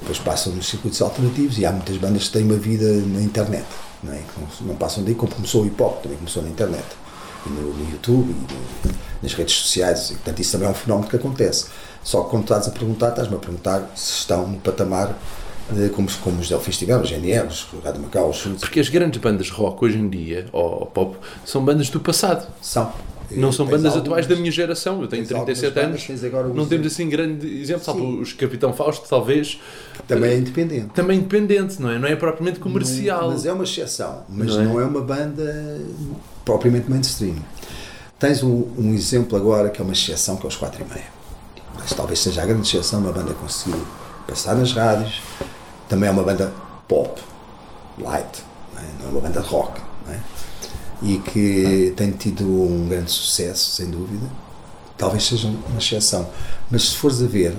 Depois 0.00 0.18
passam 0.18 0.54
nos 0.54 0.68
circuitos 0.68 1.00
alternativos 1.02 1.58
e 1.58 1.66
há 1.66 1.72
muitas 1.72 1.96
bandas 1.96 2.28
que 2.28 2.32
têm 2.32 2.44
uma 2.44 2.56
vida 2.56 2.86
na 3.06 3.20
internet, 3.20 3.66
não, 4.02 4.12
é? 4.12 4.18
que 4.18 4.40
não, 4.40 4.68
não 4.68 4.76
passam 4.76 5.04
daí 5.04 5.14
como 5.14 5.32
começou 5.34 5.62
o 5.62 5.66
hip 5.66 5.80
hop, 5.82 6.02
também 6.02 6.16
começou 6.16 6.42
na 6.42 6.48
internet. 6.48 6.86
E 7.46 7.48
no, 7.48 7.74
no 7.74 7.90
YouTube 7.90 8.30
e 8.30 8.34
no, 8.34 8.94
nas 9.22 9.32
redes 9.34 9.54
sociais. 9.54 10.10
E, 10.10 10.14
portanto, 10.14 10.40
isso 10.40 10.52
também 10.52 10.68
é 10.68 10.70
um 10.70 10.74
fenómeno 10.74 11.08
que 11.08 11.16
acontece. 11.16 11.66
Só 12.02 12.22
que 12.22 12.30
quando 12.30 12.42
estás 12.42 12.68
a 12.68 12.70
perguntar, 12.70 13.10
estás-me 13.10 13.36
a 13.36 13.38
perguntar 13.38 13.90
se 13.94 14.12
estão 14.20 14.46
no 14.46 14.58
patamar 14.58 15.14
como, 15.94 16.08
como 16.18 16.40
os 16.40 16.48
Delfins 16.48 16.78
tiveram, 16.78 17.02
os 17.02 17.10
GNR, 17.10 17.46
os 17.46 17.66
Rádio 17.84 18.02
Macau, 18.02 18.30
os 18.30 18.36
Chutes. 18.36 18.60
Porque 18.60 18.80
as 18.80 18.88
grandes 18.88 19.20
bandas 19.20 19.50
rock 19.50 19.84
hoje 19.84 19.98
em 19.98 20.08
dia, 20.08 20.46
ou 20.52 20.86
pop, 20.86 21.16
são 21.44 21.64
bandas 21.64 21.88
do 21.90 22.00
passado. 22.00 22.46
São. 22.60 22.92
Não 23.36 23.52
são 23.52 23.66
bandas 23.66 23.86
algumas, 23.86 24.04
atuais 24.04 24.26
da 24.26 24.36
minha 24.36 24.50
geração. 24.50 25.00
Eu 25.02 25.08
tenho 25.08 25.26
37 25.26 25.78
anos. 25.78 26.08
não 26.54 26.66
temos 26.66 26.86
assim 26.86 27.08
grande 27.08 27.46
exemplo. 27.60 27.84
Salvo 27.84 28.20
os 28.20 28.32
Capitão 28.32 28.72
Fausto, 28.72 29.08
talvez. 29.08 29.60
Também 30.06 30.30
é 30.32 30.38
independente. 30.38 30.88
Também 30.94 31.16
é 31.16 31.20
independente, 31.20 31.80
não 31.80 31.90
é? 31.90 31.98
Não 31.98 32.08
é 32.08 32.16
propriamente 32.16 32.58
comercial. 32.58 33.22
Não, 33.22 33.30
mas 33.30 33.46
é 33.46 33.52
uma 33.52 33.64
exceção. 33.64 34.24
Mas 34.28 34.48
não 34.48 34.60
é? 34.60 34.64
não 34.64 34.80
é, 34.80 34.84
uma 34.84 35.02
banda 35.02 35.80
propriamente 36.44 36.90
mainstream. 36.90 37.36
Tens 38.18 38.42
um, 38.42 38.66
um, 38.76 38.92
exemplo 38.94 39.36
agora 39.36 39.70
que 39.70 39.80
é 39.80 39.84
uma 39.84 39.92
exceção, 39.92 40.36
que 40.36 40.44
é 40.44 40.48
os 40.48 40.56
4 40.56 40.82
e 40.82 40.88
meia. 40.92 41.06
Mas 41.74 41.92
talvez 41.92 42.18
seja 42.18 42.42
a 42.42 42.46
grande 42.46 42.66
exceção 42.66 43.00
uma 43.00 43.12
banda 43.12 43.32
conseguir 43.34 43.80
passar 44.26 44.54
nas 44.54 44.72
rádios, 44.72 45.22
também 45.88 46.08
é 46.08 46.12
uma 46.12 46.22
banda 46.22 46.52
pop, 46.86 47.20
light, 47.98 48.42
não 48.74 48.80
é, 48.80 48.84
não 49.00 49.08
é 49.08 49.10
uma 49.12 49.20
banda 49.20 49.40
rock? 49.40 49.89
E 51.02 51.18
que 51.18 51.92
tem 51.96 52.10
tido 52.10 52.44
um 52.44 52.88
grande 52.88 53.10
sucesso, 53.10 53.70
sem 53.70 53.86
dúvida. 53.86 54.26
Talvez 54.96 55.26
seja 55.26 55.48
uma 55.48 55.78
exceção, 55.78 56.28
mas 56.70 56.90
se 56.90 56.96
fores 56.96 57.22
a 57.22 57.26
ver, 57.26 57.56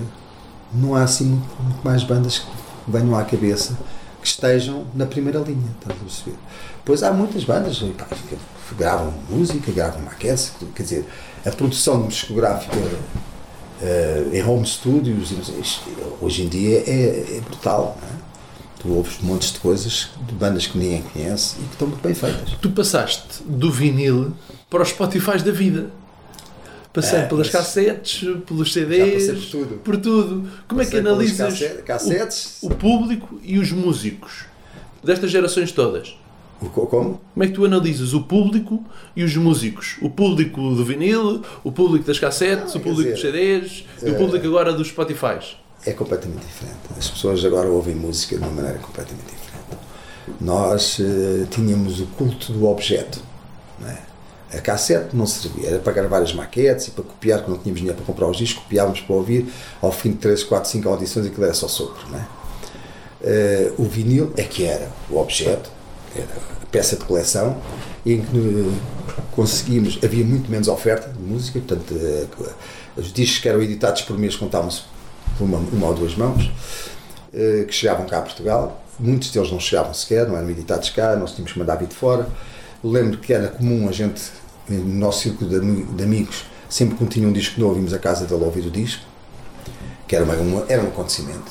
não 0.72 0.94
há 0.94 1.02
assim 1.02 1.24
muito, 1.24 1.62
muito 1.62 1.84
mais 1.84 2.04
bandas 2.04 2.38
que 2.38 2.46
venham 2.86 3.16
à 3.16 3.24
cabeça 3.24 3.76
que 4.20 4.28
estejam 4.28 4.86
na 4.94 5.04
primeira 5.04 5.40
linha, 5.40 5.68
estás 5.80 5.96
a 5.98 6.04
perceber? 6.04 6.36
Pois 6.84 7.02
há 7.02 7.12
muitas 7.12 7.42
bandas 7.42 7.78
pá, 7.98 8.06
que 8.06 8.74
gravam 8.76 9.12
música, 9.28 9.72
gravam 9.72 10.02
maquetes, 10.02 10.52
quer 10.74 10.82
dizer, 10.84 11.06
a 11.44 11.50
produção 11.50 12.06
discográfica 12.06 12.76
uh, 12.76 14.34
em 14.34 14.42
home 14.44 14.64
studios, 14.64 15.34
hoje 16.20 16.44
em 16.44 16.48
dia 16.48 16.84
é, 16.86 17.38
é 17.38 17.40
brutal. 17.40 17.98
É? 18.00 18.21
Tu 18.82 18.92
ouves 18.92 19.20
montes 19.22 19.52
de 19.52 19.60
coisas 19.60 20.10
de 20.26 20.34
bandas 20.34 20.66
que 20.66 20.76
ninguém 20.76 21.02
conhece 21.02 21.56
e 21.60 21.64
que 21.64 21.72
estão 21.72 21.86
muito 21.86 22.02
bem 22.02 22.14
feitas. 22.14 22.50
Tu 22.60 22.70
passaste 22.70 23.42
do 23.46 23.70
vinil 23.70 24.32
para 24.68 24.82
os 24.82 24.88
Spotify 24.88 25.38
da 25.38 25.52
vida. 25.52 25.90
Passei 26.92 27.20
é, 27.20 27.26
pelas 27.26 27.48
cassetes, 27.48 28.28
pelos 28.44 28.72
CDs, 28.72 29.28
por 29.28 29.50
tudo. 29.50 29.74
por 29.78 29.96
tudo. 29.96 30.48
Como 30.68 30.80
passei 30.80 30.98
é 30.98 31.02
que 31.02 31.08
analisas 31.08 31.62
cassetes, 31.86 32.58
o, 32.60 32.66
o 32.66 32.74
público 32.74 33.40
e 33.42 33.58
os 33.58 33.70
músicos 33.72 34.44
destas 35.02 35.30
gerações 35.30 35.70
todas? 35.72 36.16
Como? 36.70 37.20
Como 37.34 37.44
é 37.44 37.46
que 37.46 37.52
tu 37.52 37.64
analisas 37.64 38.12
o 38.12 38.22
público 38.22 38.84
e 39.16 39.24
os 39.24 39.34
músicos? 39.36 39.96
O 40.00 40.10
público 40.10 40.60
do 40.74 40.84
vinil, 40.84 41.42
o 41.64 41.72
público 41.72 42.04
das 42.04 42.18
cassetes, 42.18 42.74
o 42.74 42.80
público 42.80 43.02
dizer, 43.02 43.12
dos 43.12 43.20
CDs 43.20 43.84
e 44.02 44.10
o 44.10 44.16
público 44.16 44.46
agora 44.46 44.72
dos 44.72 44.88
Spotify? 44.88 45.38
É 45.84 45.92
completamente 45.92 46.44
diferente. 46.46 46.78
As 46.96 47.08
pessoas 47.08 47.44
agora 47.44 47.68
ouvem 47.68 47.94
música 47.94 48.36
de 48.36 48.42
uma 48.42 48.52
maneira 48.52 48.78
completamente 48.78 49.26
diferente. 49.26 49.82
Nós 50.40 50.98
uh, 50.98 51.46
tínhamos 51.50 52.00
o 52.00 52.06
culto 52.06 52.52
do 52.52 52.66
objeto. 52.66 53.20
É? 53.84 54.56
A 54.56 54.60
cassete 54.60 55.16
não 55.16 55.26
servia, 55.26 55.70
era 55.70 55.78
para 55.78 55.92
gravar 55.92 56.18
as 56.18 56.32
maquetes 56.32 56.88
e 56.88 56.90
para 56.90 57.02
copiar, 57.02 57.40
quando 57.40 57.56
não 57.56 57.58
tínhamos 57.58 57.80
dinheiro 57.80 57.96
para 57.96 58.06
comprar 58.06 58.28
os 58.28 58.36
discos, 58.36 58.62
copiávamos 58.62 59.00
para 59.00 59.16
ouvir. 59.16 59.52
Ao 59.80 59.90
fim 59.90 60.10
de 60.10 60.18
3, 60.18 60.44
4, 60.44 60.70
5 60.70 60.88
audições, 60.88 61.26
aquilo 61.26 61.44
era 61.44 61.54
só 61.54 61.66
sopro. 61.66 62.06
Uh, 62.06 63.82
o 63.82 63.84
vinil 63.84 64.32
é 64.36 64.42
que 64.42 64.64
era 64.64 64.88
o 65.10 65.18
objeto, 65.18 65.70
era 66.14 66.26
a 66.62 66.66
peça 66.66 66.96
de 66.96 67.04
coleção, 67.04 67.56
em 68.04 68.20
que 68.20 68.36
uh, 68.36 68.72
conseguimos, 69.32 69.98
havia 70.04 70.24
muito 70.24 70.50
menos 70.50 70.68
oferta 70.68 71.08
de 71.08 71.18
música, 71.18 71.58
portanto, 71.58 71.94
os 72.96 73.12
discos 73.12 73.40
que 73.40 73.48
eram 73.48 73.62
editados 73.62 74.02
por 74.02 74.18
mês 74.18 74.36
contavam-se 74.36 74.82
uma, 75.40 75.58
uma 75.58 75.86
ou 75.88 75.94
duas 75.94 76.14
mãos, 76.16 76.50
eh, 77.32 77.64
que 77.66 77.74
chegavam 77.74 78.06
cá 78.06 78.18
a 78.18 78.22
Portugal. 78.22 78.82
Muitos 78.98 79.30
deles 79.30 79.50
não 79.50 79.58
chegavam 79.58 79.94
sequer, 79.94 80.28
não 80.28 80.36
eram 80.36 80.50
editados 80.50 80.90
cá, 80.90 81.16
nós 81.16 81.32
tínhamos 81.32 81.52
que 81.52 81.58
mandar 81.58 81.76
vir 81.76 81.88
de 81.88 81.94
fora. 81.94 82.28
Lembro 82.84 83.18
que 83.18 83.32
era 83.32 83.48
comum 83.48 83.88
a 83.88 83.92
gente, 83.92 84.22
no 84.68 84.84
nosso 84.84 85.22
círculo 85.22 85.48
de, 85.48 85.82
de 85.84 86.02
amigos, 86.02 86.44
sempre 86.68 86.96
que 86.96 87.06
tinha 87.06 87.26
um 87.26 87.32
disco 87.32 87.60
novo, 87.60 87.76
íamos 87.76 87.92
à 87.92 87.98
casa 87.98 88.26
dele 88.26 88.44
ouvir 88.44 88.66
o 88.66 88.70
disco, 88.70 89.02
que 90.06 90.16
era, 90.16 90.24
uma, 90.24 90.64
era 90.68 90.82
um 90.82 90.88
acontecimento. 90.88 91.50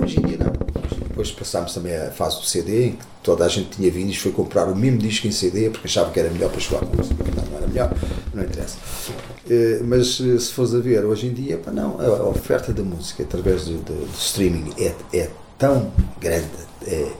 Hoje 0.00 0.18
em 0.18 0.22
dia 0.22 0.38
não. 0.38 0.52
Depois 1.08 1.32
passámos 1.32 1.74
também 1.74 1.96
a 1.96 2.10
fase 2.10 2.36
do 2.36 2.44
CD, 2.44 2.86
em 2.86 2.92
que 2.92 3.04
toda 3.22 3.44
a 3.44 3.48
gente 3.48 3.70
tinha 3.70 3.90
vindo 3.90 4.10
e 4.10 4.16
foi 4.16 4.30
comprar 4.30 4.66
o 4.68 4.76
mesmo 4.76 4.98
disco 4.98 5.26
em 5.26 5.32
CD 5.32 5.68
porque 5.68 5.88
achava 5.88 6.10
que 6.10 6.20
era 6.20 6.30
melhor 6.30 6.50
para 6.50 6.60
jogar 6.60 6.86
música. 6.86 7.24
Não, 7.36 7.44
não 7.44 7.56
era 7.58 7.66
melhor, 7.66 7.92
não 8.32 8.44
interessa. 8.44 8.76
Eh, 9.48 9.80
mas 9.82 10.20
eh, 10.20 10.38
se 10.38 10.52
fores 10.52 10.74
a 10.74 10.78
ver, 10.78 11.04
hoje 11.04 11.26
em 11.26 11.32
dia, 11.32 11.60
não, 11.72 12.00
a 12.00 12.28
oferta 12.28 12.72
da 12.72 12.82
música 12.82 13.22
através 13.22 13.64
do, 13.64 13.78
do, 13.78 14.06
do 14.06 14.18
streaming 14.18 14.72
é, 14.78 14.94
é, 15.12 15.30
tão 15.56 15.90
grande. 16.20 16.46
É, 16.86 17.12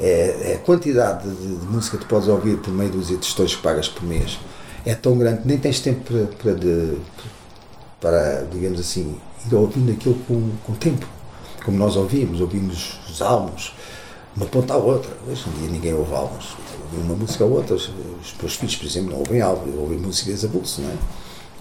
é, 0.00 0.50
é 0.50 0.54
a 0.54 0.58
quantidade 0.64 1.28
de, 1.28 1.56
de, 1.56 1.66
música 1.66 1.96
que 1.96 2.04
tu 2.04 2.08
podes 2.08 2.28
ouvir 2.28 2.58
por 2.58 2.72
meio 2.72 2.90
dos 2.90 3.08
tostões 3.08 3.54
que 3.54 3.62
pagas 3.62 3.88
por 3.88 4.02
mês 4.02 4.40
é 4.84 4.92
tão 4.92 5.16
grande 5.16 5.42
que 5.42 5.48
nem 5.48 5.56
tens 5.56 5.78
tempo 5.78 6.00
para, 6.02 6.26
para, 6.36 6.54
de, 6.54 6.98
para 8.00 8.46
digamos 8.50 8.80
assim, 8.80 9.16
ir 9.48 9.54
ouvindo 9.54 9.92
aquilo 9.92 10.16
com, 10.26 10.50
com 10.64 10.74
tempo 10.74 11.06
como 11.64 11.78
nós 11.78 11.96
ouvimos, 11.96 12.40
ouvimos 12.40 12.98
os 13.08 13.22
álbuns, 13.22 13.72
uma 14.36 14.46
ponta 14.46 14.74
à 14.74 14.76
outra. 14.76 15.10
Hoje 15.26 15.44
em 15.48 15.60
dia 15.60 15.70
ninguém 15.70 15.94
ouve 15.94 16.14
álbuns. 16.14 16.56
Ouve 16.92 17.06
uma 17.06 17.14
música 17.14 17.44
a 17.44 17.46
outra. 17.46 17.74
Os 17.74 17.90
meus 18.40 18.54
filhos, 18.56 18.76
por 18.76 18.86
exemplo, 18.86 19.12
não 19.12 19.18
ouvem 19.20 19.40
álbuns, 19.40 19.74
ouvem 19.74 19.98
músicas 19.98 20.44
a 20.44 20.48
bolso, 20.48 20.82
não 20.82 20.90
é? 20.90 20.94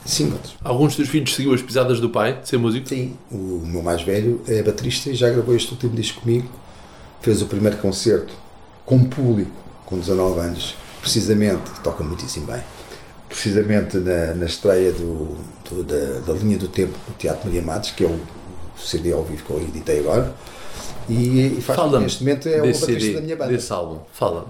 Singles. 0.05 0.55
Alguns 0.63 0.95
dos 0.95 1.07
filhos 1.07 1.33
seguiu 1.33 1.53
as 1.53 1.61
pisadas 1.61 1.99
do 1.99 2.09
pai, 2.09 2.41
de 2.41 2.49
ser 2.49 2.57
músico? 2.57 2.89
Sim. 2.89 3.15
O 3.31 3.61
meu 3.65 3.81
mais 3.81 4.01
velho 4.01 4.41
é 4.47 4.61
baterista 4.61 5.09
e 5.09 5.15
já 5.15 5.29
gravou 5.29 5.55
este 5.55 5.71
último 5.71 5.95
disco 5.95 6.21
comigo. 6.21 6.49
Fez 7.21 7.41
o 7.41 7.45
primeiro 7.45 7.77
concerto 7.77 8.33
com 8.85 9.03
público, 9.05 9.51
com 9.85 9.97
19 9.97 10.39
anos, 10.39 10.75
precisamente, 11.01 11.63
toca 11.81 12.03
muitíssimo 12.03 12.47
bem 12.47 12.61
precisamente 13.33 13.97
na, 13.97 14.35
na 14.35 14.45
estreia 14.45 14.91
do, 14.91 15.35
do 15.67 15.83
da, 15.83 16.19
da, 16.19 16.33
linha 16.33 16.57
do 16.57 16.67
tempo 16.67 16.93
do 17.07 17.13
Teatro 17.17 17.47
Maria 17.47 17.63
Matos, 17.63 17.89
que 17.89 18.03
é 18.03 18.07
o 18.07 18.19
CD 18.77 19.11
ao 19.11 19.23
vivo 19.23 19.43
que 19.43 19.49
eu 19.49 19.59
editei 19.59 19.99
agora. 19.99 20.33
E, 21.09 21.57
e 21.57 21.61
faz 21.61 21.91
neste 21.93 22.23
momento 22.23 22.47
é 22.47 22.61
o 22.61 22.65
baterista 22.65 22.85
CD, 22.85 23.13
da 23.13 23.21
minha 23.21 23.35
banda. 23.35 23.51
Desse 23.51 23.73
álbum, 23.73 23.99
fala. 24.13 24.45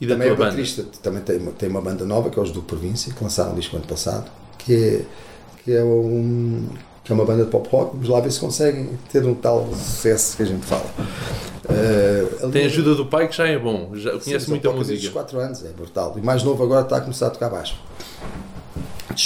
E 0.00 0.06
da 0.06 0.14
também 0.14 0.28
é 0.28 0.34
banda? 0.34 0.44
baterista, 0.50 0.84
também 1.02 1.22
tem 1.22 1.38
uma, 1.38 1.50
tem 1.50 1.68
uma 1.68 1.80
banda 1.80 2.04
nova, 2.06 2.30
que 2.30 2.38
é 2.38 2.42
os 2.42 2.52
do 2.52 2.62
Província, 2.62 3.12
que 3.12 3.22
lançaram 3.22 3.52
um 3.52 3.54
disco 3.56 3.76
ano 3.76 3.86
passado, 3.86 4.30
que 4.58 4.74
é, 4.74 5.02
que 5.64 5.72
é, 5.72 5.82
um, 5.82 6.66
que 7.04 7.12
é 7.12 7.14
uma 7.14 7.24
banda 7.24 7.44
de 7.44 7.50
pop 7.50 7.68
rock. 7.70 7.92
Vamos 7.92 8.08
lá 8.08 8.20
ver 8.20 8.30
se 8.32 8.40
conseguem 8.40 8.90
ter 9.10 9.24
um 9.24 9.34
tal 9.34 9.66
sucesso 9.72 10.36
que 10.36 10.42
a 10.42 10.46
gente 10.46 10.66
fala. 10.66 10.84
Uh, 11.68 12.44
ali- 12.44 12.52
Tem 12.52 12.62
a 12.64 12.66
ajuda 12.66 12.94
do 12.94 13.06
pai 13.06 13.28
que 13.28 13.36
já 13.36 13.46
é 13.46 13.58
bom, 13.58 13.90
já 13.94 14.12
Sim, 14.12 14.18
conhece 14.20 14.44
só 14.46 14.50
muita 14.52 14.70
música. 14.72 15.10
4 15.12 15.38
anos, 15.38 15.64
é 15.64 15.68
brutal. 15.68 16.14
E 16.16 16.20
mais 16.20 16.42
novo 16.42 16.62
agora 16.64 16.82
está 16.82 16.96
a 16.96 17.00
começar 17.00 17.26
a 17.26 17.30
tocar 17.30 17.50
baixo. 17.50 17.76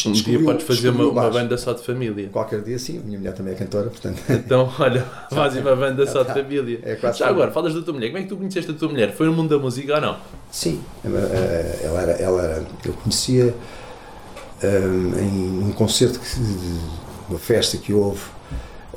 Um 0.06 0.12
dia 0.12 0.42
podes 0.42 0.66
fazer 0.66 0.88
uma, 0.88 1.04
uma 1.04 1.28
banda 1.30 1.58
só 1.58 1.72
de 1.74 1.82
família. 1.82 2.28
Qualquer 2.32 2.62
dia 2.62 2.78
sim, 2.78 2.98
a 2.98 3.02
minha 3.02 3.18
mulher 3.18 3.34
também 3.34 3.52
é 3.52 3.56
cantora, 3.56 3.90
portanto. 3.90 4.22
Então, 4.30 4.72
olha, 4.80 5.04
fazem 5.30 5.60
uma 5.60 5.76
banda 5.76 6.06
só 6.06 6.22
de 6.22 6.32
família. 6.34 6.80
É 6.82 6.94
Já 6.96 7.00
família. 7.12 7.26
agora, 7.26 7.50
falas 7.52 7.74
da 7.74 7.82
tua 7.82 7.92
mulher. 7.92 8.06
Como 8.08 8.18
é 8.18 8.22
que 8.22 8.28
tu 8.28 8.36
conheceste 8.38 8.70
a 8.70 8.74
tua 8.74 8.88
mulher? 8.88 9.12
Foi 9.12 9.26
no 9.26 9.32
mundo 9.34 9.50
da 9.50 9.58
música 9.62 9.94
ou 9.96 10.00
não? 10.00 10.16
Sim, 10.50 10.80
ela, 11.04 11.18
eh, 11.20 11.80
ela 11.84 12.00
era, 12.02 12.12
ela 12.12 12.42
era- 12.42 12.64
eu 12.86 12.92
conhecia 12.94 13.54
ehm, 14.62 15.18
em 15.18 15.64
um 15.64 15.72
concerto, 15.72 16.18
que, 16.18 16.26
uma 17.28 17.38
festa 17.38 17.76
que 17.76 17.92
houve, 17.92 18.22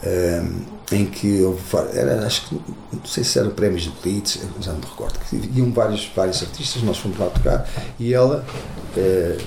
ehm, 0.04 0.62
em 0.92 1.06
que 1.06 1.42
houve, 1.42 1.62
era, 1.94 2.26
acho 2.26 2.48
que, 2.48 2.56
não 2.56 3.06
sei 3.06 3.24
se 3.24 3.40
eram 3.40 3.52
prémios 3.52 3.84
de 3.84 3.92
Blitz, 4.02 4.40
já 4.60 4.72
não 4.72 4.80
me 4.80 4.86
recordo, 4.86 5.20
que 5.20 5.36
iam 5.56 5.72
vários, 5.72 6.12
vários 6.16 6.42
artistas, 6.42 6.84
nós 6.84 6.98
fomos 6.98 7.18
lá 7.18 7.28
tocar, 7.28 7.68
e 8.00 8.14
ela 8.14 8.46
eh, 8.96 9.38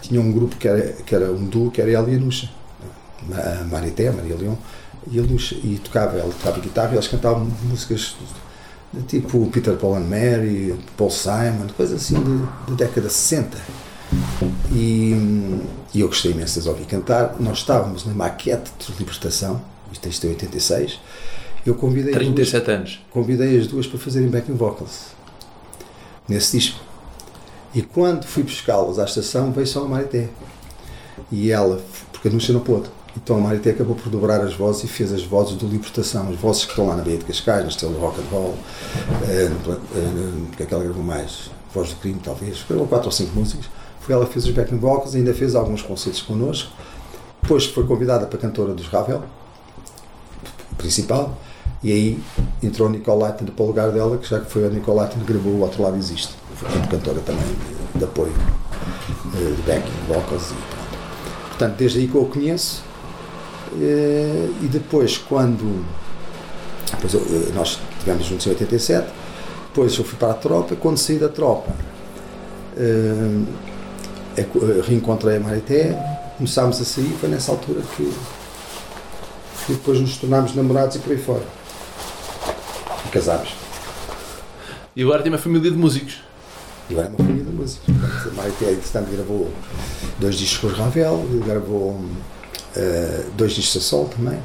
tinha 0.00 0.20
um 0.20 0.30
grupo 0.30 0.56
que 0.56 0.68
era, 0.68 0.92
que 0.92 1.14
era 1.14 1.32
um 1.32 1.44
duo, 1.44 1.70
que 1.70 1.80
era 1.80 1.90
ela 1.90 2.08
e 2.10 2.14
a 2.14 2.18
Nuxa, 2.18 2.50
a 3.32 3.64
Marité, 3.64 4.08
a 4.08 4.12
Maria 4.12 4.36
Leão, 4.36 4.58
e 5.10 5.18
a 5.18 5.22
Nuxa, 5.22 5.56
e 5.56 5.80
tocava, 5.82 6.18
ela 6.18 6.32
tocava 6.32 6.60
guitarra 6.60 6.90
e 6.90 6.92
elas 6.92 7.08
cantavam 7.08 7.50
músicas 7.64 8.14
tipo 9.08 9.46
Peter 9.46 9.74
Paul 9.76 9.96
and 9.96 10.06
Mary, 10.08 10.78
Paul 10.96 11.10
Simon, 11.10 11.68
coisas 11.76 12.02
assim 12.02 12.16
de 12.66 12.74
década 12.74 13.08
de 13.08 13.12
60. 13.12 13.56
E, 14.72 15.60
e 15.94 16.00
eu 16.00 16.08
gostei 16.08 16.32
imenso 16.32 16.54
de 16.54 16.60
as 16.60 16.66
ouvir 16.66 16.84
cantar. 16.86 17.36
Nós 17.40 17.58
estávamos 17.58 18.04
na 18.04 18.12
maquete 18.14 18.70
de 18.78 18.92
Libertação, 18.98 19.60
isto 19.92 20.08
isto 20.08 20.26
é 20.26 20.30
86. 20.30 21.00
Eu 21.64 21.74
convidei 21.74 22.12
as, 22.12 22.18
duas, 22.18 22.34
37 22.50 22.70
anos. 22.70 23.00
convidei 23.10 23.58
as 23.58 23.66
duas 23.66 23.86
para 23.86 23.98
fazerem 23.98 24.28
backing 24.28 24.54
vocals 24.54 25.06
nesse 26.28 26.58
disco. 26.58 26.80
E 27.74 27.82
quando 27.82 28.24
fui 28.26 28.42
buscá-las 28.42 28.98
à 28.98 29.04
estação, 29.04 29.52
veio 29.52 29.66
só 29.66 29.84
a 29.84 29.88
Marité. 29.88 30.28
E 31.30 31.50
ela, 31.50 31.80
porque 32.10 32.28
a 32.28 32.30
Núcia 32.30 32.52
não 32.52 32.60
pôde. 32.60 32.90
Então 33.16 33.36
a 33.36 33.40
Marité 33.40 33.70
acabou 33.70 33.94
por 33.94 34.08
dobrar 34.10 34.40
as 34.40 34.54
vozes 34.54 34.84
e 34.84 34.88
fez 34.88 35.12
as 35.12 35.22
vozes 35.22 35.54
do 35.56 35.66
Libertação, 35.66 36.28
as 36.30 36.36
vozes 36.36 36.64
que 36.64 36.70
estão 36.70 36.86
lá 36.88 36.96
na 36.96 37.02
Baía 37.02 37.18
de 37.18 37.24
Cascais, 37.24 37.62
na 37.62 37.68
Estrela 37.68 37.94
do 37.94 38.00
Rock 38.00 38.20
and 38.20 38.24
Roll, 38.30 38.54
no 39.20 39.26
eh, 39.30 39.48
no- 39.68 40.46
que 40.56 40.62
é 40.62 40.66
que 40.66 40.74
ela 40.74 40.82
gravou 40.82 41.02
mais? 41.04 41.50
Voz 41.74 41.90
do 41.90 41.96
Crime, 41.96 42.20
talvez. 42.22 42.64
Gravou 42.68 42.86
quatro 42.86 43.06
ou 43.08 43.12
cinco 43.12 43.34
músicas. 43.38 43.66
Foi 44.02 44.14
ela 44.14 44.26
que 44.26 44.32
fez 44.32 44.44
os 44.46 44.50
backing 44.52 44.78
vocals, 44.78 45.14
ainda 45.14 45.32
fez 45.32 45.54
alguns 45.54 45.82
concertos 45.82 46.22
connosco. 46.22 46.70
Depois 47.40 47.66
foi 47.66 47.86
convidada 47.86 48.26
para 48.26 48.38
cantora 48.38 48.72
dos 48.74 48.86
Ravel, 48.88 49.22
principal, 50.76 51.36
e 51.82 51.90
aí 51.92 52.22
entrou 52.62 52.88
Nicole 52.88 53.20
Lightner 53.22 53.52
para 53.52 53.64
o 53.64 53.66
lugar 53.68 53.90
dela, 53.90 54.16
que 54.18 54.28
já 54.28 54.40
que 54.40 54.50
foi 54.50 54.66
a 54.66 54.68
Nicole 54.70 54.98
Lightner 54.98 55.24
que 55.26 55.32
gravou 55.32 55.52
O 55.52 55.60
Outro 55.60 55.82
Lado 55.82 55.96
Existe. 55.96 56.34
Foi 56.56 56.68
cantora 56.88 57.20
também 57.20 57.42
de, 57.92 57.98
de 57.98 58.04
apoio, 58.04 58.32
eh, 59.34 59.54
de 59.56 59.62
backing 59.62 59.92
vocals 60.08 60.50
e 60.50 60.54
pronto. 60.54 60.92
Portanto, 61.48 61.74
desde 61.76 61.98
aí 62.00 62.08
que 62.08 62.14
eu 62.14 62.22
a 62.22 62.26
conheço. 62.32 62.82
eh, 63.80 64.48
E 64.62 64.66
depois, 64.66 65.18
quando 65.18 65.84
depois 66.92 67.14
eu- 67.14 67.20
eh, 67.20 67.52
nós 67.54 67.78
estivemos 67.98 68.26
juntos 68.26 68.46
em 68.46 68.50
87, 68.50 69.08
depois 69.68 69.96
eu 69.96 70.04
fui 70.04 70.16
para 70.18 70.30
a 70.30 70.34
tropa. 70.34 70.76
Quando 70.76 70.98
saí 70.98 71.18
da 71.18 71.28
tropa, 71.28 71.72
reencontrei 74.86 75.36
a 75.36 75.40
Marité, 75.40 75.96
começámos 76.36 76.80
a 76.80 76.84
sair. 76.84 77.16
Foi 77.20 77.28
nessa 77.28 77.52
altura 77.52 77.80
que, 77.96 78.12
que 79.66 79.72
depois 79.72 80.00
nos 80.00 80.16
tornámos 80.16 80.54
namorados 80.54 80.96
e 80.96 80.98
por 80.98 81.12
aí 81.12 81.18
fora. 81.18 81.44
E 83.06 83.08
casámos. 83.10 83.54
E 84.94 85.02
agora 85.02 85.22
tem 85.22 85.32
uma 85.32 85.38
família 85.38 85.70
de 85.70 85.76
músicos. 85.76 86.22
E 86.88 86.92
agora 86.92 87.08
é 87.08 87.10
uma 87.10 87.18
família 87.18 87.44
de. 87.44 87.52
Portanto, 87.52 88.28
A 88.30 88.34
Marité, 88.34 88.72
entretanto, 88.72 89.10
gravou 89.10 89.50
dois 90.18 90.36
discos 90.36 90.72
com 90.72 90.76
o 90.76 90.84
Ravel, 90.84 91.26
gravou 91.46 92.04
eh, 92.76 93.24
dois 93.36 93.52
discos 93.52 93.82
a 93.82 93.84
sol 93.84 94.08
também. 94.08 94.38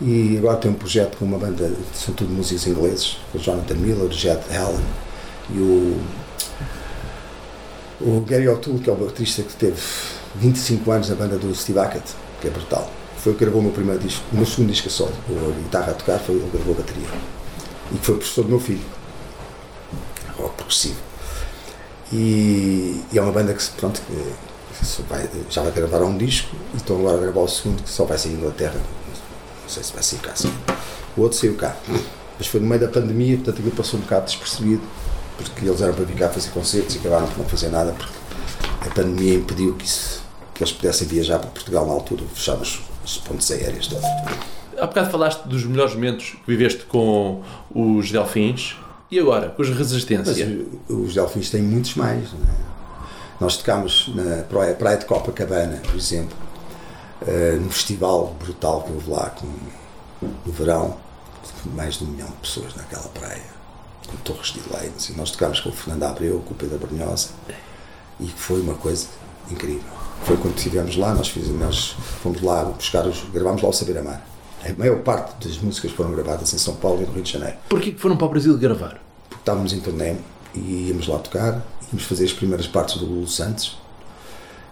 E 0.00 0.38
agora 0.38 0.56
tem 0.56 0.70
um 0.70 0.74
projeto 0.74 1.18
com 1.18 1.26
uma 1.26 1.38
banda, 1.38 1.70
são 1.92 2.14
tudo 2.14 2.32
músicos 2.32 2.66
ingleses, 2.66 3.18
o 3.34 3.38
Jonathan 3.38 3.74
Miller, 3.74 4.06
o 4.06 4.12
Jet 4.12 4.40
Allen 4.56 4.80
e 5.54 5.58
o, 5.58 6.00
o 8.00 8.20
Gary 8.26 8.48
O'Toole, 8.48 8.80
que 8.80 8.88
é 8.90 8.92
o 8.92 8.96
baterista 8.96 9.42
que 9.42 9.52
teve 9.54 9.80
25 10.36 10.90
anos 10.90 11.08
na 11.08 11.14
banda 11.16 11.36
do 11.38 11.54
Steve 11.54 11.78
Hackett, 11.78 12.14
que 12.40 12.48
é 12.48 12.50
brutal. 12.50 12.90
Foi 13.18 13.32
o 13.32 13.34
que 13.36 13.44
gravou 13.44 13.60
o 13.60 13.64
meu 13.64 13.72
primeiro 13.72 14.00
disco, 14.00 14.22
o 14.32 14.36
meu 14.36 14.46
segundo 14.46 14.70
disco 14.70 14.88
a 14.88 14.90
solo, 14.90 15.12
a 15.28 15.62
guitarra 15.62 15.90
a 15.92 15.94
tocar, 15.94 16.18
foi 16.18 16.36
ele 16.36 16.44
que 16.50 16.56
gravou 16.56 16.74
a 16.74 16.78
bateria. 16.78 17.08
E 17.92 17.98
que 17.98 18.06
foi 18.06 18.16
professor 18.16 18.42
do 18.44 18.48
meu 18.48 18.60
filho, 18.60 18.80
rock 20.38 20.54
progressivo. 20.56 20.96
E, 22.12 23.00
e 23.12 23.18
é 23.18 23.22
uma 23.22 23.32
banda 23.32 23.52
que, 23.54 23.62
pronto, 23.72 24.00
que 24.78 24.86
só 24.86 25.02
vai- 25.08 25.28
já 25.50 25.62
vai 25.62 25.70
gravar 25.72 26.02
um 26.02 26.16
disco 26.16 26.54
e 26.74 26.78
estão 26.78 26.98
agora 26.98 27.18
a 27.18 27.20
gravar 27.20 27.40
o 27.40 27.48
segundo 27.48 27.82
que 27.82 27.90
só 27.90 28.04
vai 28.04 28.18
sair 28.18 28.32
na 28.32 28.38
Inglaterra. 28.40 28.74
Não 29.62 29.68
sei 29.68 29.82
se 29.84 29.92
vai 29.92 30.02
sair 30.02 30.18
cá. 30.20 30.32
sim. 30.34 30.52
O 31.16 31.22
outro 31.22 31.38
saiu 31.38 31.54
cá. 31.56 31.76
Mas 32.38 32.46
foi 32.48 32.60
no 32.60 32.66
meio 32.66 32.80
da 32.80 32.88
pandemia, 32.88 33.36
portanto 33.36 33.58
aquilo 33.58 33.76
passou 33.76 33.98
um 34.00 34.02
bocado 34.02 34.24
despercebido, 34.26 34.82
porque 35.48 35.66
eles 35.66 35.80
eram 35.80 35.94
para 35.94 36.04
vir 36.04 36.16
cá 36.16 36.28
fazer 36.28 36.50
concertos 36.50 36.94
e 36.94 36.98
acabaram 36.98 37.26
por 37.26 37.38
não 37.38 37.44
fazer 37.46 37.68
nada, 37.68 37.92
porque 37.92 38.12
a 38.88 38.90
pandemia 38.94 39.34
impediu 39.34 39.74
que, 39.74 39.84
isso- 39.84 40.22
que 40.54 40.62
eles 40.62 40.72
pudessem 40.72 41.06
viajar 41.08 41.38
para 41.38 41.50
Portugal 41.50 41.86
na 41.86 41.92
altura, 41.92 42.22
fecharam 42.34 42.60
os, 42.62 42.80
os 43.04 43.18
pontos 43.18 43.50
aéreos 43.50 43.86
todos. 43.86 44.04
Há 44.78 44.86
bocado 44.86 45.10
falaste 45.10 45.42
dos 45.46 45.64
melhores 45.64 45.94
momentos 45.94 46.30
que 46.30 46.46
viveste 46.46 46.84
com 46.84 47.42
os 47.74 48.10
Delfins 48.10 48.76
e 49.10 49.18
agora 49.18 49.50
com 49.50 49.62
os 49.62 49.68
Mas 49.68 49.78
Resistência. 49.78 50.66
o- 50.88 51.02
os 51.02 51.14
Delfins 51.14 51.50
têm 51.50 51.62
muitos 51.62 51.94
mais. 51.96 52.28
é? 52.28 52.70
Nós 53.40 53.56
tocámos 53.56 54.10
na 54.14 54.42
praia, 54.44 54.74
praia 54.74 54.98
de 54.98 55.06
Copacabana, 55.06 55.78
por 55.84 55.94
exemplo, 55.96 56.36
eh, 57.26 57.56
num 57.60 57.70
festival 57.70 58.34
brutal 58.38 58.82
que 58.82 58.92
houve 58.92 59.10
lá, 59.10 59.30
com, 59.30 59.46
no 60.46 60.52
verão, 60.52 60.96
mais 61.74 61.94
de 61.98 62.04
um 62.04 62.08
milhão 62.08 62.28
de 62.28 62.34
pessoas 62.36 62.74
naquela 62.74 63.08
praia, 63.08 63.42
com 64.10 64.16
torres 64.18 64.52
de 64.52 64.60
leite. 64.72 65.12
E 65.12 65.16
nós 65.16 65.30
tocámos 65.30 65.60
com 65.60 65.68
o 65.68 65.72
Fernando 65.72 66.04
Abreu, 66.04 66.42
com 66.46 66.54
o 66.54 66.56
Pedro 66.56 66.78
Brunhosa, 66.78 67.28
e 68.18 68.26
foi 68.28 68.60
uma 68.60 68.74
coisa 68.74 69.06
incrível. 69.50 69.82
Foi 70.24 70.36
quando 70.36 70.56
estivemos 70.56 70.96
lá, 70.96 71.14
nós, 71.14 71.28
fizemos, 71.28 71.60
nós 71.60 71.96
fomos 72.22 72.42
lá 72.42 72.64
buscar 72.64 73.06
os. 73.06 73.24
gravámos 73.32 73.62
lá 73.62 73.68
o 73.68 73.72
Saber 73.72 73.98
Amar. 73.98 74.22
A 74.62 74.78
maior 74.78 74.98
parte 74.98 75.48
das 75.48 75.56
músicas 75.58 75.92
foram 75.92 76.12
gravadas 76.12 76.52
em 76.52 76.58
São 76.58 76.74
Paulo 76.76 77.02
e 77.02 77.06
no 77.06 77.12
Rio 77.12 77.22
de 77.22 77.32
Janeiro 77.32 77.56
Porquê 77.66 77.92
que 77.92 77.98
foram 77.98 78.14
para 78.14 78.26
o 78.26 78.28
Brasil 78.28 78.58
gravar? 78.58 79.00
porque 79.30 79.40
estávamos 79.40 79.72
em 79.72 79.80
turnê 79.80 80.16
e 80.54 80.88
íamos 80.88 81.06
lá 81.06 81.18
tocar, 81.18 81.64
íamos 81.90 82.04
fazer 82.04 82.24
as 82.24 82.32
primeiras 82.32 82.66
partes 82.66 82.96
do 82.96 83.06
Lulu 83.06 83.28
Santos. 83.28 83.78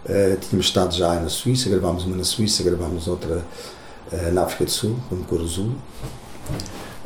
Eh, 0.04 0.36
tínhamos 0.40 0.66
estado 0.66 0.94
já 0.94 1.14
na 1.14 1.28
Suíça, 1.28 1.70
gravámos 1.70 2.04
uma 2.04 2.16
na 2.16 2.24
Suíça, 2.24 2.62
gravámos 2.62 3.06
outra 3.06 3.44
eh, 4.12 4.30
na 4.32 4.42
África 4.42 4.64
do 4.64 4.70
Sul, 4.70 4.96
no 5.10 5.24
Coro 5.24 5.44
Azul. 5.44 5.72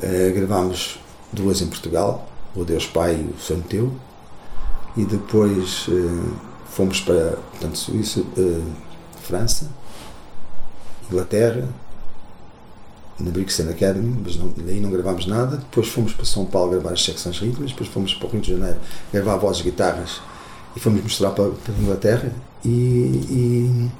Eh, 0.03 0.33
gravámos 0.35 0.99
duas 1.33 1.61
em 1.63 1.67
Portugal, 1.67 2.29
o 2.55 2.65
Deus 2.65 2.87
Pai 2.87 3.15
e 3.15 3.35
o 3.35 3.41
Santo 3.41 3.69
Teu. 3.69 3.93
E 4.97 5.05
depois 5.05 5.87
eh, 5.89 6.33
fomos 6.71 7.01
para 7.01 7.37
portanto, 7.51 7.79
Suíça, 7.79 8.21
eh, 8.37 8.61
França, 9.23 9.67
Inglaterra, 11.11 11.69
na 13.19 13.31
Brixton 13.31 13.69
Academy, 13.71 14.21
mas 14.25 14.37
não, 14.37 14.49
daí 14.57 14.81
não 14.81 14.91
gravámos 14.91 15.27
nada. 15.27 15.57
Depois 15.57 15.89
fomos 15.89 16.13
para 16.13 16.25
São 16.25 16.45
Paulo 16.45 16.73
gravar 16.73 16.93
as 16.93 17.05
secções 17.05 17.39
rítmicas, 17.39 17.71
depois 17.73 17.89
fomos 17.89 18.15
para 18.15 18.27
o 18.27 18.31
Rio 18.31 18.41
de 18.41 18.51
Janeiro 18.53 18.77
gravar 19.13 19.37
vozes 19.37 19.61
e 19.61 19.65
guitarras 19.65 20.21
e 20.77 20.81
fomos 20.81 21.03
mostrar 21.03 21.31
para, 21.31 21.51
para 21.51 21.75
Inglaterra. 21.75 22.33
E, 22.65 22.69
e, 22.69 23.91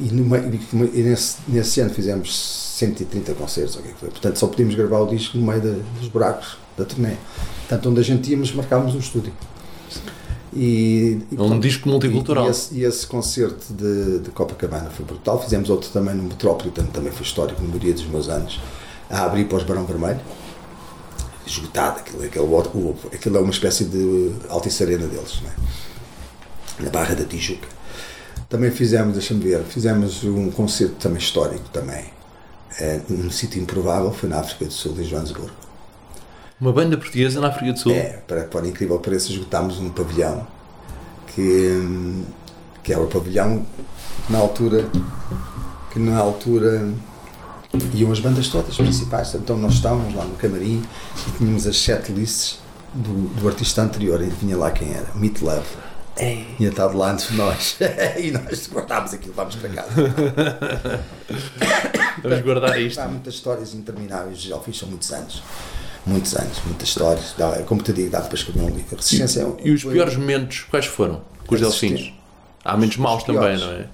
e, 0.00 0.12
meio- 0.12 0.64
e 0.94 1.02
nesse, 1.02 1.36
nesse 1.48 1.80
ano 1.80 1.90
fizemos 1.90 2.36
130 2.76 3.34
concertos, 3.34 3.76
ou 3.76 3.80
o 3.82 3.84
que 3.84 3.90
é 3.90 4.08
portanto 4.10 4.36
só 4.38 4.46
podíamos 4.46 4.74
gravar 4.74 5.00
o 5.00 5.06
disco 5.06 5.38
no 5.38 5.46
meio 5.46 5.60
da- 5.62 5.78
dos 5.98 6.08
buracos 6.08 6.58
da 6.76 6.84
turnê. 6.84 7.16
Portanto, 7.60 7.90
onde 7.90 8.00
a 8.00 8.02
gente 8.02 8.30
íamos, 8.30 8.52
marcávamos 8.52 8.94
um 8.94 8.98
estúdio. 8.98 9.32
E, 10.56 11.20
e, 11.30 11.36
É 11.36 11.42
um 11.42 11.60
disco 11.60 11.88
multicultural. 11.88 12.44
e, 12.44 12.48
e 12.48 12.50
esse, 12.50 12.74
e 12.76 12.84
esse 12.84 13.06
concerto 13.06 13.74
de, 13.74 14.20
de 14.20 14.30
Copacabana 14.30 14.90
foi 14.90 15.04
brutal. 15.04 15.42
Fizemos 15.42 15.68
outro 15.68 15.90
também 15.90 16.14
no 16.14 16.22
Metropolitan, 16.22 16.84
também 16.86 17.12
foi 17.12 17.22
histórico, 17.26 17.60
no 17.60 17.68
maioria 17.68 17.92
dos 17.92 18.06
meus 18.06 18.28
anos, 18.28 18.58
a 19.10 19.24
abrir 19.24 19.44
para 19.46 19.58
os 19.58 19.64
Barão 19.64 19.84
Vermelho. 19.84 20.20
Esgotado, 21.46 22.00
aquilo, 22.00 22.24
aquilo, 22.24 22.96
aquilo 23.12 23.36
é 23.36 23.40
uma 23.40 23.52
espécie 23.52 23.84
de 23.84 24.32
Altice 24.48 24.82
Arena 24.82 25.06
deles, 25.06 25.42
é? 25.46 26.82
na 26.82 26.90
Barra 26.90 27.14
da 27.14 27.24
Tijuca. 27.24 27.68
Também 28.48 28.70
fizemos, 28.70 29.12
deixa-me 29.14 29.40
ver, 29.40 29.62
fizemos 29.62 30.24
um 30.24 30.50
concerto 30.50 30.94
também 30.96 31.18
histórico 31.18 31.68
também, 31.72 32.04
eh, 32.80 33.00
num 33.08 33.30
sítio 33.30 33.62
improvável, 33.62 34.12
foi 34.12 34.28
na 34.28 34.40
África 34.40 34.64
do 34.64 34.72
Sul, 34.72 34.94
em 34.98 35.04
Joanesburgo. 35.04 35.65
Uma 36.58 36.72
banda 36.72 36.96
portuguesa 36.96 37.38
na 37.40 37.48
África 37.48 37.72
do 37.72 37.78
Sul? 37.78 37.92
É, 37.92 38.22
para, 38.26 38.44
para 38.44 38.66
incrível 38.66 38.98
preço, 38.98 39.30
esgotámos 39.30 39.78
um 39.78 39.90
pavilhão 39.90 40.46
que, 41.34 41.42
hum, 41.42 42.24
que 42.82 42.92
era 42.92 43.02
o 43.02 43.06
pavilhão 43.06 43.66
que 44.26 44.32
na 44.32 44.38
altura 44.38 44.88
que 45.92 45.98
na 45.98 46.18
altura 46.18 46.92
iam 47.94 48.10
as 48.10 48.20
bandas 48.20 48.48
todas 48.48 48.74
principais. 48.76 49.34
Então 49.34 49.56
nós 49.58 49.74
estávamos 49.74 50.14
lá 50.14 50.24
no 50.24 50.34
camarim 50.36 50.82
e 51.26 51.38
tínhamos 51.38 51.66
as 51.66 51.78
sete 51.78 52.12
lists 52.12 52.58
do, 52.94 53.28
do 53.38 53.48
artista 53.48 53.82
anterior 53.82 54.22
e 54.22 54.26
vinha 54.26 54.56
lá 54.56 54.70
quem 54.70 54.94
era, 54.94 55.06
Meat 55.14 55.42
Love. 55.42 55.66
Tinha 56.56 56.70
estado 56.70 56.96
lá 56.96 57.12
antes 57.12 57.28
de 57.28 57.34
nós 57.34 57.76
e 58.16 58.30
nós 58.30 58.68
guardámos 58.72 59.12
aquilo, 59.12 59.34
vamos 59.34 59.56
para 59.56 59.68
casa. 59.68 59.90
Vamos 62.22 62.40
guardar 62.40 62.80
isto. 62.80 62.98
Há 62.98 63.08
muitas 63.08 63.34
histórias 63.34 63.74
intermináveis, 63.74 64.40
já 64.40 64.58
fiz 64.60 64.78
são 64.78 64.88
muitos 64.88 65.12
anos. 65.12 65.42
Muitos 66.06 66.36
anos, 66.36 66.58
muitas 66.64 66.88
histórias. 66.88 67.34
Dá, 67.36 67.62
como 67.64 67.82
te 67.82 67.92
digo, 67.92 68.10
dá 68.10 68.20
para 68.20 68.34
escrever 68.34 68.62
um 68.62 68.68
livro. 68.68 68.96
Resistência 68.96 69.40
é 69.40 69.46
um- 69.46 69.56
E 69.62 69.70
os 69.72 69.82
piores 69.84 70.16
momentos, 70.16 70.60
quais 70.70 70.86
foram? 70.86 71.20
Com 71.46 71.54
os 71.54 71.60
delfins? 71.60 72.12
Há 72.64 72.72
momentos 72.74 72.96
maus 72.96 73.22
também, 73.24 73.40
piores. 73.40 73.60
não 73.60 73.72
é? 73.72 73.86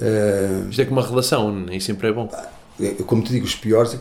Eh, 0.00 0.62
Isto 0.70 0.80
é 0.82 0.84
como 0.86 1.00
uma 1.00 1.06
relação, 1.06 1.52
nem 1.54 1.78
sempre 1.80 2.08
é 2.08 2.12
bom. 2.12 2.30
eu- 2.80 2.94
como 3.04 3.22
te 3.22 3.32
digo, 3.32 3.44
os 3.44 3.54
piores, 3.54 3.94
é 3.94 3.98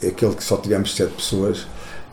que- 0.00 0.06
aquele 0.06 0.34
que 0.34 0.44
só 0.44 0.56
tivemos 0.56 0.94
sete 0.94 1.12
pessoas, 1.12 1.66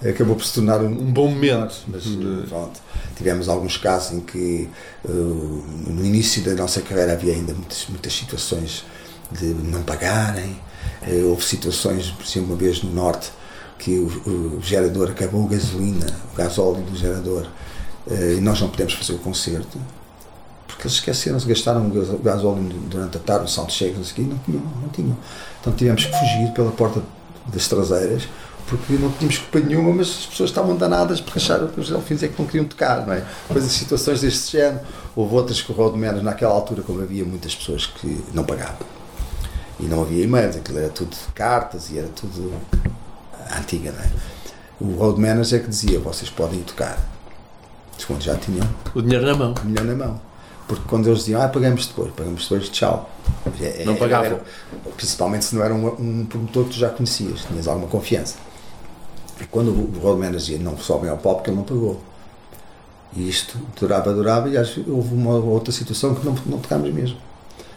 acabou 0.06 0.36
por 0.36 0.44
se 0.46 0.54
tornar 0.56 0.82
um, 0.82 0.88
Um 0.88 1.12
bom 1.14 1.30
momento. 1.30 1.76
Mas 1.88 2.06
eh, 2.06 2.46
pronto, 2.50 2.80
tivemos 3.16 3.48
alguns 3.48 3.78
casos 3.78 4.14
em 4.18 4.20
que 4.22 4.68
eh, 5.08 5.12
no 5.12 6.04
início 6.06 6.42
da 6.44 6.54
nossa 6.56 6.82
carreira 6.82 7.14
havia 7.14 7.34
ainda 7.34 7.54
muitas, 7.54 7.86
muitas 7.90 8.12
situações 8.14 8.84
de 9.32 9.46
não 9.46 9.84
pagarem. 9.84 10.60
Eh, 11.04 11.22
houve 11.24 11.44
situações, 11.46 12.08
por 12.10 12.26
exemplo, 12.26 12.50
uma 12.50 12.58
vez 12.58 12.82
no 12.82 12.92
norte, 12.92 13.30
que 13.78 13.98
o, 14.00 14.58
o 14.58 14.62
gerador 14.62 15.10
acabou 15.12 15.46
a 15.46 15.50
gasolina, 15.50 16.06
o 16.34 16.36
gasóleo 16.38 16.82
do 16.82 16.96
gerador, 16.96 17.46
eh, 18.10 18.36
e 18.38 18.42
nós 18.42 18.60
não 18.62 18.70
pudemos 18.70 18.94
fazer 18.94 19.14
o 19.14 19.20
concerto. 19.20 19.78
Porque 20.68 20.84
eles 20.88 20.94
esqueceram-se, 20.98 21.48
gastaram 21.48 21.88
o 21.88 21.90
gas- 21.90 22.10
o 22.10 22.18
gasóleo 22.18 22.64
durante 22.90 23.18
a 23.18 23.20
tarde, 23.20 23.50
salto 23.52 23.74
chega, 23.74 23.98
não 23.98 24.04
sei 24.04 24.26
o 24.26 24.28
não 24.28 24.38
tinham, 24.40 24.62
não 24.82 24.90
tinham. 24.90 25.18
Então 25.62 25.74
tivemos 25.74 26.06
que 26.06 26.12
fugir 26.12 26.52
pela 26.54 26.72
porta 26.72 27.02
das 27.48 27.68
traseiras, 27.68 28.28
porque 28.68 28.94
não 28.94 29.10
tínhamos 29.12 29.38
culpa 29.38 29.60
nenhuma, 29.62 29.94
mas 29.94 30.08
as 30.10 30.26
pessoas 30.26 30.50
estavam 30.50 30.76
danadas 30.76 31.22
porque 31.22 31.40
acharam 31.40 31.68
que 31.70 31.80
os 31.80 31.90
delfins 31.90 32.22
é 32.22 32.28
que 32.28 32.38
não 32.40 32.46
queriam 32.46 32.66
tocar, 32.66 33.08
não 33.08 33.14
é? 33.14 33.24
Coisas, 33.48 33.72
situações 33.72 34.22
deste 34.22 34.52
género. 34.58 34.82
Houve 35.16 35.36
outras 35.36 35.62
que 35.62 35.72
o 35.72 35.76
Road 35.76 35.98
Menos, 35.98 36.22
naquela 36.22 36.54
altura, 36.54 36.82
como 36.84 37.02
havia 37.02 37.24
muitas 37.24 37.56
pessoas 37.56 37.86
que 37.86 38.24
não 38.34 38.44
pagavam. 38.44 38.86
E 39.80 39.84
não 39.86 40.02
havia 40.02 40.24
e-mails, 40.24 40.58
aquilo 40.58 40.80
era 40.80 40.90
tudo 40.90 41.16
cartas 41.34 41.90
e 41.92 41.98
era 41.98 42.08
tudo 42.10 42.52
antiga, 43.56 43.92
não 43.92 44.00
é? 44.04 44.10
O 44.80 44.96
Road 45.00 45.20
Manager 45.20 45.60
é 45.60 45.64
que 45.64 45.70
dizia, 45.70 46.00
vocês 46.00 46.30
podem 46.30 46.62
tocar. 46.62 46.98
Quando 48.06 48.22
já 48.22 48.36
tinham 48.38 48.68
O 48.94 49.02
dinheiro 49.02 49.26
na 49.26 49.34
mão. 49.36 49.54
um 49.64 49.66
milhão 49.68 49.84
na 49.84 49.96
mão. 49.96 50.22
Porque 50.68 50.84
quando 50.88 51.08
eles 51.08 51.20
diziam, 51.20 51.42
ah, 51.42 51.48
pagamos 51.48 51.88
depois, 51.88 52.12
pagamos 52.14 52.44
depois, 52.44 52.70
tchau. 52.70 53.10
É- 53.60 53.84
Não 53.86 53.94
é- 53.94 53.98
pagavam. 53.98 54.26
era- 54.26 54.42
principalmente 54.96 55.46
se 55.46 55.56
não 55.56 55.64
era 55.64 55.74
um, 55.74 55.88
um 55.88 56.26
promotor 56.26 56.66
que 56.66 56.72
tu 56.72 56.76
já 56.78 56.90
conhecias, 56.90 57.42
tinhas 57.46 57.68
alguma 57.68 57.88
confiança. 57.88 58.36
E 59.42 59.46
quando 59.46 59.70
o, 59.70 59.96
o 59.96 60.00
road 60.00 60.20
manager 60.20 60.40
dizia, 60.40 60.60
não 60.60 60.78
sobem 60.78 61.10
ao 61.10 61.18
palco, 61.18 61.38
porque 61.40 61.50
ele 61.50 61.58
não 61.58 61.64
pagou. 61.64 62.02
E 63.16 63.28
isto 63.28 63.58
durava, 63.80 64.14
durava, 64.14 64.48
e 64.50 64.52
vezes 64.52 64.78
houve 64.88 65.14
uma 65.14 65.34
outra 65.36 65.72
situação 65.72 66.14
que 66.14 66.26
não, 66.26 66.36
não 66.46 66.60
tocámos 66.60 66.94
mesmo. 66.94 67.18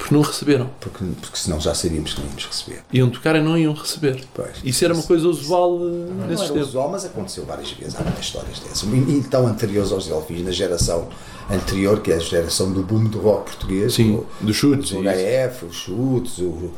Porque 0.00 0.14
não 0.14 0.22
receberam. 0.22 0.70
Porque, 0.80 1.04
porque 1.20 1.36
senão 1.36 1.60
já 1.60 1.74
sabíamos 1.74 2.14
que 2.14 2.20
não 2.20 2.26
íamos 2.28 2.46
receber. 2.46 2.82
Iam 2.90 3.10
tocar 3.10 3.36
e 3.36 3.42
não 3.42 3.56
iam 3.58 3.74
receber. 3.74 4.24
Pois. 4.32 4.56
Isso 4.64 4.82
era 4.82 4.94
uma 4.94 5.02
coisa 5.02 5.28
usual 5.28 5.76
eh, 5.76 5.82
Não 6.08 6.26
nesses 6.26 6.44
era 6.46 6.54
tempos. 6.54 6.68
usual, 6.70 6.88
mas 6.90 7.04
aconteceu 7.04 7.44
várias 7.44 7.70
vezes. 7.72 7.94
Há 7.96 8.02
muitas 8.02 8.24
histórias 8.24 8.58
dessas. 8.60 8.82
E, 8.82 9.22
tão 9.30 9.46
anteriores 9.46 9.92
aos 9.92 10.06
Delfins, 10.06 10.42
na 10.42 10.50
geração 10.52 11.06
anterior, 11.50 12.00
que 12.00 12.10
é 12.10 12.14
a 12.14 12.18
geração 12.18 12.72
do 12.72 12.82
boom 12.82 13.04
do 13.04 13.20
rock 13.20 13.50
português. 13.50 13.92
Sim, 13.92 14.14
o- 14.14 14.26
dos 14.40 14.56
chutes. 14.56 14.90
o 14.92 15.02
isso. 15.04 15.10
HF, 15.10 15.64
os 15.66 15.76
chutes, 15.76 16.38
o, 16.38 16.70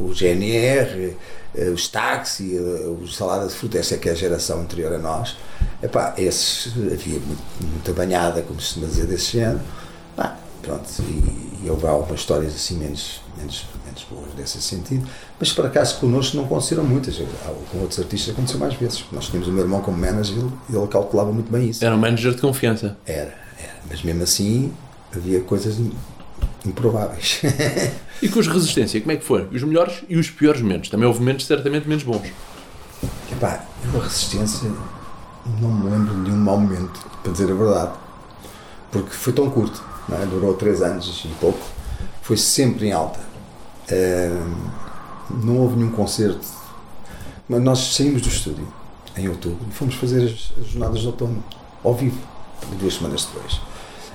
o 0.00 0.14
GNR, 0.14 1.16
eh, 1.54 1.68
os 1.68 1.86
táxi, 1.86 2.56
eh, 2.56 2.60
os 3.02 3.14
salada 3.14 3.46
de 3.46 3.52
fruta, 3.54 3.76
essa 3.78 3.94
é 3.94 3.98
que 3.98 4.08
é 4.08 4.12
a 4.12 4.14
geração 4.14 4.58
anterior 4.62 4.94
a 4.94 4.98
nós. 4.98 5.36
Epá, 5.82 6.14
esses 6.16 6.72
havia 6.90 7.20
muita 7.60 7.92
banhada, 7.92 8.40
como 8.40 8.58
se 8.58 8.68
costuma 8.68 8.86
dizer, 8.86 9.06
desse 9.06 9.32
género. 9.32 9.60
Pá, 10.16 10.38
pronto, 10.62 10.88
e, 11.02 11.49
e 11.62 11.68
houve 11.70 11.86
algumas 11.86 12.20
histórias 12.20 12.54
assim 12.54 12.78
menos, 12.78 13.20
menos, 13.36 13.64
menos 13.84 14.06
boas 14.10 14.34
nesse 14.36 14.60
sentido. 14.62 15.06
Mas 15.38 15.52
por 15.52 15.66
acaso 15.66 15.98
connosco 15.98 16.36
não 16.36 16.44
aconteceram 16.44 16.84
muitas. 16.84 17.20
Ah, 17.44 17.52
Com 17.70 17.78
outros 17.78 17.98
artistas 17.98 18.32
aconteceu 18.32 18.58
mais 18.58 18.74
vezes. 18.74 19.04
Nós 19.12 19.26
tínhamos 19.26 19.48
o 19.48 19.52
meu 19.52 19.64
irmão 19.64 19.80
como 19.80 19.96
manager 19.96 20.44
e 20.68 20.76
ele 20.76 20.86
calculava 20.86 21.32
muito 21.32 21.50
bem 21.50 21.68
isso. 21.68 21.84
Era 21.84 21.94
um 21.94 21.98
manager 21.98 22.34
de 22.34 22.40
confiança. 22.40 22.96
Era, 23.06 23.34
era. 23.58 23.74
Mas 23.88 24.02
mesmo 24.02 24.22
assim 24.22 24.72
havia 25.14 25.40
coisas 25.40 25.76
improváveis. 26.64 27.40
E 28.22 28.28
com 28.28 28.38
os 28.38 28.46
Resistência, 28.46 29.00
como 29.00 29.12
é 29.12 29.16
que 29.16 29.24
foi? 29.24 29.48
Os 29.50 29.62
melhores 29.62 30.02
e 30.06 30.18
os 30.18 30.28
piores 30.28 30.60
momentos. 30.60 30.90
Também 30.90 31.06
houve 31.06 31.20
momentos 31.20 31.46
certamente 31.46 31.88
menos 31.88 32.02
bons. 32.02 32.30
Epá, 33.32 33.64
eu 33.82 33.98
a 33.98 34.04
resistência 34.04 34.70
não 35.58 35.72
me 35.72 35.90
lembro 35.90 36.14
de 36.14 36.20
nenhum 36.20 36.36
mau 36.36 36.58
momento, 36.58 37.00
para 37.22 37.32
dizer 37.32 37.50
a 37.50 37.54
verdade. 37.54 37.92
Porque 38.92 39.10
foi 39.10 39.32
tão 39.32 39.48
curto, 39.48 39.82
é? 40.10 40.26
durou 40.26 40.54
três 40.54 40.82
anos 40.82 41.22
e 41.24 41.28
pouco. 41.40 41.60
Foi 42.22 42.36
sempre 42.36 42.88
em 42.88 42.92
alta. 42.92 43.20
Ahm, 43.90 45.42
não 45.44 45.58
houve 45.58 45.76
nenhum 45.76 45.90
concerto. 45.90 46.46
Mas 47.48 47.60
nós 47.62 47.94
saímos 47.94 48.22
do 48.22 48.28
estúdio 48.28 48.66
em 49.16 49.28
outubro 49.28 49.66
e 49.68 49.72
fomos 49.72 49.94
fazer 49.96 50.24
as, 50.24 50.52
as 50.60 50.70
jornadas 50.70 51.00
de 51.00 51.06
outono 51.06 51.42
ao 51.82 51.94
vivo, 51.94 52.18
duas 52.78 52.94
semanas 52.94 53.26
depois. 53.26 53.60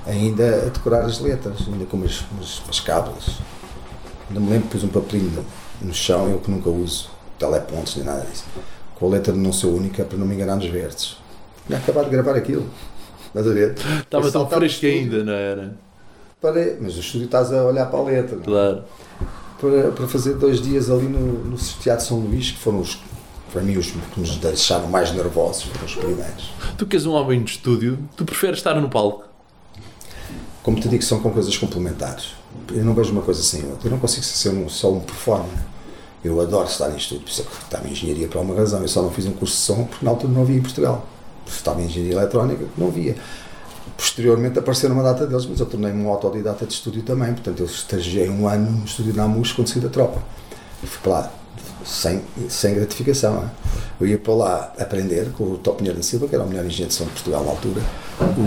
Ainda 0.06 0.68
a 0.68 0.70
decorar 0.70 1.04
as 1.04 1.20
letras, 1.20 1.68
ainda 1.68 1.86
com 1.86 1.98
umas, 1.98 2.24
umas, 2.32 2.60
umas 2.60 2.80
cábulas. 2.80 3.38
Ainda 4.30 4.40
me 4.40 4.50
lembro 4.50 4.70
pus 4.70 4.84
um 4.84 4.88
papelinho 4.88 5.46
no, 5.82 5.94
chão, 5.94 6.30
eu 6.30 6.40
que 6.40 6.50
nunca 6.50 6.70
uso 6.70 7.10
telepontos 7.38 7.96
nem 7.98 8.06
nada 8.06 8.26
disso. 8.26 8.46
Com 8.96 9.08
a 9.08 9.10
letra 9.10 9.34
de 9.34 9.40
não 9.40 9.52
ser 9.52 9.68
única 9.68 10.06
para 10.06 10.18
não 10.18 10.26
me 10.26 10.36
enganar 10.36 10.56
nos 10.56 10.68
versos. 10.68 11.18
Tinha 11.66 11.80
acabado 11.80 12.06
de 12.06 12.12
gravar 12.12 12.36
aquilo. 12.36 12.70
Estás 13.36 13.48
a 13.48 13.54
ver? 13.54 13.76
Estava 14.02 14.32
tão 14.32 14.48
fresco 14.50 14.86
ainda, 14.86 15.24
não 15.24 15.34
era? 15.34 15.78
Parei, 16.42 16.78
mas 16.80 16.96
o 16.96 17.00
estúdio 17.00 17.26
estás 17.26 17.52
a 17.52 17.64
olhar 17.66 17.86
para 17.88 18.00
a 18.00 18.04
letra. 18.04 18.38
é? 18.40 18.44
Claro. 18.44 18.84
Para, 19.60 19.92
para 19.92 20.08
fazer 20.08 20.36
dois 20.36 20.62
dias 20.62 20.90
ali 20.90 21.08
no, 21.08 21.20
no 21.46 21.58
Teatro 21.58 22.06
São 22.06 22.20
Luís, 22.20 22.52
que 22.52 22.58
foram 22.60 22.80
os, 22.80 22.98
para 23.52 23.62
mim, 23.62 23.78
os 23.78 23.88
que 23.92 24.20
nos 24.20 24.38
deixaram 24.38 24.88
mais 24.88 25.12
nervosos, 25.14 25.64
foram 25.64 25.86
os 25.86 25.96
primeiros. 25.96 26.50
Tu 26.78 26.86
que 26.86 26.96
és 26.96 27.06
um 27.06 27.12
homem 27.14 27.44
de 27.44 27.52
estúdio, 27.52 27.98
tu 28.16 28.24
preferes 28.26 28.58
estar 28.60 28.76
no 28.80 28.90
palco. 28.90 29.26
Como 30.64 30.80
te 30.80 30.88
digo, 30.88 31.04
são 31.04 31.20
com 31.20 31.32
coisas 31.32 31.56
complementares. 31.58 32.30
Eu 32.72 32.84
não 32.86 32.94
vejo 32.94 33.12
uma 33.12 33.22
coisa 33.22 33.42
sem 33.44 33.64
outra. 33.70 33.88
Eu 33.88 33.92
não 33.92 34.00
consigo 34.00 34.24
ser 34.24 34.50
um- 34.50 34.70
só 34.70 34.92
um 34.92 35.00
performer. 35.00 35.58
Eu 36.24 36.40
adoro 36.42 36.68
estar 36.68 36.90
em 36.90 36.96
estúdio, 36.98 37.24
por 37.24 37.30
isso 37.30 37.42
é 37.42 37.46
que 37.46 37.52
estava 37.64 37.88
em 37.88 37.92
engenharia 37.92 38.28
por 38.28 38.42
uma 38.42 38.56
razão. 38.56 38.82
Eu 38.82 38.88
só 38.88 39.02
não 39.02 39.12
fiz 39.12 39.26
um 39.28 39.34
curso 39.34 39.56
de 39.56 39.62
som 39.62 39.84
porque 39.86 40.04
na 40.04 40.12
altura 40.12 40.34
não 40.34 40.42
havia 40.42 40.58
em 40.58 40.62
Portugal. 40.62 41.06
Estava 41.48 41.82
em 41.82 41.86
engenharia 41.86 42.14
eletrónica, 42.18 42.66
não 42.78 42.88
havia. 42.88 43.16
Posteriormente 43.98 44.60
apareceram 44.60 44.96
uma 44.96 45.04
data 45.04 45.26
deles, 45.26 45.46
mas 45.46 45.60
eu 45.60 45.66
tornei-me 45.66 46.04
um 46.04 46.10
autodidata 46.10 46.66
de 46.66 46.74
estúdio 46.74 47.02
também. 47.04 47.32
Portanto, 47.34 47.60
eu 47.60 47.66
estagiei 47.66 48.30
um 48.30 48.48
ano 48.48 48.70
no 48.72 48.86
estúdio 48.86 49.14
da 49.14 49.24
Amus 49.24 49.52
quando 49.52 49.68
saí 49.70 49.82
da 49.82 49.90
tropa. 49.90 50.22
Eu 50.82 50.88
fui 50.90 51.00
para 51.02 51.12
lá 51.12 51.32
sem, 51.86 52.22
sem 52.50 52.76
gratificação. 52.76 53.38
é? 53.44 54.04
Eu 54.04 54.08
ia 54.08 54.18
para 54.18 54.34
lá 54.34 54.74
aprender 54.80 55.30
com 55.38 55.44
o 55.46 55.58
Top 55.58 55.78
Pinheiro 55.78 55.98
da 55.98 56.04
Silva, 56.04 56.28
que 56.28 56.36
era 56.36 56.44
o 56.44 56.48
melhor 56.48 56.66
engenheiro 56.66 56.90
de 56.90 56.94
som 56.96 57.06
de 57.06 57.12
Portugal 57.12 57.44
na 57.46 57.52
altura, 57.52 57.82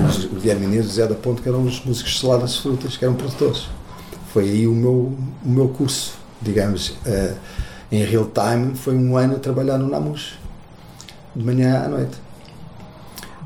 os- 0.08 0.24
o 0.24 0.28
Guilherme 0.40 0.66
Inês 0.66 0.84
e 0.86 0.88
o 0.88 0.92
Zé 0.92 1.06
da 1.06 1.14
Ponte, 1.14 1.40
que 1.40 1.48
eram 1.48 1.62
os 1.64 1.82
músicos 1.84 2.12
de 2.12 2.46
de 2.46 2.60
Frutas, 2.60 2.96
que 2.96 3.04
eram 3.04 3.14
produtores. 3.14 3.68
Foi 4.32 4.44
aí 4.44 4.66
o 4.66 4.74
meu, 4.74 4.92
o 5.44 5.48
meu 5.48 5.68
curso, 5.68 6.14
digamos, 6.42 6.94
eh, 7.06 7.34
em 7.90 8.04
real 8.04 8.26
time, 8.34 8.74
foi 8.74 8.94
um 8.94 9.16
ano 9.16 9.36
a 9.36 9.38
trabalhar 9.38 9.78
no 9.78 9.88
Namus, 9.88 10.34
de 11.34 11.42
manhã 11.44 11.84
à 11.84 11.88
noite. 11.88 12.12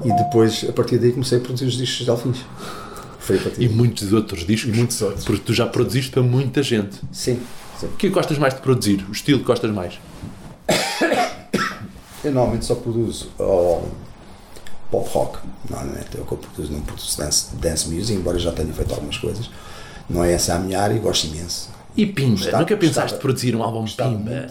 E 0.04 0.12
depois, 0.16 0.64
a 0.68 0.72
partir 0.72 0.98
daí, 0.98 1.12
comecei 1.12 1.38
a 1.38 1.40
produzir 1.40 1.66
os 1.66 1.74
discos 1.74 2.04
de 2.04 2.10
Alfins. 2.10 2.38
Foi 3.20 3.38
a 3.38 3.40
partir 3.42 3.62
E 3.62 3.68
daí. 3.68 3.76
muitos 3.76 4.12
outros 4.12 4.44
discos. 4.46 4.72
E 4.74 4.76
muitos 4.76 5.00
outros. 5.02 5.24
Porque 5.24 5.42
tu 5.44 5.54
já 5.54 5.66
produziste 5.66 6.10
para 6.10 6.22
muita 6.22 6.62
gente. 6.62 6.96
Sim, 7.12 7.40
sim. 7.78 7.86
O 7.86 7.90
que 7.90 8.08
gostas 8.08 8.36
mais 8.38 8.54
de 8.54 8.60
produzir? 8.60 9.04
O 9.08 9.12
estilo 9.12 9.38
que 9.40 9.44
gostas 9.44 9.70
mais? 9.70 9.94
Eu 12.24 12.30
normalmente 12.32 12.64
só 12.64 12.74
produzo 12.76 13.30
ó, 13.38 13.80
pop 14.90 15.08
rock, 15.12 15.38
normalmente 15.68 16.06
é 16.16 16.20
o 16.20 16.24
que 16.24 16.32
eu 16.32 16.38
produzo, 16.38 16.72
não 16.72 16.80
produzo 16.80 17.18
dance, 17.18 17.54
dance 17.56 17.88
music, 17.88 18.12
embora 18.16 18.38
já 18.38 18.52
tenha 18.52 18.72
feito 18.72 18.94
algumas 18.94 19.16
coisas. 19.18 19.50
Não 20.08 20.22
é 20.22 20.32
essa 20.32 20.54
a 20.54 20.58
minha 20.58 20.80
área 20.80 20.94
e 20.94 21.00
gosto 21.00 21.26
imenso. 21.26 21.68
E 21.96 22.06
Pimba? 22.06 22.36
Gostava- 22.36 22.58
Nunca 22.60 22.76
pensaste 22.76 23.00
gostava- 23.00 23.16
em 23.16 23.20
produzir 23.20 23.56
um 23.56 23.62
álbum 23.62 23.84
Pimba? 23.84 24.46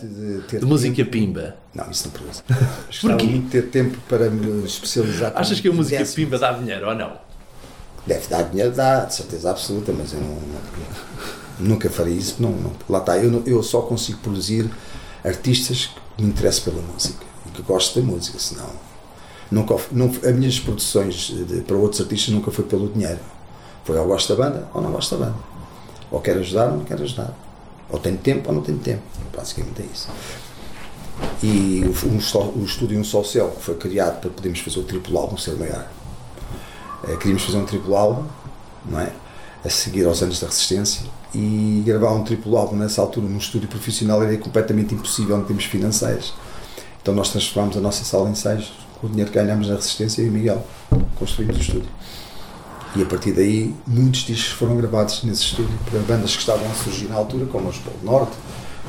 de 0.51 0.59
De 0.59 0.65
música 0.65 1.03
Pimba? 1.05 1.55
Não, 1.73 1.89
isso 1.89 2.05
não 2.05 2.11
produzo. 2.11 2.43
Gostava 2.87 3.13
Porquê? 3.17 3.25
muito 3.25 3.45
de 3.45 3.49
ter 3.49 3.63
tempo 3.69 3.97
para 4.07 4.29
me 4.29 4.63
especializar. 4.65 5.33
Achas 5.35 5.59
que 5.59 5.67
a 5.67 5.73
música 5.73 5.97
dance 5.97 6.15
Pimba 6.15 6.37
dá 6.37 6.51
dinheiro 6.53 6.87
ou 6.87 6.95
não? 6.95 7.13
Deve 8.05 8.27
dar 8.27 8.43
dinheiro, 8.43 8.71
dá, 8.71 9.05
de 9.05 9.15
certeza 9.15 9.49
absoluta, 9.51 9.91
mas 9.91 10.13
eu 10.13 10.19
não, 10.21 10.27
não- 10.29 11.67
nunca 11.67 11.89
faria 11.89 12.13
isso. 12.15 12.35
Não, 12.39 12.51
não. 12.51 12.71
Lá 12.89 12.99
está, 12.99 13.17
eu, 13.17 13.43
eu 13.45 13.63
só 13.63 13.81
consigo 13.81 14.19
produzir 14.19 14.69
artistas 15.23 15.89
que 16.17 16.23
me 16.23 16.29
interessem 16.29 16.63
pela 16.63 16.81
música 16.81 17.23
e 17.47 17.49
que 17.51 17.61
gostem 17.63 18.03
da 18.03 18.11
música, 18.11 18.37
senão. 18.39 18.69
Nunca, 19.49 19.75
não, 19.91 20.07
as 20.07 20.35
minhas 20.35 20.59
produções 20.59 21.15
de, 21.47 21.61
para 21.61 21.75
outros 21.75 22.01
artistas 22.01 22.33
nunca 22.33 22.51
foi 22.51 22.65
pelo 22.65 22.87
dinheiro. 22.89 23.19
Foi 23.83 23.97
ou 23.97 24.05
gosto 24.07 24.35
da 24.35 24.43
banda 24.43 24.67
ou 24.73 24.81
não 24.81 24.91
gosto 24.91 25.17
da 25.17 25.25
banda. 25.25 25.37
Ou 26.12 26.20
quero 26.20 26.39
ajudar 26.39 26.72
ou 26.72 26.78
não 26.78 26.84
quero 26.84 27.03
ajudar. 27.03 27.34
Ou 27.89 27.99
tenho 27.99 28.18
tempo 28.18 28.49
ou 28.49 28.55
não 28.55 28.62
tenho 28.62 28.78
tempo. 28.78 29.01
Basicamente 29.36 29.82
é 29.82 29.86
isso. 29.86 30.09
E 31.43 31.84
um, 31.86 32.62
o 32.62 32.66
estúdio 32.66 32.99
Um 32.99 33.03
Só 33.03 33.24
Céu 33.24 33.55
foi 33.59 33.76
criado 33.76 34.20
para 34.20 34.30
podermos 34.30 34.59
fazer 34.59 34.80
o 34.80 34.84
triplo 34.84 35.18
álbum 35.18 35.38
ser 35.38 35.55
maior. 35.55 35.88
É, 37.07 37.16
queríamos 37.16 37.43
fazer 37.43 37.57
um 37.57 37.66
triplo 37.66 37.95
álbum, 37.95 38.26
não 38.86 38.99
é? 38.99 39.12
A 39.64 39.70
seguir 39.70 40.05
aos 40.05 40.22
anos 40.22 40.39
da 40.39 40.47
resistência 40.47 41.05
e 41.34 41.82
gravar 41.86 42.12
um 42.14 42.24
triplo 42.24 42.57
álbum 42.57 42.76
nessa 42.76 43.01
altura 43.01 43.28
num 43.28 43.38
estúdio 43.38 43.68
profissional 43.68 44.22
era 44.24 44.36
completamente 44.38 44.93
impossível 44.93 45.38
em 45.38 45.43
termos 45.43 45.66
financeiros. 45.66 46.34
Então 47.01 47.14
nós 47.14 47.30
transformámos 47.30 47.78
a 47.78 47.80
nossa 47.80 48.03
sala 48.03 48.28
em 48.28 48.32
ensaios 48.32 48.72
com 48.99 49.07
o 49.07 49.09
dinheiro 49.09 49.32
que 49.32 49.38
ganhámos 49.38 49.68
na 49.68 49.76
resistência 49.76 50.22
e 50.22 50.30
o 50.30 50.32
Miguel 50.32 50.66
construímos 51.18 51.57
o 51.57 51.59
estúdio. 51.59 51.89
E 52.95 53.01
a 53.01 53.05
partir 53.05 53.31
daí 53.31 53.73
muitos 53.87 54.21
discos 54.21 54.51
foram 54.51 54.75
gravados 54.75 55.23
nesse 55.23 55.43
estúdio 55.43 55.77
para 55.89 55.99
bandas 56.01 56.33
que 56.33 56.39
estavam 56.39 56.69
a 56.69 56.73
surgir 56.73 57.07
na 57.07 57.15
altura, 57.15 57.45
como 57.45 57.69
os 57.69 57.77
Polo 57.77 57.97
Norte, 58.03 58.33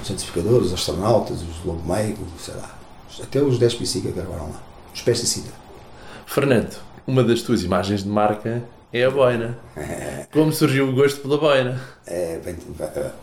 os 0.00 0.08
Santificadores, 0.08 0.66
os 0.68 0.72
Astronautas, 0.74 1.40
os 1.42 1.64
Lobo 1.64 1.82
Meio, 1.92 2.18
sei 2.38 2.54
lá. 2.54 2.76
Até 3.22 3.40
os 3.40 3.58
10 3.58 3.74
PC 3.74 4.00
que 4.00 4.10
gravaram 4.10 4.48
lá. 4.50 4.60
Os 4.92 5.02
Pesticida. 5.02 5.50
Fernando, 6.26 6.76
uma 7.06 7.22
das 7.22 7.42
tuas 7.42 7.62
imagens 7.62 8.02
de 8.02 8.08
marca 8.08 8.64
é 8.92 9.04
a 9.04 9.10
boina. 9.10 9.56
Como 10.32 10.52
surgiu 10.52 10.88
o 10.88 10.92
gosto 10.92 11.20
pela 11.20 11.38
boina? 11.38 11.80
É, 12.06 12.40
bem, 12.44 12.56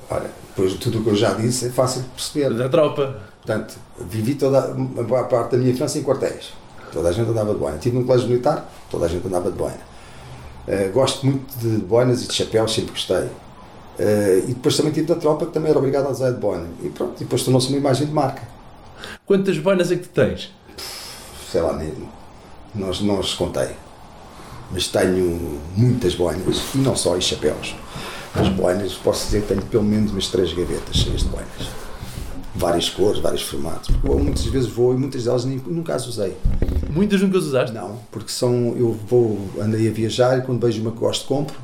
olha, 0.09 0.30
depois 0.49 0.71
de 0.71 0.77
tudo 0.77 0.99
o 0.99 1.03
que 1.03 1.09
eu 1.09 1.15
já 1.15 1.34
disse, 1.34 1.67
é 1.67 1.69
fácil 1.69 2.03
de 2.03 2.07
perceber. 2.09 2.53
Da 2.53 2.69
tropa. 2.69 3.19
Portanto, 3.38 3.75
vivi 3.99 4.36
toda 4.36 4.59
a 4.59 5.03
boa 5.03 5.25
parte 5.25 5.51
da 5.51 5.57
minha 5.57 5.71
infância 5.71 5.99
em 5.99 6.03
quartéis. 6.03 6.53
Toda 6.91 7.09
a 7.09 7.11
gente 7.11 7.30
andava 7.30 7.53
de 7.53 7.59
boina. 7.59 7.75
Estive 7.75 7.97
num 7.97 8.05
colégio 8.05 8.30
militar, 8.30 8.71
toda 8.89 9.05
a 9.05 9.09
gente 9.09 9.27
andava 9.27 9.51
de 9.51 9.57
boina. 9.57 9.89
Uh, 10.70 10.91
gosto 10.93 11.26
muito 11.26 11.57
de 11.57 11.84
boinas 11.84 12.24
e 12.24 12.28
de 12.28 12.34
chapéus, 12.34 12.76
sempre 12.76 12.91
gostei. 12.91 13.17
Uh, 13.17 14.47
e 14.47 14.53
depois 14.53 14.78
também 14.78 14.91
tive 14.91 15.07
da 15.07 15.15
tropa 15.15 15.47
que 15.47 15.51
também 15.51 15.72
era 15.72 15.80
obrigado 15.80 16.05
a 16.05 16.11
usar 16.11 16.30
de 16.30 16.38
boina. 16.38 16.67
E 16.84 16.89
pronto, 16.89 17.15
e 17.15 17.24
depois 17.24 17.41
tornou-se 17.41 17.70
uma 17.70 17.78
imagem 17.78 18.05
de 18.05 18.13
marca. 18.13 18.43
Quantas 19.26 19.57
boinas 19.57 19.91
é 19.91 19.95
que 19.95 20.03
tu 20.03 20.09
tens? 20.09 20.53
Sei 21.51 21.59
lá, 21.59 21.74
nem, 21.74 21.91
não, 22.76 22.91
não 23.01 23.20
os 23.20 23.34
contei. 23.34 23.70
Mas 24.72 24.88
tenho 24.88 25.59
muitas 25.76 26.13
boinas, 26.13 26.61
e 26.76 26.78
não 26.78 26.95
só, 26.95 27.17
e 27.17 27.22
chapéus. 27.22 27.76
As 28.36 28.47
boinas, 28.49 28.93
posso 28.93 29.26
dizer 29.26 29.41
que 29.41 29.47
tenho 29.47 29.63
pelo 29.63 29.84
menos 29.84 30.11
umas 30.11 30.28
três 30.28 30.53
gavetas 30.53 30.95
cheias 30.95 31.22
de 31.22 31.30
boinas. 31.30 31.89
Várias 32.60 32.89
cores, 32.89 33.22
vários 33.22 33.41
formatos. 33.41 33.89
Porque 33.89 34.10
eu 34.10 34.20
muitas 34.20 34.45
vezes 34.45 34.70
vou 34.70 34.93
e 34.93 34.97
muitas 34.97 35.24
delas 35.24 35.45
nem, 35.45 35.62
nunca 35.66 35.95
as 35.95 36.05
usei. 36.05 36.36
Muitas 36.89 37.22
nunca 37.22 37.38
as 37.38 37.45
usaste? 37.45 37.74
Não, 37.74 37.97
porque 38.12 38.30
são, 38.30 38.76
eu 38.78 38.91
vou, 39.07 39.39
andei 39.62 39.88
a 39.88 39.91
viajar 39.91 40.38
e 40.38 40.41
quando 40.41 40.62
vejo 40.62 40.82
uma 40.82 40.91
que 40.91 40.97
gosto 40.97 41.26
compro, 41.26 41.55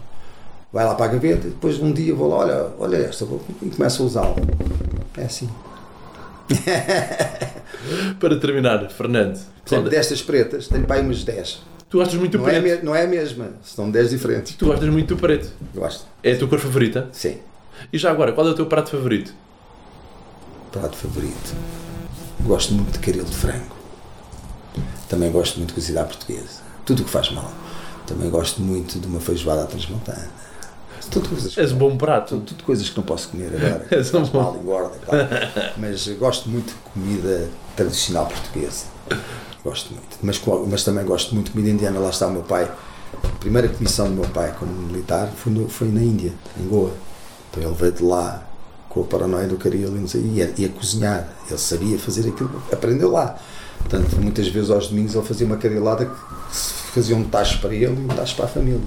vai 0.71 0.85
lá 0.85 0.95
para 0.95 1.05
a 1.05 1.09
gaveta 1.09 1.47
e 1.47 1.49
depois 1.49 1.77
um 1.81 1.91
dia 1.91 2.15
vou 2.15 2.29
lá, 2.29 2.37
olha, 2.37 2.67
olha 2.79 2.97
esta, 2.97 3.25
vou, 3.25 3.41
e 3.61 3.69
começo 3.69 4.03
a 4.03 4.05
usá-la. 4.05 4.35
É 5.17 5.25
assim. 5.25 5.49
para 8.19 8.39
terminar, 8.39 8.89
Fernando. 8.89 9.37
Por 9.65 9.73
exemplo, 9.73 9.89
destas 9.89 10.21
pretas, 10.21 10.69
tenho 10.69 10.85
para 10.85 10.95
aí 10.95 11.01
umas 11.01 11.25
10. 11.25 11.61
Tu 11.89 11.97
gostas 11.97 12.17
muito 12.17 12.31
do 12.33 12.37
não 12.37 12.45
preto? 12.45 12.67
É, 12.67 12.81
não 12.81 12.95
é 12.95 13.03
a 13.03 13.07
mesma, 13.07 13.49
são 13.63 13.91
10 13.91 14.11
diferentes. 14.11 14.55
Tu 14.55 14.65
gostas 14.65 14.87
muito 14.89 15.13
do 15.13 15.19
preto? 15.19 15.51
Gosto. 15.73 16.05
É 16.23 16.31
a 16.31 16.37
tua 16.37 16.47
cor 16.47 16.59
favorita? 16.59 17.09
Sim. 17.11 17.37
E 17.91 17.97
já 17.97 18.11
agora, 18.11 18.31
qual 18.31 18.47
é 18.47 18.51
o 18.51 18.53
teu 18.53 18.65
prato 18.65 18.91
favorito? 18.91 19.33
Prato 20.75 20.97
favorito. 20.97 21.55
Gosto 22.41 22.73
muito 22.73 22.91
de 22.91 22.99
caril 22.99 23.23
de 23.23 23.33
frango. 23.33 23.73
Também 25.07 25.31
gosto 25.31 25.55
muito 25.55 25.69
de 25.69 25.75
cozida 25.75 26.01
à 26.01 26.03
portuguesa. 26.03 26.59
Tudo 26.85 27.01
o 27.01 27.05
que 27.05 27.11
faz 27.11 27.31
mal. 27.31 27.49
Também 28.05 28.29
gosto 28.29 28.61
muito 28.61 28.99
de 28.99 29.07
uma 29.07 29.21
feijoada 29.21 29.63
à 29.63 29.65
transmontana. 29.67 30.27
Tudo 31.09 31.29
coisas 31.29 31.57
És 31.57 31.71
um 31.71 31.77
bom 31.77 31.95
prato. 31.95 32.35
Tudo, 32.35 32.45
tudo, 32.47 32.63
coisas 32.65 32.89
que 32.89 32.97
não 32.97 33.05
posso 33.05 33.29
comer 33.29 33.55
agora. 33.55 33.87
És 33.89 34.13
um 34.13 34.23
bom. 34.23 34.41
mal, 34.41 34.57
engorda, 34.57 34.97
claro. 35.05 35.27
Mas 35.77 36.09
gosto 36.09 36.49
muito 36.49 36.67
de 36.67 36.91
comida 36.91 37.49
tradicional 37.77 38.27
portuguesa. 38.27 38.87
Gosto 39.63 39.93
muito. 39.93 40.17
Mas, 40.21 40.41
mas 40.67 40.83
também 40.83 41.05
gosto 41.05 41.33
muito 41.33 41.47
de 41.47 41.51
comida 41.53 41.69
indiana. 41.69 41.99
Lá 41.99 42.09
está 42.09 42.27
o 42.27 42.31
meu 42.31 42.43
pai. 42.43 42.69
A 43.23 43.39
primeira 43.39 43.69
comissão 43.69 44.09
do 44.09 44.15
meu 44.15 44.29
pai 44.29 44.53
como 44.59 44.73
militar 44.73 45.31
foi, 45.37 45.53
no, 45.53 45.69
foi 45.69 45.87
na 45.87 46.01
Índia, 46.01 46.33
em 46.59 46.67
Goa. 46.67 46.91
Então 47.49 47.63
ele 47.63 47.75
veio 47.75 47.93
de 47.93 48.03
lá 48.03 48.43
com 48.95 49.01
a 49.01 49.03
paranoia 49.03 49.45
do 49.45 49.57
caril 49.57 49.93
e 49.97 50.17
ia, 50.37 50.53
ia 50.57 50.69
cozinhar. 50.69 51.27
Ele 51.49 51.59
sabia 51.59 51.99
fazer 51.99 52.29
aquilo, 52.29 52.63
aprendeu 52.71 53.11
lá. 53.11 53.37
Portanto, 53.79 54.15
muitas 54.21 54.47
vezes 54.47 54.71
aos 54.71 54.87
domingos 54.87 55.13
ele 55.13 55.25
fazia 55.25 55.45
uma 55.45 55.57
carilada 55.57 56.05
que 56.05 56.15
fazia 56.93 57.13
um 57.13 57.25
tacho 57.25 57.59
para 57.59 57.75
ele 57.75 57.87
e 57.87 57.89
um 57.89 58.07
tacho 58.07 58.37
para 58.37 58.45
a 58.45 58.47
família. 58.47 58.79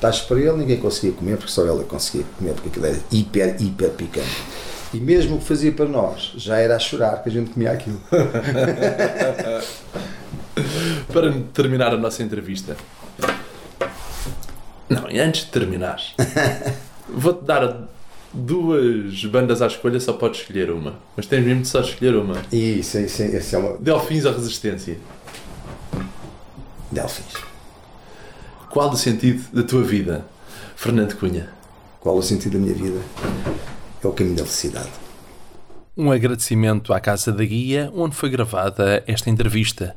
Tacho 0.00 0.26
para 0.26 0.40
ele 0.40 0.56
ninguém 0.56 0.78
conseguia 0.78 1.12
comer, 1.12 1.36
porque 1.36 1.52
só 1.52 1.64
ele 1.64 1.84
conseguia 1.84 2.26
comer, 2.36 2.54
porque 2.54 2.68
aquilo 2.68 2.86
era 2.86 2.98
hiper, 3.12 3.56
hiper 3.62 3.90
picante. 3.90 4.42
E 4.92 4.98
mesmo 4.98 5.36
o 5.36 5.38
que 5.38 5.44
fazia 5.44 5.70
para 5.70 5.86
nós, 5.86 6.32
já 6.36 6.56
era 6.58 6.74
a 6.74 6.78
chorar 6.80 7.22
que 7.22 7.28
a 7.28 7.32
gente 7.32 7.50
comia 7.50 7.70
aquilo. 7.70 8.00
para 11.12 11.32
terminar 11.52 11.94
a 11.94 11.96
nossa 11.96 12.24
entrevista. 12.24 12.76
Não, 14.88 15.08
e 15.08 15.20
antes 15.20 15.44
de 15.44 15.50
terminar, 15.52 16.02
vou-te 17.08 17.44
dar 17.44 17.88
duas 18.38 19.24
bandas 19.24 19.60
à 19.60 19.66
escolha, 19.66 19.98
só 20.00 20.12
podes 20.12 20.40
escolher 20.40 20.70
uma. 20.70 20.98
Mas 21.16 21.26
tens 21.26 21.44
mesmo 21.44 21.62
de 21.62 21.68
só 21.68 21.80
escolher 21.80 22.16
uma. 22.16 22.40
Isso, 22.52 22.98
isso, 22.98 23.22
isso 23.22 23.56
é 23.56 23.58
uma. 23.58 23.76
Delfins 23.78 24.24
ou 24.24 24.32
Resistência? 24.32 24.96
Delfins. 26.90 27.34
Qual 28.70 28.90
o 28.90 28.96
sentido 28.96 29.42
da 29.52 29.62
tua 29.62 29.82
vida, 29.82 30.24
Fernando 30.76 31.16
Cunha? 31.16 31.48
Qual 32.00 32.16
o 32.16 32.22
sentido 32.22 32.52
da 32.52 32.58
minha 32.58 32.74
vida? 32.74 33.00
É 34.02 34.06
o 34.06 34.12
caminho 34.12 34.36
da 34.36 34.44
felicidade. 34.44 34.90
Um 35.96 36.12
agradecimento 36.12 36.92
à 36.92 37.00
Casa 37.00 37.32
da 37.32 37.44
Guia, 37.44 37.90
onde 37.94 38.14
foi 38.14 38.30
gravada 38.30 39.02
esta 39.06 39.28
entrevista. 39.28 39.96